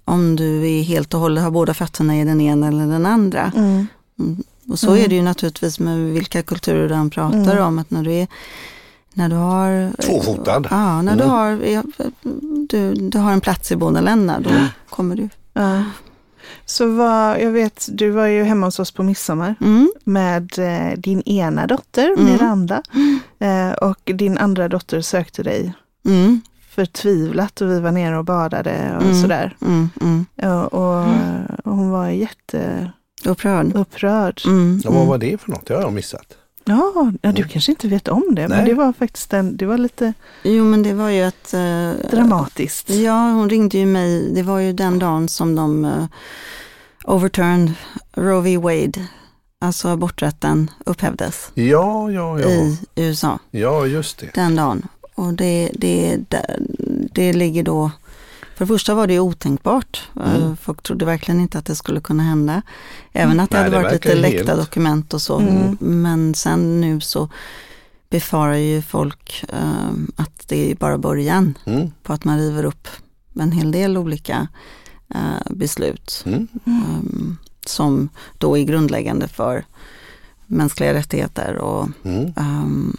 om 0.08 0.36
du 0.36 0.70
är 0.70 0.84
helt 0.84 1.14
och 1.14 1.20
hållet 1.20 1.44
har 1.44 1.52
båda 1.52 1.74
fötterna 1.74 2.18
i 2.18 2.24
den 2.24 2.42
ena 2.42 2.68
eller 2.68 2.88
den 2.88 3.06
andra. 3.06 3.52
Mm. 3.56 3.88
Mm. 4.20 4.44
Och 4.70 4.80
så 4.80 4.92
mm. 4.92 5.04
är 5.04 5.08
det 5.08 5.16
ju 5.16 5.22
naturligtvis 5.22 5.80
med 5.80 6.00
vilka 6.00 6.44
kulturer 6.44 6.96
han 6.96 7.10
pratar 7.10 7.52
mm. 7.52 7.64
om, 7.64 7.80
att 7.80 7.92
när 7.92 8.04
du 8.04 8.12
är 8.12 8.28
när 9.14 9.30
du 9.30 9.36
har... 9.36 10.02
Tvåfotad. 10.02 10.68
Ja, 10.70 11.02
när 11.02 11.16
du, 11.16 11.24
mm. 11.24 11.36
har, 11.36 11.58
du, 12.68 12.94
du 12.94 13.18
har 13.18 13.32
en 13.32 13.42
plats 13.42 13.72
i 13.72 13.76
båda 13.76 14.02
länderna, 14.02 14.40
då 14.40 14.50
kommer 14.90 15.16
du. 15.16 15.30
Ja. 15.54 15.84
Så 16.66 16.88
vad, 16.88 17.42
jag 17.42 17.52
vet, 17.52 17.88
du 17.92 18.10
var 18.10 18.26
ju 18.26 18.44
hemma 18.44 18.68
hos 18.68 18.80
oss 18.80 18.92
på 18.92 19.04
midsommar 19.04 19.56
mm. 19.62 19.92
med 20.04 20.60
eh, 20.60 20.98
din 20.98 21.22
ena 21.22 21.68
dotter, 21.68 22.14
mm. 22.18 22.26
Miranda, 22.26 22.82
eh, 23.40 23.72
och 23.72 24.12
din 24.16 24.38
andra 24.38 24.70
dotter 24.70 25.02
sökte 25.02 25.44
dig 25.44 25.74
mm 26.06 26.42
förtvivlat 26.78 27.62
och 27.62 27.70
vi 27.70 27.80
var 27.80 27.92
nere 27.92 28.18
och 28.18 28.26
badade 28.26 28.94
och 28.96 29.04
mm. 29.04 29.22
sådär. 29.22 29.56
Mm, 29.62 29.90
mm. 30.02 30.26
Och, 30.36 30.74
och, 30.74 31.08
och, 31.64 31.76
hon 31.76 31.90
var 31.90 32.10
jätte 32.10 32.92
upprörd. 33.26 33.76
upprörd. 33.76 34.42
Mm, 34.46 34.82
och 34.86 34.94
vad 34.94 35.08
var 35.08 35.18
det 35.18 35.42
för 35.42 35.52
något? 35.52 35.66
Det 35.66 35.74
har 35.74 35.82
jag 35.82 35.94
missat. 35.94 36.38
Ja, 36.66 37.12
ja 37.22 37.32
du 37.32 37.44
kanske 37.44 37.72
inte 37.72 37.88
vet 37.88 38.08
om 38.08 38.36
det, 38.36 38.48
Nej. 38.48 38.58
men 38.58 38.66
det 38.66 38.74
var 38.74 38.94
faktiskt 38.94 39.34
en, 39.34 39.58
det 39.58 39.66
var 39.66 39.78
lite 39.78 40.14
Jo 40.44 40.64
men 40.64 40.84
det 40.84 40.94
var 40.94 41.10
ju 41.10 41.22
att 41.22 41.54
uh, 41.54 42.10
Dramatiskt. 42.12 42.90
Ja, 42.90 43.32
hon 43.32 43.50
ringde 43.50 43.78
ju 43.78 43.86
mig, 43.86 44.34
det 44.34 44.44
var 44.44 44.60
ju 44.60 44.74
den 44.74 45.00
dagen 45.00 45.30
som 45.30 45.56
de 45.56 45.86
uh, 45.86 46.06
overturned 47.04 47.74
Roe 48.16 48.42
v. 48.42 48.58
Wade 48.58 49.08
alltså 49.62 49.88
aborträtten 49.88 50.72
upphävdes. 50.86 51.52
Ja, 51.54 52.12
ja, 52.12 52.40
ja. 52.40 52.50
I 52.50 52.78
USA. 52.96 53.40
Ja, 53.52 53.86
just 53.86 54.20
det. 54.20 54.34
Den 54.34 54.56
dagen. 54.56 54.88
Och 55.18 55.34
det, 55.34 55.72
det, 55.74 56.20
det 57.12 57.34
ligger 57.34 57.64
då, 57.64 57.92
för 58.56 58.66
det 58.66 58.68
första 58.68 58.96
var 58.96 59.08
det 59.08 59.20
otänkbart. 59.20 60.04
Mm. 60.16 60.58
Folk 60.58 60.84
trodde 60.84 61.06
verkligen 61.06 61.42
inte 61.42 61.58
att 61.58 61.66
det 61.66 61.76
skulle 61.76 62.02
kunna 62.02 62.24
hända. 62.24 62.62
Även 63.14 63.40
att 63.40 63.50
det 63.50 63.58
Nej, 63.58 63.64
hade 63.64 63.84
varit 63.84 63.92
lite 63.92 64.16
läckta 64.16 64.52
helt... 64.52 64.66
dokument 64.66 65.14
och 65.14 65.22
så. 65.22 65.40
Mm. 65.40 65.78
Men 65.80 66.36
sen 66.36 66.82
nu 66.82 67.02
så 67.02 67.30
befarar 68.10 68.56
ju 68.56 68.82
folk 68.82 69.46
um, 69.54 70.12
att 70.16 70.48
det 70.48 70.72
är 70.72 70.76
bara 70.76 70.98
början 70.98 71.58
mm. 71.66 71.92
på 72.04 72.14
att 72.14 72.24
man 72.24 72.40
river 72.40 72.66
upp 72.66 72.88
en 73.40 73.52
hel 73.52 73.72
del 73.72 73.98
olika 73.98 74.48
uh, 75.16 75.54
beslut. 75.56 76.26
Um, 76.66 77.38
som 77.66 78.10
då 78.38 78.58
är 78.58 78.64
grundläggande 78.64 79.28
för 79.28 79.66
mänskliga 80.46 80.94
rättigheter 80.94 81.56
och 81.56 81.90
um, 82.04 82.98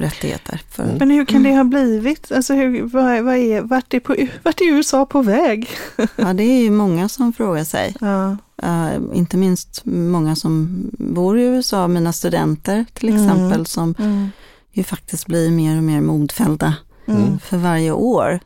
rättigheter. 0.00 0.60
För, 0.70 0.82
mm. 0.82 0.96
Men 0.96 1.10
hur 1.10 1.24
kan 1.24 1.42
det 1.42 1.56
ha 1.56 1.64
blivit? 1.64 2.32
Alltså 2.32 2.54
hur, 2.54 2.82
vad, 2.82 3.22
vad 3.24 3.36
är, 3.36 3.60
vart, 3.60 3.94
är 3.94 4.00
på, 4.00 4.16
vart 4.42 4.60
är 4.60 4.64
USA 4.64 5.06
på 5.06 5.22
väg? 5.22 5.68
ja, 6.16 6.32
det 6.32 6.42
är 6.42 6.62
ju 6.62 6.70
många 6.70 7.08
som 7.08 7.32
frågar 7.32 7.64
sig. 7.64 7.94
Ja. 8.00 8.36
Uh, 8.62 9.16
inte 9.16 9.36
minst 9.36 9.82
många 9.84 10.36
som 10.36 10.80
bor 10.92 11.38
i 11.38 11.42
USA, 11.42 11.88
mina 11.88 12.12
studenter 12.12 12.84
till 12.92 13.08
mm. 13.08 13.22
exempel, 13.22 13.52
mm. 13.52 13.64
som 13.64 13.94
mm. 13.98 14.28
ju 14.72 14.84
faktiskt 14.84 15.26
blir 15.26 15.50
mer 15.50 15.76
och 15.76 15.82
mer 15.82 16.00
modfällda 16.00 16.74
mm. 17.06 17.38
för 17.38 17.56
varje 17.56 17.92
år. 17.92 18.40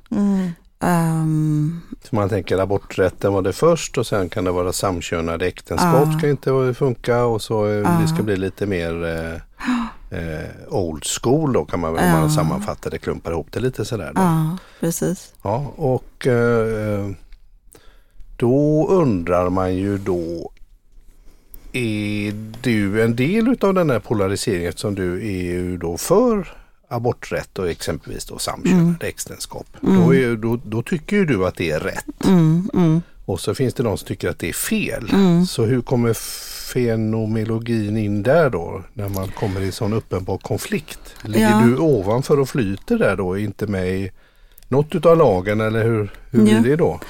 Um, 0.83 1.81
så 2.03 2.17
man 2.17 2.29
tänker 2.29 2.59
aborträtten 2.59 3.33
var 3.33 3.43
det 3.43 3.53
först 3.53 3.99
och 3.99 4.07
sen 4.07 4.29
kan 4.29 4.45
det 4.45 4.51
vara 4.51 4.73
samkönade 4.73 5.47
äktenskap 5.47 6.07
uh, 6.07 6.19
ska 6.19 6.31
inte 6.31 6.75
funka 6.75 7.25
och 7.25 7.43
så 7.43 7.67
uh, 7.67 8.01
det 8.01 8.09
ska 8.09 8.23
bli 8.23 8.37
lite 8.37 8.67
mer 8.67 9.05
eh, 9.05 9.41
eh, 10.11 10.75
old 10.75 11.05
school 11.05 11.53
då 11.53 11.65
kan 11.65 11.81
man 11.81 11.95
väl, 11.95 12.05
ja. 12.05 12.21
man 12.21 12.31
sammanfatta 12.31 12.91
det, 12.91 12.99
klumpar 12.99 13.31
ihop 13.31 13.47
det 13.51 13.61
lite 13.61 13.85
sådär. 13.85 14.13
Då. 14.15 14.21
Ja, 14.21 14.57
precis. 14.81 15.35
Ja, 15.43 15.73
och 15.77 16.27
eh, 16.27 17.11
då 18.37 18.89
undrar 18.89 19.51
man 19.51 19.77
ju 19.77 19.99
då 19.99 20.51
är 21.73 22.35
du 22.61 23.03
en 23.03 23.17
del 23.17 23.57
av 23.61 23.75
den 23.75 23.91
här 23.91 23.99
polariseringen 23.99 24.73
som 24.77 24.95
du 24.95 25.15
är 25.15 25.43
ju 25.43 25.77
då 25.77 25.97
för 25.97 26.57
aborträtt 26.89 27.59
och 27.59 27.71
exempelvis 27.71 28.25
då 28.25 28.39
samkönade 28.39 28.83
mm. 28.83 28.97
äktenskap. 29.01 29.67
Mm. 29.83 30.01
Då, 30.01 30.15
är, 30.15 30.37
då, 30.37 30.61
då, 30.65 30.83
tycker 30.83 31.25
du 31.25 31.47
att 31.47 31.57
det 31.57 31.71
är 31.71 31.81
rätt. 31.81 32.25
Mm, 32.27 32.71
mm. 32.75 33.03
Och 33.25 33.41
så 33.41 33.55
finns 33.55 33.75
det 33.75 33.83
de 33.83 33.99
som 33.99 34.07
tycker 34.07 34.29
att 34.29 34.39
det 34.39 34.49
är 34.49 34.53
fel. 34.53 35.11
Mm. 35.13 35.47
Så 35.47 35.65
hur 35.65 35.81
kommer 35.81 36.17
fenomenologin 36.73 37.97
in 37.97 38.23
där 38.23 38.51
då? 38.51 38.83
När 38.95 39.09
man 39.09 39.29
kommer 39.29 39.61
i 39.61 39.73
sån 39.73 39.93
uppenbar 39.93 40.39
konflikt. 40.39 41.15
Ligger 41.25 41.51
ja. 41.51 41.61
du 41.61 41.77
ovanför 41.79 42.41
och 42.41 42.49
flyter 42.49 42.99
där 42.99 43.17
då? 43.17 43.39
Inte 43.39 43.67
med 43.67 43.89
i, 43.89 44.11
något 44.69 44.95
utav 44.95 45.17
lagen 45.17 45.61
eller 45.61 45.85
hur, 45.85 46.11
hur 46.31 46.47
Ja. 46.47 46.61
blir 46.61 46.71
det 46.71 46.77
då? 46.77 47.01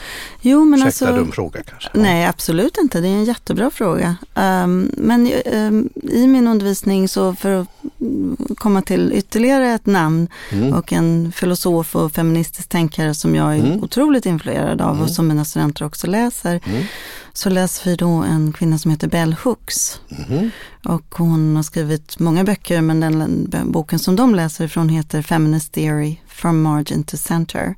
Jo, 0.40 0.64
men 0.64 0.78
Ursäkta 0.78 1.06
alltså, 1.06 1.22
dum 1.24 1.32
fråga 1.32 1.62
kanske. 1.62 1.90
Nej, 1.94 2.26
absolut 2.26 2.78
inte. 2.78 3.00
Det 3.00 3.08
är 3.08 3.12
en 3.12 3.24
jättebra 3.24 3.70
fråga. 3.70 4.16
Ehm, 4.34 4.90
men 4.96 5.32
ehm, 5.44 5.88
i 6.02 6.26
min 6.26 6.48
undervisning, 6.48 7.08
så 7.08 7.34
för 7.34 7.50
att 7.60 7.68
mm, 8.00 8.36
komma 8.56 8.82
till 8.82 9.12
ytterligare 9.14 9.68
ett 9.74 9.86
namn 9.86 10.28
Mm. 10.52 10.72
och 10.72 10.92
en 10.92 11.32
filosof 11.32 11.96
och 11.96 12.12
feministisk 12.12 12.68
tänkare 12.68 13.14
som 13.14 13.34
jag 13.34 13.54
är 13.56 13.64
Mm. 13.64 13.82
otroligt 13.84 14.26
influerad 14.26 14.80
av 14.80 14.90
Mm. 14.90 15.02
och 15.02 15.10
som 15.10 15.28
mina 15.28 15.44
studenter 15.44 15.84
också 15.84 16.06
läser, 16.06 16.60
Mm. 16.66 16.84
så 17.32 17.50
läser 17.50 17.90
vi 17.90 17.96
då 17.96 18.08
en 18.08 18.52
kvinna 18.52 18.78
som 18.78 18.90
heter 18.90 19.08
Bell 19.08 19.36
Hooks. 19.44 20.00
Mhm. 20.08 20.50
Och 20.84 21.14
hon 21.18 21.56
har 21.56 21.62
skrivit 21.62 22.18
många 22.18 22.44
böcker, 22.44 22.80
men 22.80 23.00
den 23.00 23.48
boken 23.72 23.98
som 23.98 24.16
de 24.16 24.34
läser 24.34 24.64
ifrån 24.64 24.88
heter 24.88 25.22
Feminist 25.22 25.72
Theory, 25.72 26.16
From 26.28 26.62
Margin 26.62 27.04
to 27.04 27.16
Center. 27.16 27.74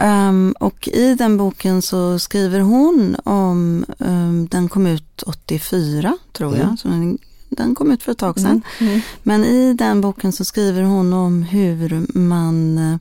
Mm. 0.00 0.28
Ehm, 0.28 0.54
och 0.60 0.88
i 0.88 1.14
den 1.14 1.36
boken 1.36 1.82
så 1.82 2.18
skriver 2.18 2.60
hon 2.60 3.16
om, 3.24 3.84
ehm, 3.98 4.48
den 4.50 4.68
kom 4.68 4.86
ut 4.86 5.22
84 5.26 6.18
tror 6.32 6.56
jag, 6.56 6.64
Mm. 6.64 6.76
så 6.76 6.88
den, 6.88 7.18
den 7.48 7.74
kom 7.74 7.90
ut 7.92 8.02
för 8.02 8.12
ett 8.12 8.18
tag 8.18 8.40
sedan. 8.40 8.62
Mm. 8.80 8.92
Mm. 8.92 9.00
Men 9.22 9.44
i 9.44 9.74
den 9.74 10.00
boken 10.00 10.32
så 10.32 10.44
skriver 10.44 10.82
hon 10.82 11.12
om 11.12 11.42
hur 11.42 12.06
man 12.18 12.78
eh, 12.78 12.98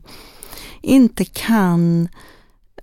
inte 0.81 1.25
kan 1.25 2.07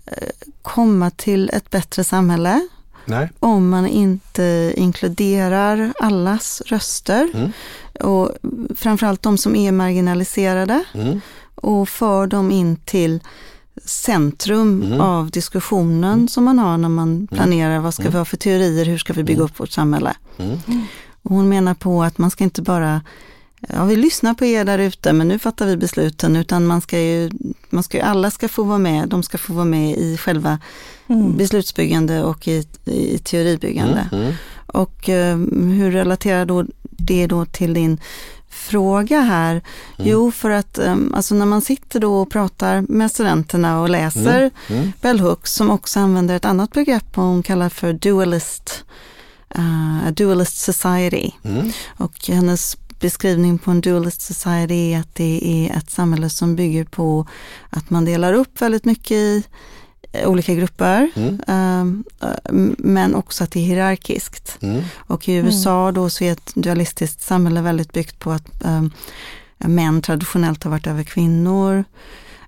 eh, 0.06 0.28
komma 0.62 1.10
till 1.10 1.50
ett 1.52 1.70
bättre 1.70 2.04
samhälle 2.04 2.68
Nej. 3.06 3.28
om 3.40 3.68
man 3.68 3.86
inte 3.86 4.72
inkluderar 4.76 5.92
allas 6.00 6.62
röster 6.66 7.28
Mm. 7.34 7.52
och 8.00 8.30
framförallt 8.76 9.22
de 9.22 9.38
som 9.38 9.56
är 9.56 9.72
marginaliserade 9.72 10.84
Mm. 10.94 11.20
och 11.54 11.88
för 11.88 12.26
dem 12.26 12.50
in 12.50 12.76
till 12.76 13.20
centrum 13.84 14.82
Mm. 14.82 15.00
av 15.00 15.30
diskussionen 15.30 16.28
som 16.28 16.44
man 16.44 16.58
har 16.58 16.78
när 16.78 16.88
man 16.88 17.26
planerar 17.26 17.78
vad 17.78 17.94
ska 17.94 18.10
vi 18.10 18.18
ha 18.18 18.24
för 18.24 18.36
teorier, 18.36 18.84
hur 18.84 18.98
ska 18.98 19.12
vi 19.12 19.24
bygga 19.24 19.42
upp 19.42 19.60
vårt 19.60 19.70
samhälle. 19.70 20.14
Mm. 20.38 20.58
Och 21.22 21.30
hon 21.30 21.48
menar 21.48 21.74
på 21.74 22.02
att 22.02 22.18
man 22.18 22.30
ska 22.30 22.44
inte 22.44 22.62
bara, 22.62 23.02
ja 23.68 23.84
vi 23.84 23.96
lyssnar 23.96 24.34
på 24.34 24.44
er 24.44 24.64
där 24.64 24.78
ute 24.78 25.12
men 25.12 25.28
nu 25.28 25.38
fattar 25.38 25.66
vi 25.66 25.76
besluten, 25.76 26.36
utan 26.36 26.66
man 26.66 26.80
ska 26.80 27.00
ju, 27.00 27.30
man 27.70 27.82
ska 27.82 27.96
ju, 27.98 28.02
alla 28.02 28.30
ska 28.30 28.48
få 28.48 28.62
vara 28.62 28.78
med, 28.78 29.08
de 29.08 29.22
ska 29.22 29.38
få 29.38 29.52
vara 29.52 29.64
med 29.64 29.96
i 29.98 30.16
själva 30.16 30.58
Mm. 31.06 31.36
beslutsbyggande 31.36 32.22
och 32.22 32.48
i, 32.48 32.66
i 32.84 33.18
teoribyggande. 33.18 34.08
Mm. 34.12 34.32
Och 34.66 35.08
eh, 35.08 35.36
hur 35.52 35.90
relaterar 35.90 36.46
då 36.46 36.64
det 36.82 37.26
då 37.26 37.44
till 37.44 37.74
din 37.74 38.00
fråga 38.54 39.20
här? 39.20 39.50
Mm. 39.52 39.62
Jo, 40.10 40.30
för 40.30 40.50
att 40.50 40.78
eh, 40.78 40.96
alltså 41.14 41.34
när 41.34 41.46
man 41.46 41.62
sitter 41.62 42.00
då 42.00 42.20
och 42.20 42.30
pratar 42.30 42.84
med 42.88 43.10
studenterna 43.10 43.80
och 43.80 43.90
läser 43.90 44.50
Mm. 44.68 44.92
Bell 45.00 45.20
Hooks 45.20 45.52
som 45.52 45.70
också 45.70 46.00
använder 46.00 46.36
ett 46.36 46.44
annat 46.44 46.72
begrepp 46.72 47.16
hon 47.16 47.42
kallar 47.42 47.68
för 47.68 47.92
dualist, 47.92 48.84
a 49.48 50.10
dualist 50.10 50.56
society. 50.56 51.30
Mm. 51.44 51.72
Och 51.96 52.28
hennes 52.28 52.76
beskrivning 53.00 53.58
på 53.58 53.70
en 53.70 53.80
dualist 53.80 54.22
society 54.22 54.92
är 54.92 55.00
att 55.00 55.14
det 55.14 55.40
är 55.44 55.78
ett 55.78 55.90
samhälle 55.90 56.30
som 56.30 56.56
bygger 56.56 56.84
på 56.84 57.26
att 57.70 57.90
man 57.90 58.04
delar 58.04 58.32
upp 58.32 58.62
väldigt 58.62 58.84
mycket 58.84 59.12
i 59.12 59.42
olika 60.26 60.54
grupper, 60.54 61.10
Mm. 61.16 61.40
ehm, 61.46 62.04
eh, 62.22 62.28
men 62.78 63.14
också 63.14 63.44
att 63.44 63.50
det 63.50 63.60
är 63.60 63.64
hierarkiskt. 63.64 64.58
Mm. 64.62 64.82
Och 64.96 65.28
i 65.28 65.34
USA 65.34 65.92
då 65.92 66.10
så 66.10 66.24
är 66.24 66.32
ett 66.32 66.52
dualistiskt 66.54 67.20
samhälle 67.22 67.60
väldigt 67.60 67.92
byggt 67.92 68.18
på 68.18 68.30
att 68.32 68.46
um, 68.64 68.90
män 69.58 70.02
traditionellt 70.02 70.64
har 70.64 70.70
varit 70.70 70.86
över 70.86 71.02
kvinnor. 71.02 71.84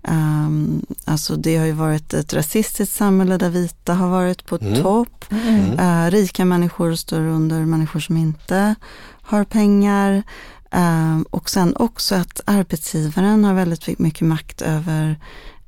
Um, 0.08 0.86
alltså 1.04 1.36
det 1.36 1.56
har 1.56 1.66
ju 1.66 1.72
varit 1.72 2.14
ett 2.14 2.34
rasistiskt 2.34 2.94
samhälle 2.96 3.36
där 3.36 3.50
vita 3.50 3.94
har 3.94 4.08
varit 4.08 4.46
på 4.46 4.58
Mm. 4.60 4.82
topp. 4.82 5.24
Mm. 5.30 5.78
Eh, 5.78 6.10
rika 6.10 6.44
människor 6.44 6.94
står 6.94 7.20
under 7.20 7.60
människor 7.60 8.00
som 8.00 8.16
inte 8.16 8.74
har 9.22 9.44
pengar. 9.44 10.22
Eh, 10.70 11.20
och 11.30 11.50
sen 11.50 11.76
också 11.76 12.14
att 12.14 12.40
arbetsgivaren 12.44 13.44
har 13.44 13.54
väldigt 13.54 13.98
mycket 13.98 14.26
makt 14.28 14.62
över 14.62 15.10
eh, 15.10 15.16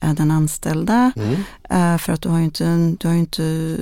den 0.00 0.30
anställda. 0.30 1.12
Mm. 1.16 1.34
Eh, 1.70 1.98
för 1.98 2.12
att 2.12 2.22
du 2.22 2.28
har 2.28 2.38
ju 2.38 2.44
inte, 2.44 2.94
du 3.00 3.08
har 3.08 3.14
inte 3.14 3.76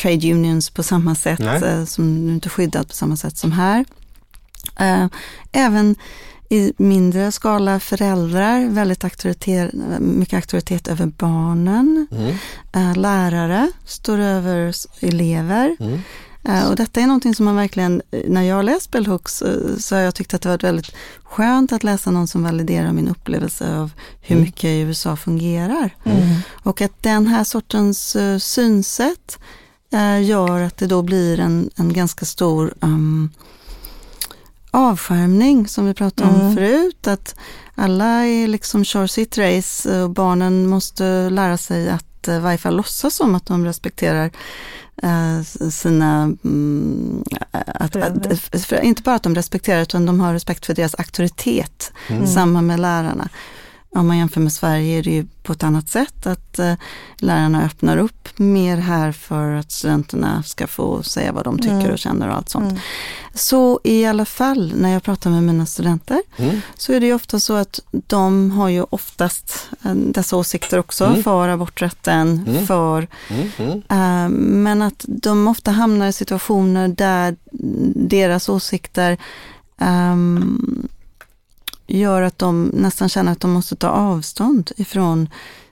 trade 0.00 0.32
unions 0.32 0.70
på 0.70 0.82
samma 0.82 1.14
sätt, 1.14 1.38
Nej. 1.38 1.62
eh, 1.64 1.84
som, 1.84 2.24
du 2.24 2.30
är 2.30 2.34
inte 2.34 2.48
skyddad 2.48 2.88
på 2.88 2.94
samma 2.94 3.16
sätt 3.16 3.36
som 3.36 3.52
här. 3.52 3.84
Eh, 4.80 5.06
även 5.52 5.96
i 6.50 6.72
mindre 6.76 7.32
skala 7.32 7.80
föräldrar, 7.80 8.68
väldigt 8.68 9.04
auktoritet, 9.04 9.70
mycket 10.00 10.34
auktoritet 10.34 10.88
över 10.88 11.06
barnen. 11.06 12.06
Mm. 12.10 12.94
Lärare 12.94 13.70
står 13.84 14.18
över 14.18 14.74
elever. 15.00 15.76
Mm. 15.80 16.00
Eh, 16.48 16.68
och 16.68 16.76
detta 16.76 17.00
är 17.00 17.06
någonting 17.06 17.34
som 17.34 17.44
man 17.44 17.56
verkligen, 17.56 18.02
eh, 18.10 18.20
när 18.28 18.42
jag 18.42 18.56
har 18.56 18.62
läst 18.62 18.90
Bell 18.90 19.06
Hooks 19.06 19.42
eh, 19.42 19.76
så 19.78 19.94
har 19.94 20.02
jag 20.02 20.14
tyckt 20.14 20.34
att 20.34 20.42
det 20.42 20.48
varit 20.48 20.64
väldigt 20.64 20.94
skönt 21.22 21.72
att 21.72 21.84
läsa 21.84 22.10
någon 22.10 22.28
som 22.28 22.42
validerar 22.42 22.92
min 22.92 23.08
upplevelse 23.08 23.76
av 23.76 23.90
hur 24.20 24.36
Mm. 24.36 24.44
mycket 24.46 24.68
USA 24.70 25.16
fungerar. 25.16 25.94
Mm. 26.04 26.26
Och 26.62 26.80
att 26.80 27.02
den 27.02 27.26
här 27.26 27.44
sortens 27.44 28.16
synsätt 28.38 29.38
gör 30.24 30.60
att 30.60 30.76
det 30.76 30.86
då 30.86 31.02
blir 31.02 31.40
en, 31.40 31.70
en 31.76 31.92
ganska 31.92 32.24
stor 32.26 32.74
um, 32.80 33.30
avskärmning 34.70 35.68
som 35.68 35.86
vi 35.86 35.94
pratade 35.94 36.30
om 36.30 36.40
Mm. 36.40 36.54
förut. 36.54 37.06
Att 37.06 37.34
alla 37.74 38.26
är 38.26 38.48
liksom 38.48 38.84
kör 38.84 39.06
sitt 39.06 39.38
race 39.38 40.02
och 40.02 40.10
barnen 40.10 40.66
måste 40.66 41.30
lära 41.30 41.58
sig 41.58 41.88
att 41.90 42.28
i 42.28 42.38
varje 42.38 42.58
fall 42.58 42.76
låtsas 42.76 43.14
som 43.14 43.34
att 43.34 43.46
de 43.46 43.64
respekterar 43.64 44.30
sina, 45.70 46.22
mm, 46.44 47.24
att, 47.52 47.96
att, 47.96 48.72
inte 48.82 49.02
bara 49.02 49.14
att 49.14 49.22
de 49.22 49.34
respekterar 49.34 49.82
utan 49.82 50.06
de 50.06 50.20
har 50.20 50.32
respekt 50.32 50.66
för 50.66 50.74
deras 50.74 50.94
auktoritet. 50.94 51.92
Mm. 52.08 52.26
Samma 52.26 52.62
med 52.62 52.80
lärarna. 52.80 53.28
Om 53.94 54.06
man 54.06 54.18
jämför 54.18 54.40
med 54.40 54.52
Sverige 54.52 54.98
är 54.98 55.02
det 55.02 55.10
ju 55.10 55.26
på 55.42 55.52
ett 55.52 55.62
annat 55.62 55.88
sätt 55.88 56.26
att 56.26 56.58
eh, 56.58 56.74
lärarna 57.18 57.64
öppnar 57.64 57.96
upp 57.96 58.28
mer 58.38 58.76
här 58.76 59.12
för 59.12 59.52
att 59.52 59.72
studenterna 59.72 60.42
ska 60.42 60.66
få 60.66 61.02
säga 61.02 61.32
vad 61.32 61.44
de 61.44 61.58
tycker 61.58 61.74
Mm. 61.80 61.92
och 61.92 61.98
känner 61.98 62.28
och 62.28 62.34
allt 62.34 62.48
sånt. 62.48 62.70
Mm. 62.70 62.78
Så 63.34 63.80
i 63.84 64.04
alla 64.06 64.24
fall 64.24 64.72
när 64.76 64.92
jag 64.92 65.02
pratar 65.02 65.30
med 65.30 65.42
mina 65.42 65.66
studenter 65.66 66.22
Mm. 66.36 66.60
så 66.76 66.92
är 66.92 67.00
det 67.00 67.06
ju 67.06 67.14
ofta 67.14 67.40
så 67.40 67.54
att 67.54 67.80
de 67.92 68.50
har 68.50 68.68
ju 68.68 68.82
oftast 68.90 69.68
eh, 69.84 69.94
dessa 69.94 70.36
åsikter 70.36 70.78
också 70.78 71.04
Mm. 71.04 71.22
för 71.22 71.48
aborträtten, 71.48 72.44
Mm. 72.48 72.66
för 72.66 73.08
Mm. 73.28 73.50
Mm. 73.58 73.82
Eh, 73.88 74.28
Men 74.38 74.82
att 74.82 75.04
de 75.08 75.48
ofta 75.48 75.70
hamnar 75.70 76.08
i 76.08 76.12
situationer 76.12 76.88
där 76.88 77.36
deras 77.94 78.48
åsikter 78.48 79.16
ehm, 79.80 80.88
gör 81.88 82.22
att 82.22 82.38
de 82.38 82.70
nästan 82.74 83.08
känner 83.08 83.32
att 83.32 83.40
de 83.40 83.50
måste 83.50 83.76
ta 83.76 83.88
avstånd 83.88 84.70
ifrån 84.76 85.28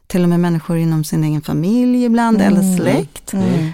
till 0.06 0.22
och 0.22 0.28
med 0.28 0.40
människor 0.40 0.76
inom 0.76 1.04
sin 1.04 1.24
egen 1.24 1.42
familj 1.42 2.04
ibland 2.04 2.40
Mm. 2.40 2.52
eller 2.52 2.76
släkt. 2.76 3.32
Mm. 3.32 3.72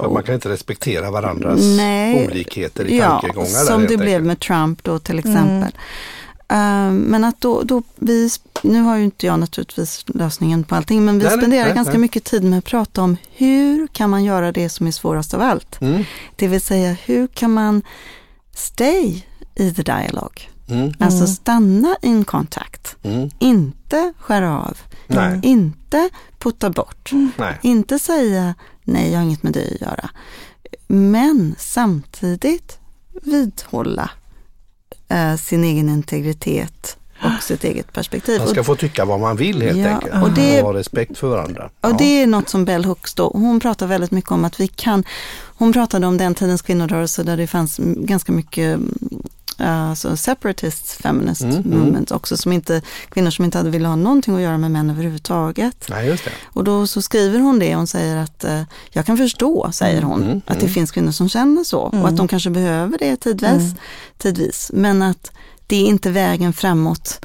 För 0.00 0.10
man 0.12 0.22
kan 0.22 0.34
inte 0.34 0.48
respektera 0.48 1.10
varandras 1.10 1.60
Nej. 1.76 2.26
olikheter 2.26 2.84
i 2.84 2.98
ja, 2.98 3.08
tankegångar. 3.20 3.48
som 3.48 3.86
det 3.86 3.96
blev 3.96 4.24
med 4.24 4.40
Trump 4.40 4.84
då 4.84 4.98
till 4.98 5.18
Mm. 5.18 5.30
exempel. 5.32 5.80
Eh, 6.50 6.90
men 6.92 7.24
att 7.24 7.40
då, 7.40 7.62
då 7.62 7.82
vi, 7.96 8.30
nu 8.62 8.80
har 8.82 8.96
ju 8.96 9.04
inte 9.04 9.26
jag 9.26 9.40
naturligtvis 9.40 10.04
lösningen 10.06 10.64
på 10.64 10.74
allting, 10.74 11.04
men 11.04 11.18
vi 11.18 11.24
Nej, 11.24 11.32
nej, 11.36 11.40
spenderar 11.42 11.64
nej, 11.66 11.74
ganska 11.74 11.92
nej. 11.92 12.00
mycket 12.00 12.24
tid 12.24 12.44
med 12.44 12.58
att 12.58 12.64
prata 12.64 13.02
om 13.02 13.16
hur 13.36 13.86
kan 13.86 14.10
man 14.10 14.24
göra 14.24 14.52
det 14.52 14.68
som 14.68 14.86
är 14.86 14.90
svårast 14.90 15.34
av 15.34 15.40
allt? 15.40 15.80
Mm. 15.80 16.04
Det 16.36 16.48
vill 16.48 16.60
säga 16.60 16.96
hur 17.04 17.26
kan 17.26 17.52
man 17.52 17.82
stay 18.54 19.22
i 19.54 19.74
the 19.74 19.82
dialogue? 19.82 20.42
Mm. 20.68 20.92
Alltså 20.98 21.18
Mm. 21.18 21.26
stanna 21.28 21.96
in 22.02 22.24
kontakt, 22.24 22.96
Mm. 23.02 23.30
inte 23.38 24.12
skära 24.18 24.58
av, 24.58 24.78
Nej. 25.06 25.40
inte 25.42 26.08
putta 26.38 26.70
bort, 26.70 27.10
Nej. 27.36 27.58
inte 27.62 27.98
säga 27.98 28.54
nej, 28.84 29.10
jag 29.10 29.18
har 29.18 29.24
inget 29.24 29.42
med 29.42 29.52
dig 29.52 29.74
att 29.74 29.80
göra. 29.80 30.10
Men 30.86 31.54
samtidigt 31.58 32.78
vidhålla 33.22 34.10
eh, 35.08 35.36
sin 35.36 35.64
egen 35.64 35.88
integritet 35.88 36.96
och 37.22 37.42
sitt 37.42 37.64
eget 37.64 37.92
perspektiv. 37.92 38.38
Man 38.38 38.48
ska 38.48 38.64
få 38.64 38.76
tycka 38.76 39.04
vad 39.04 39.20
man 39.20 39.36
vill 39.36 39.62
helt 39.62 39.78
Ja, 39.78 39.88
enkelt. 39.88 40.22
och 40.22 40.30
det- 40.30 40.62
ha 40.62 40.74
respekt 40.74 41.18
för 41.18 41.28
varandra. 41.28 41.64
Och 41.80 41.90
Ja. 41.90 41.96
det 41.98 42.22
är 42.22 42.26
något 42.26 42.48
som 42.48 42.64
Bell 42.64 42.84
Hooks 42.84 43.14
då, 43.14 43.30
hon 43.34 43.60
pratar 43.60 43.86
väldigt 43.86 44.10
mycket 44.10 44.30
om 44.30 44.44
att 44.44 44.60
vi 44.60 44.68
kan, 44.68 45.04
hon 45.58 45.72
pratade 45.72 46.06
om 46.06 46.16
den 46.18 46.34
tidens 46.34 46.62
kvinnorörelse 46.62 47.22
där 47.22 47.36
det 47.36 47.46
fanns 47.46 47.76
ganska 47.96 48.32
mycket 48.32 48.74
mm, 48.74 48.98
alltså 49.66 50.16
separatist 50.16 50.90
feminist 50.90 51.42
Mm, 51.42 51.56
mm. 51.56 51.78
movement 51.78 52.10
också, 52.10 52.36
som 52.36 52.52
inte, 52.52 52.82
kvinnor 53.08 53.30
som 53.30 53.44
inte 53.44 53.58
hade 53.58 53.70
velat 53.70 53.88
ha 53.88 53.96
någonting 53.96 54.34
att 54.34 54.40
göra 54.40 54.58
med 54.58 54.70
män 54.70 54.90
överhuvudtaget. 54.90 55.86
Nej, 55.88 56.06
just 56.06 56.24
det. 56.24 56.30
Och 56.44 56.64
då 56.64 56.86
så 56.86 57.02
skriver 57.02 57.38
hon 57.38 57.58
det, 57.58 57.74
hon 57.74 57.86
säger 57.86 58.16
att 58.16 58.44
eh, 58.44 58.62
jag 58.90 59.06
kan 59.06 59.16
förstå, 59.16 59.70
säger 59.72 60.02
hon, 60.02 60.22
Mm, 60.22 60.36
att 60.46 60.54
det 60.60 60.66
mm. 60.66 60.74
finns 60.74 60.90
kvinnor 60.90 61.12
som 61.12 61.28
känner 61.28 61.64
så 61.64 61.78
och 61.80 61.94
Mm. 61.94 62.06
att 62.06 62.16
de 62.16 62.28
kanske 62.28 62.50
behöver 62.50 62.98
det 62.98 63.16
tidvis, 63.16 63.50
Mm. 63.50 63.74
tidvis, 64.18 64.70
men 64.74 65.02
att 65.02 65.30
det 65.66 65.76
är 65.76 65.86
inte 65.86 66.10
vägen 66.10 66.52
framåt 66.52 67.20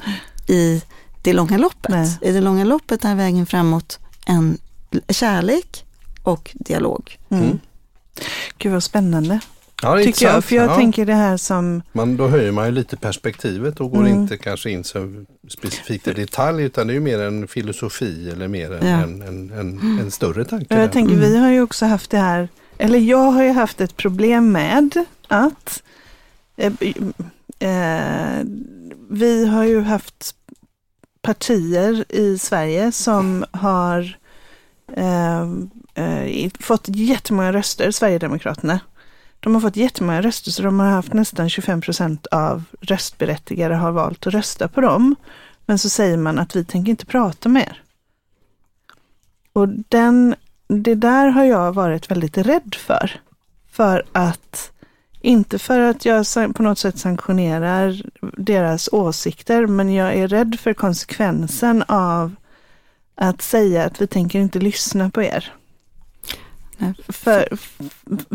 i 0.48 0.82
det 1.22 1.32
långa 1.32 1.58
loppet. 1.58 1.90
Nej. 1.90 2.18
I 2.22 2.32
det 2.32 2.40
långa 2.40 2.64
loppet 2.64 3.04
är 3.04 3.14
vägen 3.14 3.46
framåt 3.46 3.98
en 4.26 4.58
kärlek 5.08 5.84
och 6.22 6.50
dialog. 6.54 7.18
Mm. 7.28 7.58
Gud 8.58 8.72
vad 8.72 8.82
spännande, 8.82 9.40
Ja, 9.84 9.94
det 9.94 10.02
är 10.02 10.04
tycker 10.04 10.26
jag. 10.26 10.44
För 10.44 10.56
jag 10.56 10.70
ja. 10.70 10.76
tänker 10.76 11.06
det 11.06 11.14
här 11.14 11.36
som, 11.36 11.82
Men 11.92 12.16
då 12.16 12.28
höjer 12.28 12.52
man 12.52 12.66
ju 12.66 12.72
lite 12.72 12.96
perspektivet 12.96 13.80
och 13.80 13.90
går 13.90 14.06
Mm. 14.06 14.12
inte 14.20 14.36
kanske 14.36 14.70
in 14.70 14.84
så 14.84 15.24
specifikt 15.48 16.08
i 16.08 16.12
detalj 16.12 16.62
utan 16.64 16.86
det 16.86 16.92
är 16.92 16.94
ju 16.94 17.00
mer 17.00 17.18
en 17.20 17.48
filosofi 17.48 18.30
eller 18.30 18.48
mer 18.48 18.72
en, 18.72 18.86
Ja. 18.88 18.96
en, 19.02 19.22
en, 19.22 19.50
en, 19.50 19.98
en 20.00 20.10
större 20.10 20.44
tanke. 20.44 20.66
jag 20.68 20.78
där. 20.78 20.88
tänker 20.88 21.14
Mm. 21.14 21.24
vi 21.30 21.38
har 21.38 21.50
ju 21.50 21.62
också 21.62 21.86
haft 21.86 22.10
det 22.10 22.18
här, 22.18 22.48
eller 22.78 22.98
jag 22.98 23.30
har 23.30 23.42
ju 23.42 23.50
haft 23.50 23.80
ett 23.80 23.96
problem 23.96 24.52
med 24.52 25.04
att 25.28 25.82
eh, 26.56 26.72
eh, 27.58 28.44
vi 29.10 29.46
har 29.46 29.64
ju 29.64 29.80
haft 29.80 30.34
partier 31.22 32.04
i 32.08 32.38
Sverige 32.38 32.92
som 32.92 33.44
har 33.50 34.16
eh, 34.96 35.40
eh, 35.94 36.50
fått 36.60 36.84
jättemånga 36.88 37.52
röster, 37.52 37.90
Sverigedemokraterna. 37.90 38.80
De 39.44 39.54
har 39.54 39.60
fått 39.60 39.76
jättemånga 39.76 40.22
röster 40.22 40.50
så 40.50 40.62
de 40.62 40.80
har 40.80 40.86
haft 40.86 41.12
nästan 41.12 41.48
25 41.48 41.80
procent 41.80 42.26
av 42.26 42.64
röstberättigade 42.80 43.74
har 43.74 43.92
valt 43.92 44.26
att 44.26 44.34
rösta 44.34 44.68
på 44.68 44.80
dem. 44.80 45.16
Men 45.66 45.78
så 45.78 45.88
säger 45.88 46.16
man 46.16 46.38
att 46.38 46.56
vi 46.56 46.64
tänker 46.64 46.90
inte 46.90 47.06
prata 47.06 47.48
med 47.48 47.62
er. 47.62 47.82
Och 49.52 49.68
den, 49.68 50.34
det 50.68 50.94
där 50.94 51.26
har 51.26 51.44
jag 51.44 51.72
varit 51.72 52.10
väldigt 52.10 52.38
rädd 52.38 52.74
för. 52.74 53.20
För 53.70 54.02
att, 54.12 54.72
inte 55.20 55.58
för 55.58 55.80
att 55.80 56.04
jag 56.04 56.26
på 56.54 56.62
något 56.62 56.78
sätt 56.78 56.98
sanktionerar 56.98 58.02
deras 58.36 58.88
åsikter, 58.92 59.66
men 59.66 59.94
jag 59.94 60.14
är 60.14 60.28
rädd 60.28 60.60
för 60.60 60.74
konsekvensen 60.74 61.84
av 61.88 62.34
att 63.14 63.42
säga 63.42 63.84
att 63.84 64.00
vi 64.00 64.06
tänker 64.06 64.38
inte 64.38 64.58
lyssna 64.58 65.10
på 65.10 65.22
er. 65.22 65.52
För, 67.08 67.48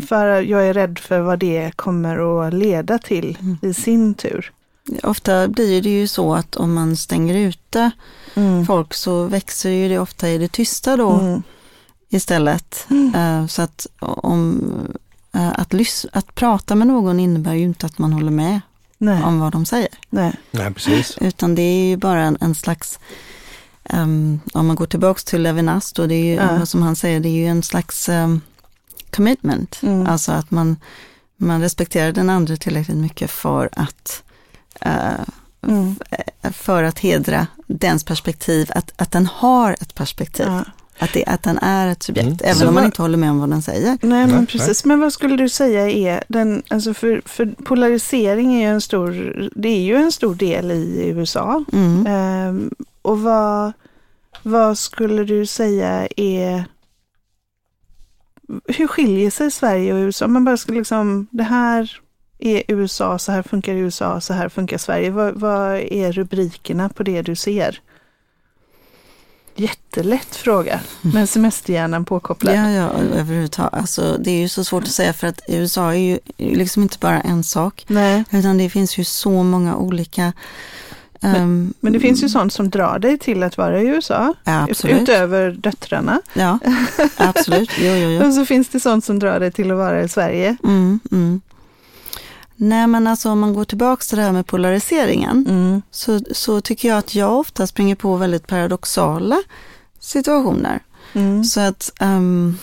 för 0.08 0.40
jag 0.42 0.66
är 0.66 0.74
rädd 0.74 0.98
för 0.98 1.20
vad 1.20 1.38
det 1.38 1.72
kommer 1.76 2.46
att 2.46 2.54
leda 2.54 2.98
till 2.98 3.38
Mm. 3.40 3.58
i 3.62 3.74
sin 3.74 4.14
tur. 4.14 4.52
Ofta 5.02 5.48
blir 5.48 5.82
det 5.82 5.90
ju 5.90 6.08
så 6.08 6.34
att 6.34 6.56
om 6.56 6.74
man 6.74 6.96
stänger 6.96 7.34
ute 7.34 7.90
Mm. 8.34 8.66
folk 8.66 8.94
så 8.94 9.24
växer 9.24 9.70
ju 9.70 9.88
det 9.88 9.98
ofta 9.98 10.28
i 10.28 10.38
det 10.38 10.48
tysta 10.52 10.96
då 10.96 11.10
Mm. 11.10 11.42
istället. 12.08 12.86
Mm. 12.90 13.14
Eh, 13.14 13.46
Så 13.46 13.62
att, 13.62 13.86
om, 14.00 14.62
eh, 15.34 15.48
att, 15.48 15.72
lys- 15.72 16.06
att 16.12 16.34
prata 16.34 16.74
med 16.74 16.86
någon 16.86 17.20
innebär 17.20 17.54
ju 17.54 17.62
inte 17.64 17.86
att 17.86 17.98
man 17.98 18.12
håller 18.12 18.30
med 18.30 18.60
Nej, 18.98 19.22
om 19.22 19.40
vad 19.40 19.52
de 19.52 19.64
säger. 19.66 19.88
nej. 20.10 20.32
Nej, 20.50 20.74
precis. 20.74 21.18
Utan 21.20 21.54
det 21.54 21.62
är 21.62 21.84
ju 21.88 21.96
bara 21.96 22.22
en, 22.22 22.38
en 22.40 22.54
slags, 22.54 22.98
ehm, 23.92 24.40
om 24.54 24.66
man 24.66 24.76
går 24.76 24.86
tillbaks 24.86 25.24
till 25.24 25.42
Levinas 25.42 25.92
då, 25.92 26.06
det 26.06 26.14
är 26.14 26.24
ju, 26.24 26.34
Ja. 26.34 26.66
som 26.66 26.82
han 26.82 26.96
säger, 26.96 27.20
det 27.20 27.28
är 27.28 27.36
ju 27.40 27.46
en 27.46 27.62
slags 27.62 28.08
ehm, 28.08 28.40
commitment. 29.10 29.78
Mm. 29.82 30.06
Alltså 30.06 30.32
att 30.32 30.50
man, 30.50 30.76
man 31.36 31.60
respekterar 31.60 32.12
den 32.12 32.30
andra 32.30 32.56
tillräckligt 32.56 32.96
mycket 32.96 33.30
för 33.30 33.68
att 33.72 34.22
eh, 34.80 35.24
Mm. 35.68 35.94
för 36.52 36.82
att 36.82 36.98
hedra 36.98 37.46
dens 37.66 38.04
perspektiv, 38.04 38.70
att, 38.74 38.92
att 38.96 39.10
den 39.12 39.26
har 39.26 39.72
ett 39.72 39.94
perspektiv, 39.94 40.46
Ja. 40.48 40.64
att, 40.98 41.12
det, 41.12 41.24
att 41.26 41.42
den 41.42 41.58
är 41.58 41.86
ett 41.88 42.02
subjekt, 42.02 42.26
Mm. 42.26 42.38
även 42.42 42.54
Så 42.56 42.68
om 42.68 42.74
man 42.74 42.84
inte 42.84 43.02
håller 43.02 43.18
med 43.18 43.30
om 43.30 43.40
vad 43.40 43.50
den 43.50 43.62
säger. 43.62 43.98
Nej, 44.02 44.26
men 44.26 44.46
precis. 44.46 44.84
Men 44.84 45.00
vad 45.00 45.12
skulle 45.12 45.36
du 45.36 45.48
säga 45.48 45.90
är 45.90 46.24
den, 46.28 46.62
alltså 46.68 46.94
för, 46.94 47.22
för 47.24 47.46
polarisering 47.46 48.54
är 48.54 48.60
ju 48.68 48.74
en 48.74 48.80
stor, 48.80 49.48
det 49.56 49.68
är 49.68 49.80
ju 49.82 49.96
en 49.96 50.12
stor 50.12 50.34
del 50.34 50.70
i 50.70 51.08
USA. 51.14 51.64
Mm. 51.72 52.06
Ehm, 52.06 52.70
och 53.02 53.20
vad, 53.20 53.72
vad 54.42 54.78
skulle 54.78 55.24
du 55.24 55.46
säga 55.46 56.08
är, 56.16 56.64
hur 58.66 58.86
skiljer 58.86 59.30
sig 59.30 59.50
Sverige 59.50 59.94
och 59.94 59.98
USA? 59.98 60.24
Om 60.24 60.32
man 60.32 60.44
bara 60.44 60.56
skulle 60.56 60.78
liksom, 60.78 61.26
det 61.30 61.42
här 61.42 62.00
är 62.38 62.62
USA, 62.68 63.18
så 63.18 63.32
här 63.32 63.42
funkar 63.42 63.72
USA, 63.72 64.20
så 64.20 64.32
här 64.32 64.48
funkar 64.48 64.78
Sverige. 64.78 65.10
Vad, 65.10 65.40
vad 65.40 65.76
är 65.76 66.12
rubrikerna 66.12 66.88
på 66.88 67.02
det 67.02 67.22
du 67.22 67.36
ser? 67.36 67.80
Jättelätt 69.54 70.36
fråga, 70.36 70.80
men 71.00 71.26
semesterhjärnan 71.26 72.04
påkopplad. 72.04 72.56
Ja, 72.56 72.70
ja, 72.70 72.90
överhuvudtaget. 72.92 73.74
Alltså, 73.74 74.16
det 74.18 74.30
är 74.30 74.40
ju 74.40 74.48
så 74.48 74.64
svårt 74.64 74.84
att 74.84 74.90
säga 74.90 75.12
för 75.12 75.26
att 75.26 75.40
USA 75.48 75.94
är 75.94 75.98
ju 75.98 76.18
liksom 76.36 76.82
inte 76.82 76.98
bara 76.98 77.20
en 77.20 77.44
sak, 77.44 77.84
Nej. 77.88 78.24
utan 78.30 78.58
det 78.58 78.70
finns 78.70 78.98
ju 78.98 79.04
så 79.04 79.42
många 79.42 79.76
olika 79.76 80.32
ehm, 81.22 81.74
Men 81.80 81.92
det 81.92 82.00
finns 82.00 82.22
ju 82.22 82.28
sånt 82.28 82.52
som 82.52 82.70
drar 82.70 82.98
dig 82.98 83.18
till 83.18 83.42
att 83.42 83.56
vara 83.58 83.80
i 83.80 83.86
USA, 83.86 84.34
ja, 84.44 84.66
absolut. 84.70 85.02
utöver 85.02 85.50
döttrarna. 85.50 86.20
Ja, 86.34 86.58
absolut. 87.16 87.70
Jo, 87.78 87.92
jo, 87.92 88.08
jo. 88.10 88.22
Och 88.26 88.34
så 88.34 88.44
finns 88.46 88.68
det 88.68 88.80
sånt 88.80 89.04
som 89.04 89.18
drar 89.18 89.40
dig 89.40 89.52
till 89.52 89.70
att 89.70 89.76
vara 89.76 90.02
i 90.02 90.08
Sverige. 90.08 90.56
Mm, 90.64 91.00
mm. 91.12 91.40
Nej, 92.56 92.86
men 92.86 93.06
alltså 93.06 93.30
om 93.30 93.40
man 93.40 93.54
går 93.54 93.64
tillbaka 93.64 94.02
till 94.08 94.16
det 94.18 94.22
här 94.24 94.32
med 94.32 94.46
polariseringen, 94.46 95.82
så, 95.90 96.20
så 96.32 96.60
tycker 96.60 96.88
jag 96.88 96.98
att 96.98 97.14
jag 97.14 97.38
ofta 97.38 97.66
springer 97.66 97.94
på 97.94 98.16
väldigt 98.16 98.46
paradoxala 98.46 99.36
situationer. 100.00 100.80
Mm. 101.12 101.44
Så 101.44 101.60
att 101.60 101.92
ehm, 102.00 102.56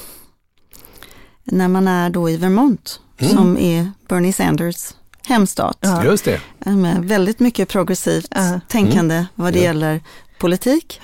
när 1.43 1.67
man 1.67 1.87
är 1.87 2.09
då 2.09 2.29
i 2.29 2.37
Vermont, 2.37 2.99
Mm. 3.19 3.33
som 3.35 3.57
är 3.57 3.91
Bernie 4.07 4.33
Sanders 4.33 4.93
hemstat, 5.27 5.77
Ja. 5.81 6.03
Just 6.05 6.25
det. 6.25 6.41
med 6.65 7.05
väldigt 7.05 7.39
mycket 7.39 7.69
progressivt 7.69 8.27
Ja. 8.35 8.59
tänkande 8.67 9.25
vad 9.35 9.53
det 9.53 9.59
Ja. 9.59 9.65
gäller 9.65 10.01
politik, 10.39 11.01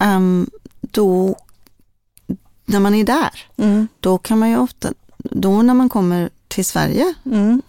ehm, 0.00 0.50
då, 0.80 1.36
när 2.66 2.80
man 2.80 2.94
är 2.94 3.04
där, 3.04 3.30
Mm. 3.56 3.88
då 4.00 4.18
kan 4.18 4.38
man 4.38 4.50
ju 4.50 4.56
ofta, 4.58 4.92
då 5.18 5.62
när 5.62 5.74
man 5.74 5.88
kommer 5.88 6.30
till 6.48 6.64
Sverige, 6.64 7.14
Mm. 7.26 7.62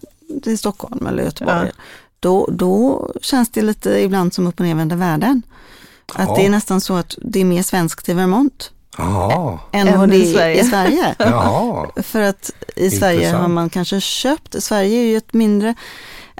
till 0.44 0.58
Stockholm 0.58 1.08
eller 1.08 1.24
Göteborg, 1.24 1.72
Ja. 1.76 1.82
då, 2.20 2.50
då 2.52 3.10
känns 3.22 3.50
det 3.50 3.62
lite 3.62 3.90
ibland 4.04 4.34
som 4.34 4.48
upp 4.48 4.60
och 4.60 4.66
nervända 4.66 4.96
världen. 4.96 5.42
Att 6.16 6.28
Ja. 6.30 6.36
det 6.36 6.46
är 6.46 6.50
nästan 6.50 6.82
så 6.82 6.94
att 6.96 7.16
det 7.22 7.40
är 7.42 7.46
mer 7.46 7.64
svenskt 7.64 8.10
i 8.10 8.14
Vermont 8.14 8.72
Jaha. 8.98 9.60
än 9.72 9.88
Än 9.88 10.00
vad 10.00 10.10
det 10.10 10.16
i 10.18 10.34
Sverige. 10.34 10.62
i 10.62 10.64
Sverige. 10.64 11.16
För 12.04 12.22
att 12.22 12.52
i 12.76 12.90
Sverige 12.92 13.16
Intressant. 13.16 13.42
har 13.42 13.48
man 13.48 13.70
kanske 13.70 14.02
köpt, 14.02 14.64
Sverige 14.64 15.00
är 15.00 15.04
ju 15.06 15.18
ett 15.18 15.34
mindre, 15.34 15.76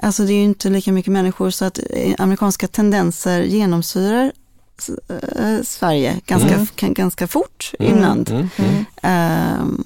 alltså 0.02 0.22
det 0.22 0.32
är 0.32 0.36
ju 0.36 0.42
inte 0.44 0.68
lika 0.68 0.92
mycket 0.92 1.12
människor 1.12 1.50
så 1.50 1.64
att 1.64 1.78
eh, 1.90 2.14
amerikanska 2.18 2.68
tendenser 2.68 3.40
genomsyrar 3.42 4.32
eh, 5.36 5.62
Sverige 5.64 6.20
ganska, 6.26 6.54
Mm. 6.54 6.94
ganska 6.94 7.26
fort 7.26 7.72
Mm, 7.78 7.94
ibland. 7.94 8.30
Mm. 8.30 8.48
Mm. 8.56 8.84
Ehm, 9.02 9.84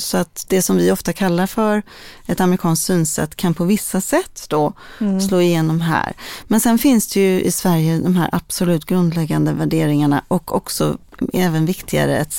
så 0.00 0.16
att 0.16 0.44
det 0.48 0.62
som 0.62 0.76
vi 0.76 0.92
ofta 0.92 1.12
kallar 1.12 1.46
för 1.46 1.82
ett 2.26 2.40
amerikanskt 2.40 2.86
synsätt 2.86 3.36
kan 3.36 3.54
på 3.54 3.64
vissa 3.64 4.00
sätt 4.00 4.46
då 4.48 4.72
Mm. 5.00 5.20
slå 5.20 5.40
igenom 5.40 5.80
här. 5.80 6.12
Men 6.46 6.60
sen 6.60 6.78
finns 6.78 7.06
det 7.08 7.20
ju 7.20 7.40
i 7.42 7.52
Sverige 7.52 7.98
de 7.98 8.16
här 8.16 8.28
absolut 8.32 8.84
grundläggande 8.86 9.52
värderingarna 9.52 10.24
och 10.28 10.56
också 10.56 10.98
även 11.32 11.66
viktigare 11.66 12.18
ett 12.18 12.32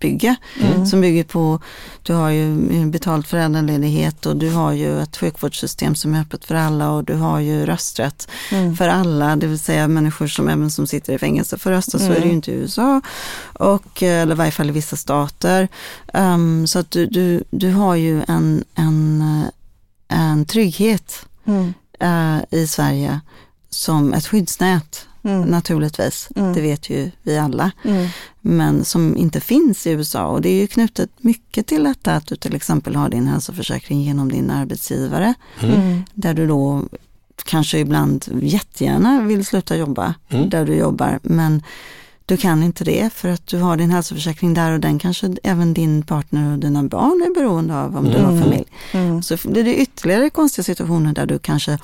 samhällsbygge 0.00 0.36
Mm. 0.60 0.86
som 0.86 1.00
bygger 1.00 1.24
på, 1.24 1.60
du 2.02 2.12
har 2.14 2.30
ju 2.30 2.86
betald 2.90 3.26
föräldraledighet 3.26 4.26
och 4.26 4.36
du 4.36 4.50
har 4.50 4.72
ju 4.72 5.02
ett 5.02 5.16
sjukvårdssystem 5.16 5.94
som 5.94 6.14
är 6.14 6.20
öppet 6.20 6.44
för 6.44 6.54
alla 6.54 6.90
och 6.90 7.04
du 7.04 7.14
har 7.14 7.40
ju 7.40 7.66
rösträtt 7.66 8.28
Mm. 8.52 8.76
för 8.76 8.88
alla, 8.88 9.36
det 9.36 9.46
vill 9.46 9.58
säga 9.58 9.88
människor 9.88 10.26
som 10.28 10.48
även 10.48 10.70
som 10.70 10.86
sitter 10.86 11.12
i 11.14 11.18
fängelse 11.18 11.58
får 11.58 11.70
rösta, 11.70 11.98
så 11.98 12.04
Mm. 12.04 12.16
är 12.16 12.20
det 12.20 12.26
ju 12.26 12.32
inte 12.32 12.50
i 12.50 12.54
USA, 12.54 13.00
och, 13.60 14.02
eller 14.02 14.34
i 14.34 14.36
varje 14.38 14.50
fall 14.52 14.68
i 14.68 14.72
vissa 14.72 14.96
stater. 14.96 15.68
Um, 16.14 16.66
så 16.66 16.78
att 16.78 16.90
du, 16.90 17.06
du, 17.06 17.44
du 17.50 17.72
har 17.72 17.94
ju 17.96 18.22
en, 18.28 18.64
en, 18.74 19.44
en 20.08 20.44
trygghet 20.44 21.26
Mm. 21.48 21.74
eh, 22.00 22.60
i 22.60 22.66
Sverige 22.66 23.20
som 23.70 24.12
ett 24.12 24.26
skyddsnät 24.26 25.06
Mm. 25.26 25.48
naturligtvis, 25.48 26.28
Mm. 26.36 26.52
det 26.52 26.60
vet 26.60 26.90
ju 26.90 27.10
vi 27.22 27.38
alla, 27.38 27.70
Mm. 27.84 28.06
men 28.40 28.84
som 28.84 29.16
inte 29.16 29.40
finns 29.40 29.86
i 29.86 29.90
USA. 29.90 30.26
Och 30.26 30.42
det 30.42 30.48
är 30.48 30.60
ju 30.60 30.66
knutet 30.66 31.10
mycket 31.18 31.66
till 31.66 31.84
detta 31.84 32.12
att 32.14 32.26
du 32.26 32.36
till 32.36 32.54
exempel 32.54 32.96
har 32.96 33.08
din 33.08 33.26
hälsoförsäkring 33.26 34.02
genom 34.02 34.32
din 34.32 34.50
arbetsgivare, 34.50 35.34
Mm. 35.62 36.02
där 36.14 36.34
du 36.34 36.46
då 36.46 36.82
kanske 37.44 37.78
ibland 37.78 38.24
jättegärna 38.42 39.20
vill 39.20 39.46
sluta 39.46 39.76
jobba 39.76 40.14
Mm. 40.28 40.50
där 40.50 40.64
du 40.66 40.74
jobbar, 40.74 41.18
men 41.22 41.62
du 42.26 42.36
kan 42.36 42.62
inte 42.62 42.84
det 42.84 43.12
för 43.12 43.28
att 43.28 43.46
du 43.46 43.58
har 43.58 43.76
din 43.76 43.90
hälsoförsäkring 43.90 44.54
där 44.54 44.72
och 44.72 44.80
den 44.80 44.98
kanske 44.98 45.36
även 45.42 45.74
din 45.74 46.02
partner 46.02 46.52
och 46.52 46.58
dina 46.58 46.82
barn 46.82 47.22
är 47.26 47.34
beroende 47.34 47.74
av 47.76 47.96
om 47.96 48.04
du 48.04 48.18
har 48.18 48.30
Mm. 48.32 48.42
familj. 48.42 48.64
Mm. 48.92 49.22
Så 49.22 49.36
blir 49.44 49.64
det 49.64 49.76
ytterligare 49.76 50.30
konstiga 50.30 50.64
situationer 50.64 51.12
där 51.12 51.26
du 51.26 51.38
kanske 51.38 51.78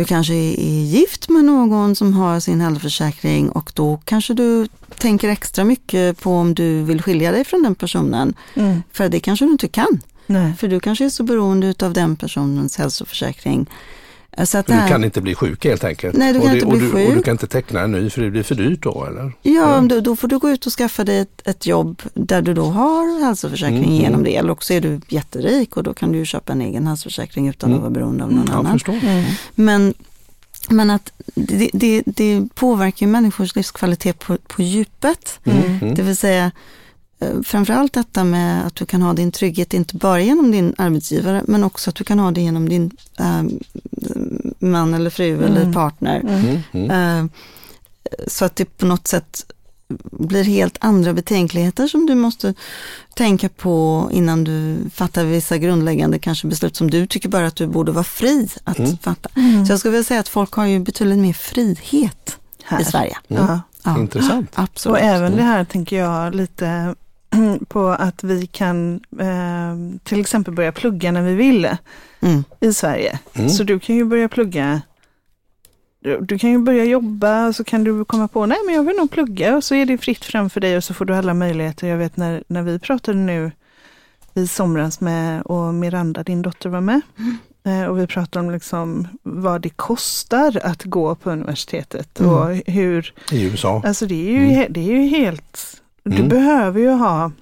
du 0.00 0.04
kanske 0.04 0.34
är 0.34 0.84
gift 0.84 1.28
med 1.28 1.44
någon 1.44 1.96
som 1.96 2.12
har 2.12 2.40
sin 2.40 2.60
hälsoförsäkring 2.60 3.50
och 3.50 3.72
då 3.74 4.00
kanske 4.04 4.34
du 4.34 4.68
tänker 4.98 5.28
extra 5.28 5.64
mycket 5.64 6.20
på 6.20 6.36
om 6.36 6.54
du 6.54 6.82
vill 6.82 7.02
skilja 7.02 7.32
dig 7.32 7.44
från 7.44 7.62
den 7.62 7.74
personen. 7.74 8.34
Mm. 8.54 8.82
För 8.92 9.08
det 9.08 9.20
kanske 9.20 9.44
du 9.44 9.50
inte 9.52 9.68
kan. 9.68 10.00
Nej. 10.26 10.54
För 10.58 10.68
du 10.68 10.80
kanske 10.80 11.04
är 11.04 11.08
så 11.08 11.22
beroende 11.22 11.74
av 11.82 11.92
den 11.92 12.16
personens 12.16 12.78
hälsoförsäkring 12.78 13.66
Så 14.44 14.58
att 14.58 14.66
det 14.66 14.72
du 14.72 14.78
här, 14.78 14.88
kan 14.88 15.04
inte 15.04 15.20
bli 15.20 15.34
sjuk 15.34 15.64
helt 15.64 15.84
enkelt? 15.84 16.16
Nej, 16.16 16.32
du 16.32 16.40
kan 16.40 16.48
och 16.48 16.54
det, 16.54 16.58
inte 16.58 16.66
och 16.66 16.72
bli 16.72 16.80
du, 16.80 16.92
sjuk. 16.92 17.08
Och 17.08 17.14
du 17.14 17.22
kan 17.22 17.32
inte 17.32 17.46
teckna 17.46 17.80
en 17.80 17.92
ny 17.92 18.10
för 18.10 18.22
det 18.22 18.30
blir 18.30 18.42
för 18.42 18.54
dyrt 18.54 18.82
då 18.82 19.04
eller? 19.04 19.32
Ja, 19.42 19.80
då, 19.80 20.00
då 20.00 20.16
får 20.16 20.28
du 20.28 20.38
gå 20.38 20.50
ut 20.50 20.66
och 20.66 20.72
skaffa 20.72 21.04
dig 21.04 21.18
ett, 21.18 21.42
ett 21.44 21.66
jobb 21.66 22.02
där 22.14 22.42
du 22.42 22.54
då 22.54 22.64
har 22.64 23.24
hälsoförsäkring 23.24 23.78
Mm, 23.84 23.90
genom 23.94 24.12
mm. 24.20 24.24
det. 24.24 24.36
Eller 24.36 24.50
också 24.50 24.74
är 24.74 24.80
du 24.80 25.00
jätterik 25.08 25.76
och 25.76 25.82
då 25.82 25.94
kan 25.94 26.12
du 26.12 26.26
köpa 26.26 26.52
en 26.52 26.60
egen 26.60 26.86
hälsoförsäkring 26.86 27.48
utan 27.48 27.70
Mm. 27.70 27.78
att 27.78 27.82
vara 27.82 27.90
beroende 27.90 28.24
av 28.24 28.32
någon 28.32 28.46
Jag 28.46 28.56
annan. 28.56 28.72
förstår. 28.72 28.98
Men, 29.54 29.94
men 30.68 30.90
att 30.90 31.12
det, 31.34 31.70
det, 31.72 32.02
det 32.06 32.48
påverkar 32.54 33.06
människors 33.06 33.56
livskvalitet 33.56 34.18
på, 34.18 34.36
på 34.46 34.62
djupet. 34.62 35.38
Mm. 35.44 35.78
Mm. 35.82 35.94
Det 35.94 36.02
vill 36.02 36.16
säga 36.16 36.50
eh, 37.20 37.40
framförallt 37.44 37.92
detta 37.92 38.24
med 38.24 38.66
att 38.66 38.74
du 38.74 38.86
kan 38.86 39.02
ha 39.02 39.12
din 39.12 39.32
trygghet 39.32 39.74
inte 39.74 39.96
bara 39.96 40.20
genom 40.20 40.50
din 40.50 40.74
arbetsgivare 40.78 41.42
men 41.46 41.64
också 41.64 41.90
att 41.90 41.96
du 41.96 42.04
kan 42.04 42.18
ha 42.18 42.30
det 42.30 42.40
genom 42.40 42.68
din 42.68 42.90
eh, 43.18 43.42
man 44.60 44.94
eller 44.94 45.10
fru 45.10 45.44
eller 45.44 45.72
partner. 45.72 46.20
Mm. 46.20 46.58
Mm. 46.72 46.90
Eh, 47.26 47.30
så 48.26 48.44
att 48.44 48.56
det 48.56 48.64
på 48.64 48.86
något 48.86 49.06
sätt 49.08 49.46
blir 50.12 50.44
helt 50.44 50.76
andra 50.80 51.12
betänkligheter 51.12 51.86
som 51.88 52.06
du 52.06 52.14
måste 52.14 52.54
tänka 53.14 53.48
på 53.48 54.08
innan 54.12 54.44
du 54.44 54.76
fattar 54.94 55.24
vissa 55.24 55.58
grundläggande 55.58 56.18
kanske 56.18 56.46
beslut 56.46 56.76
som 56.76 56.90
du 56.90 57.06
tycker 57.06 57.28
bara 57.28 57.46
att 57.46 57.56
du 57.56 57.66
borde 57.66 57.92
vara 57.92 58.04
fri 58.04 58.48
att 58.64 58.78
Mm. 58.78 58.96
fatta. 58.98 59.28
Så 59.66 59.72
jag 59.72 59.78
skulle 59.78 59.92
vilja 59.92 60.04
säga 60.04 60.20
att 60.20 60.28
folk 60.28 60.52
har 60.52 60.66
ju 60.66 60.78
betydligt 60.80 61.18
mer 61.18 61.32
frihet 61.32 62.38
Här. 62.64 62.80
i 62.80 62.84
Sverige. 62.84 63.16
Mm. 63.28 63.42
Ja. 63.46 63.60
Ja, 63.84 63.98
Intressant. 63.98 64.50
absolut. 64.54 64.98
Och 64.98 65.04
även 65.04 65.36
det 65.36 65.42
här 65.42 65.64
tänker 65.64 65.98
jag 65.98 66.34
lite 66.34 66.94
på 67.68 67.88
att 67.88 68.24
vi 68.24 68.46
kan 68.46 69.00
eh, 69.20 70.00
till 70.04 70.20
exempel 70.20 70.54
börja 70.54 70.72
plugga 70.72 71.12
när 71.12 71.22
vi 71.22 71.34
vill 71.34 71.68
Mm. 72.22 72.44
i 72.60 72.72
Sverige. 72.72 73.18
Mm. 73.34 73.48
Så 73.48 73.62
du 73.64 73.78
kan 73.80 73.96
ju 73.96 74.04
börja 74.04 74.28
plugga 74.28 74.80
du, 76.02 76.20
du 76.20 76.38
kan 76.38 76.50
ju 76.50 76.58
börja 76.58 76.84
jobba 76.84 77.46
och 77.48 77.56
så 77.56 77.64
kan 77.64 77.84
du 77.84 78.04
komma 78.04 78.28
på, 78.28 78.46
nej 78.46 78.58
men 78.66 78.74
jag 78.74 78.82
vill 78.84 78.96
nog 78.96 79.10
plugga 79.10 79.56
och 79.56 79.64
så 79.64 79.74
är 79.74 79.86
det 79.86 79.98
fritt 79.98 80.24
framför 80.24 80.60
dig 80.60 80.76
och 80.76 80.84
så 80.84 80.94
får 80.94 81.04
du 81.04 81.14
alla 81.16 81.34
möjligheter. 81.34 81.86
Jag 81.88 81.96
vet 81.96 82.16
när, 82.16 82.44
när 82.46 82.62
vi 82.62 82.78
pratade 82.78 83.18
nu 83.18 83.52
i 84.34 84.46
somras 84.46 85.00
med, 85.00 85.42
och 85.42 85.74
Miranda, 85.74 86.22
din 86.22 86.42
dotter 86.42 86.68
var 86.68 86.80
med, 86.80 87.00
eh, 87.64 87.84
och 87.84 87.98
vi 87.98 88.06
pratade 88.06 88.46
om 88.46 88.52
liksom 88.52 89.08
vad 89.22 89.60
det 89.60 89.68
kostar 89.68 90.60
att 90.64 90.84
gå 90.84 91.14
på 91.14 91.30
universitetet 91.30 92.20
Mm. 92.20 92.32
och 92.32 92.54
hur, 92.66 93.14
I 93.32 93.44
USA. 93.44 93.82
alltså 93.84 94.06
det 94.06 94.14
är 94.28 94.32
ju, 94.32 94.52
Mm. 94.52 94.66
det 94.72 94.80
är 94.80 94.94
ju 94.96 95.06
helt, 95.08 95.82
du 96.04 96.16
Mm. 96.16 96.28
behöver 96.28 96.80
ju 96.80 96.90
ha 96.90 97.32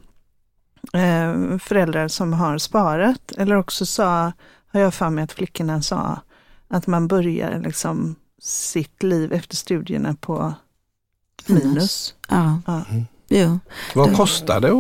eh, 0.93 1.59
föräldrar 1.59 2.09
som 2.09 2.33
har 2.33 2.59
sparat 2.59 3.33
eller 3.37 3.57
också 3.57 3.87
sa, 3.87 4.33
har 4.73 4.81
jag 4.81 4.95
för 4.95 5.11
mig 5.11 5.25
att 5.25 5.33
flickorna 5.33 5.83
sa, 5.83 6.21
att 6.69 6.87
man 6.87 7.09
börjar 7.09 7.61
liksom 7.65 8.15
sitt 8.43 9.03
liv 9.03 9.33
efter 9.33 9.57
studierna 9.57 10.15
på 10.21 10.53
minus. 11.47 12.15
Ja, 12.29 12.61
Ja. 12.67 12.83
jo. 13.29 13.59
Vad 13.95 14.17
kostar 14.17 14.61
det 14.61 14.71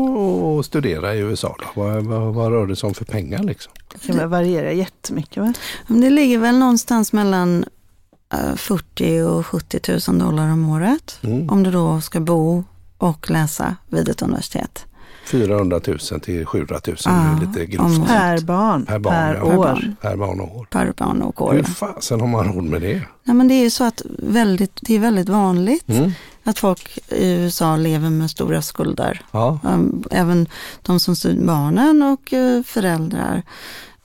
att- 0.60 0.66
studera 0.66 1.14
i 1.14 1.18
USA 1.18 1.56
då? 1.58 1.82
Vad, 1.82 2.04
vad, 2.04 2.34
vad 2.34 2.52
rör 2.52 2.66
det 2.66 2.76
sig 2.76 2.86
om 2.86 2.94
för 2.94 3.04
pengar 3.04 3.42
liksom? 3.42 3.72
Det 3.92 3.98
kan 4.06 4.16
väl 4.16 4.28
variera 4.28 4.72
jättemycket 4.72 5.36
va? 5.42 5.52
Men 5.86 6.00
Det 6.00 6.10
ligger 6.10 6.38
väl 6.38 6.58
någonstans 6.58 7.12
mellan 7.12 7.64
eh, 8.32 8.54
40 8.56 9.20
och 9.22 9.46
70 9.46 9.80
000 10.10 10.18
dollar 10.18 10.52
om 10.52 10.68
året. 10.68 11.18
Mm. 11.22 11.50
Om 11.50 11.62
du 11.62 11.70
då 11.70 12.00
ska 12.00 12.20
bo 12.20 12.64
och 12.98 13.30
läsa 13.30 13.76
vid 13.88 14.08
ett 14.08 14.22
universitet. 14.22 14.86
400 15.28 15.80
000 15.86 15.98
till 16.20 16.46
700 16.46 16.80
000 16.86 16.96
Ja, 17.04 17.38
lite 17.40 17.66
grovt. 17.66 17.98
om- 17.98 18.06
Per 18.06 18.40
barn, 18.40 18.86
Per 18.86 18.98
barn, 18.98 19.14
per 19.14 19.34
ja. 19.34 19.56
år. 19.58 19.94
Per 20.00 20.16
barn. 20.16 20.40
Och 20.40 20.56
år. 20.58 20.66
Per 20.70 20.92
barn 20.96 21.22
och 21.22 21.42
år. 21.42 21.52
Hur 21.54 21.62
fasen 21.62 22.20
har 22.20 22.26
man 22.26 22.52
råd 22.52 22.64
med 22.64 22.82
det? 22.82 23.02
Ja, 23.24 23.34
men 23.34 23.48
det 23.48 23.54
är 23.54 23.62
ju 23.62 23.70
så 23.70 23.84
att 23.84 24.02
väldigt, 24.18 24.78
det 24.82 24.94
är 24.94 24.98
väldigt 24.98 25.28
vanligt 25.28 25.88
Mm. 25.88 26.12
att 26.44 26.58
folk 26.58 26.98
i 27.08 27.30
USA 27.32 27.76
lever 27.76 28.10
med 28.10 28.30
stora 28.30 28.62
skulder. 28.62 29.20
Ja. 29.30 29.58
Um, 29.64 30.04
även 30.10 30.48
de 30.82 31.00
som 31.00 31.16
studerar 31.16 31.46
barnen 31.46 32.02
och 32.02 32.32
eh, 32.32 32.62
föräldrar. 32.62 33.42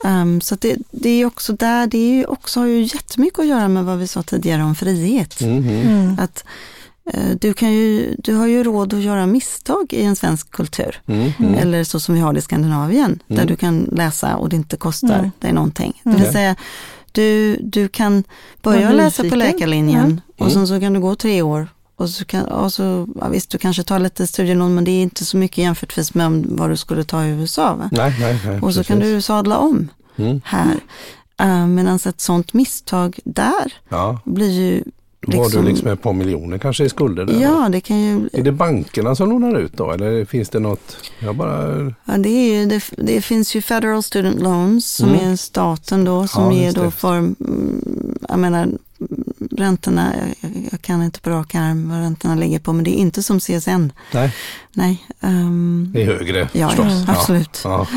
Um, 0.05 0.41
så 0.41 0.55
det, 0.55 0.75
det 0.91 1.09
är 1.09 1.25
också 1.25 1.53
där, 1.53 1.87
det 1.87 1.97
är 1.97 2.29
också, 2.29 2.59
har 2.59 2.67
ju 2.67 2.81
jättemycket 2.81 3.39
att 3.39 3.45
göra 3.47 3.67
med 3.67 3.85
vad 3.85 3.97
vi 3.97 4.07
sa 4.07 4.23
tidigare 4.23 4.63
om 4.63 4.75
frihet. 4.75 5.41
Mhm. 5.41 5.69
Mm. 5.69 6.17
Att 6.19 6.45
du, 7.39 7.53
kan 7.53 7.71
ju, 7.73 8.15
du 8.19 8.33
har 8.35 8.47
ju 8.47 8.63
råd 8.63 8.93
att 8.93 9.01
göra 9.01 9.25
misstag 9.25 9.93
i 9.93 10.01
en 10.03 10.15
svensk 10.15 10.51
kultur. 10.51 11.01
Mhm. 11.05 11.55
Eller 11.55 11.83
så 11.83 11.99
som 11.99 12.15
vi 12.15 12.21
har 12.21 12.33
det 12.33 12.39
i 12.39 12.41
Skandinavien, 12.41 13.19
där 13.27 13.35
Mm. 13.35 13.47
du 13.47 13.55
kan 13.55 13.89
läsa 13.91 14.35
och 14.35 14.49
det 14.49 14.55
inte 14.55 14.77
kostar 14.77 15.19
Mm. 15.19 15.31
dig 15.39 15.53
någonting. 15.53 16.01
Det 16.03 16.09
Mm. 16.09 16.21
vill 16.21 16.31
säga, 16.31 16.55
du, 17.11 17.57
du 17.61 17.87
kan 17.87 18.23
börja 18.61 18.91
läsa 18.91 19.23
på 19.29 19.35
läkarlinjen 19.35 20.05
Mm. 20.05 20.21
och 20.37 20.51
sen 20.51 20.67
så 20.67 20.79
kan 20.79 20.93
du 20.93 20.99
gå 20.99 21.15
tre 21.15 21.41
år. 21.41 21.67
Och 21.95 22.09
så 22.09 22.25
kan, 22.25 22.45
och 22.45 22.73
så, 22.73 23.07
ja, 23.19 23.27
visst, 23.27 23.49
du 23.49 23.57
kanske 23.57 23.83
tar 23.83 23.99
lite 23.99 24.27
studielån, 24.27 24.75
men 24.75 24.83
det 24.83 24.91
är 24.91 25.01
inte 25.01 25.25
så 25.25 25.37
mycket 25.37 25.57
jämfört 25.57 26.13
med 26.13 26.27
om- 26.27 26.45
vad 26.49 26.69
du 26.69 26.77
skulle 26.77 27.03
ta 27.03 27.25
i 27.25 27.29
USA. 27.29 27.75
Va? 27.75 27.89
Nej, 27.91 28.15
nej, 28.19 28.39
nej. 28.45 28.59
Och 28.61 28.73
så 28.73 28.83
kan 28.83 28.97
precis. 28.97 29.13
du 29.15 29.21
sadla 29.21 29.57
om 29.57 29.89
Mm. 30.17 30.41
här. 30.45 30.79
Uh, 31.43 31.67
Medan 31.67 31.95
ett 32.05 32.21
sånt 32.21 32.53
misstag 32.53 33.19
där 33.23 33.73
Ja, 33.89 34.19
blir 34.25 34.51
ju, 34.51 34.83
då 35.27 35.37
har 35.37 35.43
du 35.43 35.43
Liksom- 35.49 35.65
liksom 35.65 35.87
ett 35.87 36.01
par 36.01 36.13
miljoner 36.13 36.57
kanske 36.57 36.83
i 36.85 36.89
skulder 36.89 37.25
där. 37.25 37.41
ja 37.41 37.69
det 37.71 37.81
kan 37.81 38.01
ju, 38.01 38.29
Är 38.33 38.43
det 38.43 38.51
bankerna 38.51 39.15
som 39.15 39.29
lånar 39.29 39.55
ut 39.59 39.77
då? 39.77 39.91
Eller 39.91 40.25
finns 40.25 40.49
det 40.49 40.59
något? 40.59 40.97
Jag 41.19 41.35
bara... 41.35 41.79
Ja, 42.05 42.17
det, 42.17 42.29
är 42.29 42.59
ju, 42.59 42.65
det, 42.65 42.83
det 42.97 43.21
finns 43.21 43.55
ju 43.55 43.61
Federal 43.61 44.03
Student 44.03 44.41
Loans 44.41 44.95
som 44.95 45.09
Mm. 45.09 45.31
är 45.31 45.35
staten 45.35 46.03
då 46.05 46.27
som 46.27 46.43
Ja, 46.43 46.53
ger 46.53 46.71
då 46.71 46.91
för, 46.91 47.17
mm, 47.17 47.35
jag 48.29 48.39
menar 48.39 48.67
räntorna, 49.51 50.13
jag, 50.41 50.51
jag 50.71 50.81
kan 50.81 51.03
inte 51.03 51.19
på 51.21 51.29
rak 51.29 51.55
arm 51.55 51.89
vad 51.89 51.99
räntorna 51.99 52.35
ligger 52.35 52.59
på, 52.59 52.73
men 52.73 52.83
det 52.83 52.91
är 52.91 52.99
inte 53.01 53.23
som 53.23 53.39
CSN. 53.39 53.91
Nej, 54.13 54.35
Nej. 54.73 55.03
ehm, 55.21 55.89
det 55.93 56.01
är 56.01 56.05
högre 56.05 56.49
ja, 56.53 56.67
förstås. 56.69 57.03
ja, 57.07 57.13
absolut. 57.13 57.61
Ja. 57.63 57.87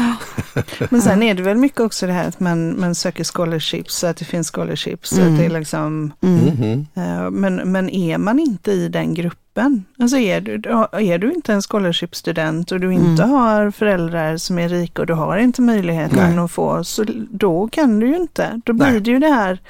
Men 0.91 1.03
sen 1.03 1.23
är 1.23 1.35
det 1.35 1.43
väl 1.43 1.57
mycket 1.57 1.81
också 1.81 2.07
det 2.07 2.13
här 2.13 2.29
att 2.29 2.41
man, 2.41 2.81
man 2.81 2.95
söker 2.95 3.25
scholarships, 3.25 3.95
så 3.97 4.07
att 4.07 4.17
det 4.17 4.25
finns 4.25 4.51
scholarships. 4.51 5.11
Så 5.11 5.21
Mm. 5.21 5.33
att 5.33 5.39
det 5.41 5.45
är 5.47 5.51
liksom, 5.59 6.13
Mm. 6.21 6.87
Eh, 6.95 7.31
men, 7.31 7.55
men 7.73 7.91
är 7.91 8.19
man 8.19 8.39
inte 8.39 8.73
i 8.73 8.89
den 8.89 9.15
gruppen, 9.15 9.85
alltså 9.99 10.19
är 10.19 10.41
du, 10.41 10.53
är 10.93 11.19
du 11.19 11.33
inte 11.33 11.53
en 11.53 11.63
scholarship-student 11.63 12.73
och 12.73 12.81
du 12.81 12.93
inte 12.93 13.23
Mm. 13.23 13.31
har 13.31 13.71
föräldrar 13.71 14.37
som 14.37 14.59
är 14.59 14.69
rika 14.69 15.03
och 15.03 15.07
du 15.07 15.15
har 15.15 15.37
inte 15.39 15.63
möjligheten 15.63 16.35
Nej. 16.37 16.45
att 16.45 16.51
få, 16.51 16.85
så 16.85 17.05
då 17.31 17.69
kan 17.69 18.01
du 18.01 18.07
ju 18.09 18.17
inte. 18.17 18.61
Då 18.65 18.73
blir 18.73 18.87
Nej. 18.91 19.01
det 19.01 19.11
ju 19.11 19.19
det 19.19 19.29
här 19.35 19.61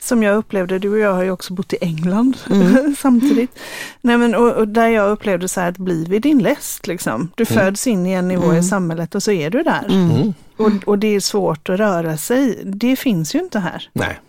som 0.00 0.22
jag 0.22 0.36
upplevde, 0.36 0.78
du 0.78 0.88
och 0.90 0.98
jag 0.98 1.14
har 1.14 1.22
ju 1.22 1.30
också 1.30 1.54
bott 1.54 1.72
i 1.72 1.76
England 1.80 2.36
Mm. 2.50 2.96
samtidigt. 2.98 3.58
Nej, 4.00 4.16
men, 4.18 4.34
och, 4.34 4.52
och 4.52 4.68
där 4.68 4.88
jag 4.88 5.10
upplevde 5.10 5.48
så 5.48 5.60
här 5.60 5.68
att 5.68 5.78
bli 5.78 6.04
vid 6.04 6.22
din 6.22 6.38
läst 6.38 6.86
liksom. 6.86 7.30
Du 7.34 7.44
Mm. 7.50 7.64
föds 7.64 7.86
in 7.86 8.06
i 8.06 8.12
en 8.12 8.28
nivå 8.28 8.44
Mm. 8.44 8.56
i 8.56 8.62
samhället 8.62 9.14
och 9.14 9.22
så 9.22 9.30
är 9.30 9.50
du 9.50 9.62
där. 9.62 9.84
Mm. 9.88 10.10
Mm. 10.10 10.34
Och, 10.56 10.88
och 10.88 10.98
det 10.98 11.06
är 11.16 11.20
svårt 11.20 11.68
att 11.68 11.78
röra 11.78 12.16
sig. 12.16 12.62
Det 12.64 12.96
finns 12.96 13.34
ju 13.34 13.38
inte 13.38 13.58
här 13.58 13.90
Nej. 13.92 14.20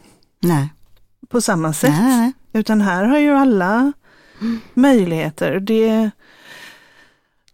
Nej. 0.41 0.69
på 1.29 1.41
samma 1.41 1.73
sätt. 1.73 1.93
Nej. 1.99 2.31
Utan 2.53 2.81
här 2.81 3.03
har 3.03 3.17
ju 3.17 3.31
alla 3.35 3.93
möjligheter. 4.73 5.59
Det 5.59 6.11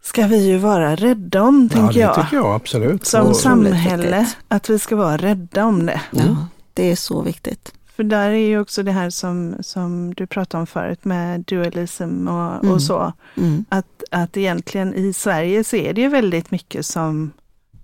ska 0.02 0.26
vi 0.26 0.46
ju 0.46 0.56
vara 0.58 0.94
rädda 0.96 1.42
om, 1.42 1.68
Ja, 1.72 1.78
tänker 1.78 1.94
det 1.94 2.00
jag. 2.00 2.14
tycker 2.14 2.36
jag 2.36 2.54
absolut. 2.54 3.06
Som 3.06 3.26
Och- 3.26 3.36
samhälle, 3.36 4.26
att 4.48 4.70
vi 4.70 4.78
ska 4.78 4.96
vara 4.96 5.16
rädda 5.16 5.64
om 5.64 5.86
det. 5.86 6.00
Ja, 6.10 6.46
det 6.74 6.90
är 6.90 6.96
så 6.96 7.22
viktigt. 7.22 7.72
För 7.96 8.04
där 8.04 8.30
är 8.30 8.46
ju 8.48 8.60
också 8.60 8.82
det 8.82 8.92
här 8.92 9.10
som, 9.10 9.54
som 9.60 10.14
du 10.14 10.26
pratade 10.26 10.60
om 10.60 10.66
förut 10.66 11.04
med 11.04 11.40
dualism 11.40 12.28
och, 12.28 12.52
Mm. 12.64 12.70
och 12.74 12.82
så. 12.82 13.12
Mm. 13.36 13.64
Att, 13.68 14.02
att 14.10 14.36
egentligen 14.36 14.94
i 14.94 15.12
Sverige 15.12 15.64
så 15.64 15.76
är 15.76 15.92
det 15.94 16.00
ju 16.00 16.08
väldigt 16.08 16.50
mycket 16.50 16.86
som 16.86 17.30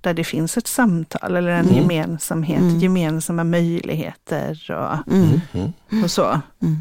där 0.00 0.14
det 0.14 0.24
finns 0.24 0.56
ett 0.56 0.66
samtal 0.66 1.36
eller 1.36 1.50
en 1.50 1.68
Mm. 1.68 1.76
gemensamhet, 1.76 2.60
Mm. 2.60 2.78
gemensamma 2.78 3.44
möjligheter 3.44 4.70
och, 4.70 5.12
Mm. 5.12 5.40
Och 6.04 6.10
så. 6.10 6.40
Mm. 6.62 6.76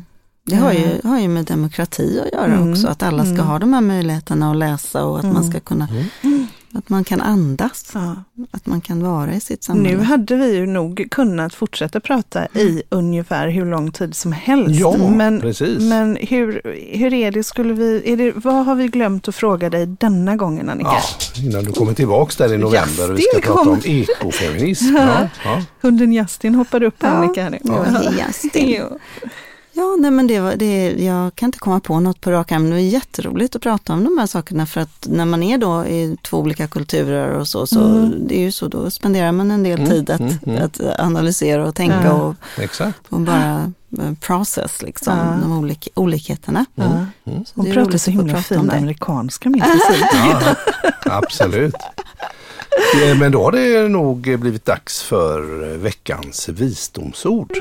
Det 0.46 0.56
har 0.56 0.72
ju, 0.74 1.00
har 1.04 1.20
ju 1.20 1.28
med 1.28 1.46
demokrati 1.46 2.20
att 2.26 2.34
göra 2.34 2.54
Mm. 2.56 2.72
också, 2.72 2.88
att 2.88 3.04
alla 3.04 3.24
ska 3.24 3.34
Mm. 3.34 3.48
ha 3.48 3.60
de 3.60 3.74
här 3.74 3.82
möjligheterna 3.82 4.52
att 4.52 4.58
läsa 4.58 5.06
och 5.06 5.20
att 5.20 5.26
man 5.34 5.44
ska 5.52 5.60
kunna, 5.60 5.88
Mm. 6.24 6.48
Att 6.74 6.90
man 6.90 7.04
kan 7.04 7.22
andas, 7.22 7.92
Ja. 7.94 8.16
att 8.52 8.66
man 8.66 8.82
kan 8.82 9.04
vara 9.04 9.34
i 9.34 9.40
sitt 9.40 9.64
samhälle. 9.64 9.98
Nu 9.98 10.04
hade 10.04 10.36
vi 10.36 10.56
ju 10.56 10.66
nog 10.66 11.08
kunnat 11.12 11.54
fortsätta 11.54 12.00
prata 12.00 12.46
i 12.48 12.84
ungefär 12.90 13.48
hur 13.48 13.66
lång 13.66 13.92
tid 13.92 14.16
som 14.16 14.32
helst. 14.32 14.80
Ja, 14.80 14.98
men 15.10 15.42
precis. 15.42 15.80
men 15.84 16.16
hur, 16.22 16.62
hur 16.98 17.14
är 17.14 17.32
det, 17.32 17.44
skulle 17.44 17.74
vi, 17.74 18.02
är 18.06 18.18
det, 18.18 18.32
vad 18.36 18.66
har 18.66 18.76
vi 18.76 18.88
glömt 18.88 19.28
att 19.28 19.36
fråga 19.36 19.70
dig 19.70 19.86
denna 19.86 20.36
gången 20.36 20.70
Annika? 20.70 20.90
Ja, 20.92 21.42
innan 21.44 21.64
du 21.64 21.72
kommer 21.72 21.94
tillbaks 21.94 22.36
där 22.38 22.54
i 22.54 22.58
november 22.58 23.12
och 23.12 23.18
vi 23.20 23.22
ska 23.22 23.42
prata 23.42 23.64
kom. 23.64 23.74
om 23.74 23.80
ekofeminism. 23.86 24.96
Ja, 24.96 25.28
ja. 25.44 25.62
Hunden 25.82 26.14
Justin 26.14 26.56
hoppade 26.56 26.86
upp 26.86 26.96
Ja. 27.00 27.08
Annika. 27.08 27.44
här 27.44 27.50
nu. 27.50 27.60
Ja, 27.64 28.26
Justin. 28.28 28.84
Ja, 29.82 29.96
nej 30.00 30.12
men 30.12 30.28
det 30.28 30.40
var, 30.40 30.56
det, 30.56 30.92
jag 30.92 31.36
kan 31.36 31.48
inte 31.48 31.60
komma 31.60 31.80
på 31.80 32.00
något 32.00 32.22
på 32.22 32.32
rak 32.32 32.52
arm. 32.52 32.70
Det 32.70 32.76
är 32.76 32.80
jätteroligt 32.80 33.56
att 33.56 33.62
prata 33.62 33.94
om 33.94 34.04
de 34.04 34.18
här 34.18 34.28
sakerna 34.28 34.66
för 34.66 34.82
att 34.82 35.08
när 35.10 35.26
man 35.26 35.44
är 35.44 35.58
då 35.58 35.86
i 35.86 36.18
två 36.24 36.38
olika 36.38 36.68
kulturer 36.68 37.30
och 37.30 37.48
så, 37.48 37.68
så 37.68 37.80
Mm. 37.88 38.28
det 38.28 38.36
är 38.36 38.40
ju 38.42 38.52
så, 38.52 38.68
då 38.68 38.90
spenderar 38.92 39.32
man 39.32 39.52
en 39.52 39.64
del 39.64 39.80
Mm, 39.80 39.92
tid 39.92 40.10
att, 40.10 40.20
mm, 40.20 40.34
mm. 40.46 40.64
att 40.66 40.82
analysera 41.00 41.68
och 41.68 41.76
tänka 41.76 42.02
Ja. 42.06 42.12
och, 42.14 42.36
och 43.10 43.20
bara 43.20 43.72
eh, 44.00 44.14
process 44.20 44.82
liksom, 44.82 45.18
Ja. 45.18 45.38
de 45.42 45.58
olika, 45.60 45.90
olikheterna. 45.94 46.66
Ja. 46.76 46.84
Mm. 46.84 47.46
Så 47.46 47.52
Hon 47.56 47.72
pratar 47.72 47.98
så 47.98 48.12
himla 48.12 48.42
fin 48.42 48.68
det. 48.68 48.74
amerikanska 48.78 49.50
min. 49.50 49.64
Ja, 50.14 50.56
absolut. 51.06 51.76
Ja, 53.08 53.16
Men 53.16 53.32
då 53.32 53.44
har 53.44 53.52
det 53.52 53.88
nog 53.90 54.40
blivit 54.40 54.66
dags 54.66 55.02
för 55.04 55.42
veckans 55.78 56.50
visdomsord. 56.50 57.52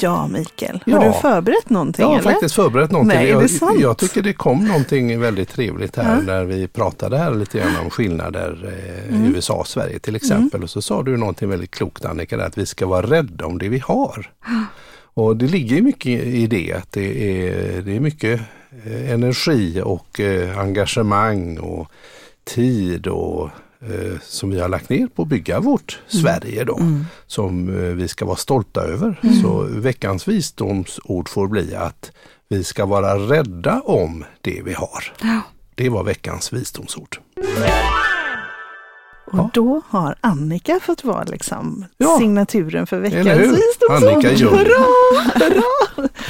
Ja, 0.00 0.26
Mikael. 0.28 0.82
Har 0.86 0.92
Ja. 0.92 1.04
du 1.06 1.12
förberett 1.12 1.70
någonting? 1.70 2.02
Jag 2.02 2.08
har 2.08 2.18
eller? 2.18 2.30
faktiskt 2.30 2.54
förberett 2.54 2.90
någonting. 2.90 3.16
Nej, 3.18 3.30
är 3.30 3.40
det 3.40 3.60
jag, 3.60 3.80
jag 3.80 3.98
tycker 3.98 4.22
det 4.22 4.32
kom 4.32 4.64
någonting 4.64 5.20
väldigt 5.20 5.48
trevligt 5.48 5.96
här 5.96 6.14
Ja. 6.16 6.20
när 6.26 6.44
vi 6.44 6.68
pratade 6.68 7.18
här 7.18 7.34
lite 7.34 7.58
grann 7.58 7.76
om 7.84 7.90
skillnader 7.90 8.72
eh, 9.08 9.14
Mm. 9.16 9.34
USA 9.34 9.54
och 9.54 9.66
Sverige 9.68 9.98
till 9.98 10.16
exempel. 10.16 10.62
Och 10.62 10.70
så 10.70 10.82
sa 10.82 11.02
du 11.02 11.16
någonting 11.16 11.48
väldigt 11.48 11.70
klokt 11.70 12.04
Annika, 12.04 12.44
att 12.44 12.58
vi 12.58 12.66
ska 12.66 12.86
vara 12.86 13.06
rädda 13.06 13.46
om 13.46 13.58
det 13.58 13.68
vi 13.68 13.78
har. 13.78 14.30
Och 15.14 15.36
det 15.36 15.46
ligger 15.46 15.82
mycket 15.82 16.24
i 16.24 16.46
det, 16.46 16.72
att 16.72 16.92
det 16.92 17.38
är, 17.48 17.82
det 17.82 17.96
är 17.96 18.00
mycket 18.00 18.40
eh, 18.84 19.10
energi 19.12 19.80
och 19.84 20.20
eh, 20.20 20.58
engagemang 20.58 21.58
och 21.58 21.88
tid 22.44 23.06
och 23.06 23.48
eh, 23.82 24.20
som 24.22 24.50
vi 24.50 24.60
har 24.60 24.68
lagt 24.68 24.88
ner 24.88 25.06
på 25.06 25.22
att 25.22 25.28
bygga 25.28 25.60
vårt 25.60 26.00
Sverige 26.06 26.64
då. 26.64 26.78
Mm. 26.78 27.04
Som 27.26 27.68
eh, 27.68 27.74
vi 27.74 28.08
ska 28.08 28.24
vara 28.24 28.36
stolta 28.36 28.80
över. 28.80 29.20
Så 29.42 29.66
veckans 29.70 30.28
visdomsord 30.28 31.28
får 31.28 31.48
bli 31.48 31.74
att 31.74 32.12
vi 32.48 32.64
ska 32.64 32.86
vara 32.86 33.14
rädda 33.14 33.80
om 33.80 34.24
det 34.40 34.62
vi 34.64 34.72
har. 34.72 35.12
Ja. 35.22 35.40
Det 35.74 35.88
var 35.88 36.04
veckans 36.04 36.52
visdomsord. 36.52 37.18
Och 39.32 39.38
Ja. 39.38 39.50
då 39.52 39.80
har 39.88 40.14
Annika 40.20 40.80
fått 40.82 41.04
vara 41.04 41.22
liksom 41.24 41.84
Ja. 41.98 42.16
signaturen 42.18 42.86
för 42.86 42.98
veckans 43.00 43.26
visdomsord. 43.26 44.12
Annika 44.12 44.32
Ljung. 44.32 44.50
Hurra, 44.50 44.84
hurra! 45.34 45.62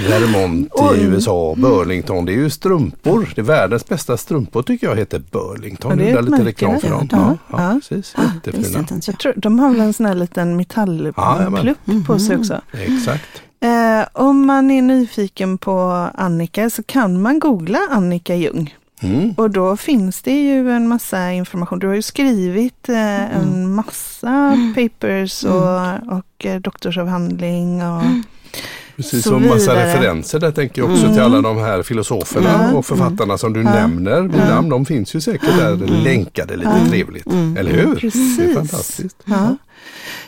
Vermont 0.09 0.69
Oj. 0.73 0.99
i 0.99 1.03
USA, 1.03 1.55
Burlington. 1.59 2.25
Det 2.25 2.33
är 2.33 2.37
ju 2.37 2.51
strumpor. 2.51 3.33
Det 3.35 3.41
är 3.41 3.45
världens 3.45 3.89
bästa 3.89 4.17
strumpor 4.17 4.63
tycker 4.63 4.87
jag 4.87 4.97
heter 4.97 5.23
Burlington. 5.31 5.91
Ja, 5.91 5.97
det 6.05 6.11
är 6.11 6.23
lite 6.23 6.45
reklam 6.45 6.81
för 6.81 6.91
dem. 6.91 7.09
Ja, 7.13 7.37
Ja. 7.51 7.63
ja, 7.73 7.81
precis. 7.89 8.15
Jättefina. 8.35 8.85
jag. 9.07 9.19
Tror, 9.19 9.33
de 9.37 9.59
har 9.59 9.71
väl 9.71 9.81
en 9.81 9.93
sån 9.93 10.07
här 10.07 10.15
liten 10.15 10.57
metallplupp 10.57 11.17
jajamän. 11.19 11.75
på 12.07 12.19
sig 12.19 12.37
också. 12.37 12.61
Exakt. 12.73 13.43
Eh, 13.61 14.07
om 14.13 14.47
man 14.47 14.71
är 14.71 14.83
nyfiken 14.83 15.59
på 15.59 15.81
Annika 16.15 16.71
så 16.71 16.83
kan 16.83 17.23
man 17.23 17.39
googla 17.39 17.79
Annika 17.91 18.35
Ljung. 18.35 18.75
Mm. 19.03 19.31
Och 19.37 19.51
då 19.51 19.77
finns 19.77 20.23
det 20.23 20.43
ju 20.43 20.71
en 20.71 20.89
massa 20.89 21.33
information. 21.33 21.79
Du 21.79 21.87
har 21.87 21.95
ju 21.95 22.03
skrivit 22.03 22.89
eh, 22.89 23.37
en 23.37 23.75
massa 23.75 24.57
papers 24.75 25.45
och, 25.45 26.17
och 26.19 26.47
eh, 26.47 26.61
doktorsavhandling. 26.61 27.83
Och, 27.83 28.03
Precis, 28.97 29.25
Så 29.25 29.35
och 29.35 29.41
massa 29.43 29.57
vidare. 29.75 29.87
referenser 29.95 30.39
där 30.41 30.51
tänker 30.53 30.83
jag 30.83 30.91
också 30.91 31.03
Mm. 31.03 31.15
till 31.15 31.23
alla 31.23 31.41
de 31.43 31.59
här 31.59 31.83
filosoferna 31.83 32.69
Ja. 32.73 32.79
och 32.79 32.87
författarna 32.87 33.39
som 33.39 33.53
du 33.53 33.63
nämner 33.63 34.21
vid 34.21 34.41
namn. 34.49 34.69
De 34.69 34.87
finns 34.87 35.15
ju 35.15 35.21
säkert 35.21 35.57
där 35.59 35.77
länkade 35.77 36.57
lite 36.57 36.87
trevligt. 36.89 37.27
Mm. 37.27 37.57
Eller 37.57 37.71
hur? 37.73 37.95
Precis. 37.95 38.37
Det 38.37 38.45
är 38.45 38.55
fantastiskt. 38.55 39.17
Ja. 39.25 39.57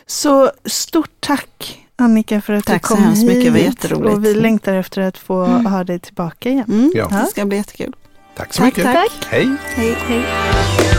Så 0.06 0.50
stort 0.64 1.10
tack 1.20 1.80
Annika 1.96 2.40
för 2.40 2.52
att 2.52 2.64
Tack 2.66 2.82
du 2.82 2.88
så 2.88 2.94
kom 2.94 3.04
hemskt 3.04 3.22
hit. 3.22 3.28
mycket, 3.28 3.44
det 3.44 3.50
var 3.50 3.58
jätteroligt. 3.58 4.14
Och 4.16 4.24
vi 4.24 4.34
längtar 4.34 4.74
efter 4.74 5.02
att 5.02 5.18
få 5.18 5.44
ha 5.46 5.84
dig 5.84 5.98
tillbaka 5.98 6.48
igen. 6.50 6.64
Mm, 6.68 6.92
Ja. 6.94 7.08
Det 7.08 7.26
ska 7.30 7.44
bli 7.46 7.56
jättekul. 7.56 7.92
Tack 8.34 8.52
så 8.54 8.62
Tack, 8.62 8.76
mycket. 8.76 8.92
tack. 8.92 9.10
Hej! 9.30 9.48
Hej. 9.76 9.94
Hej. 10.08 10.93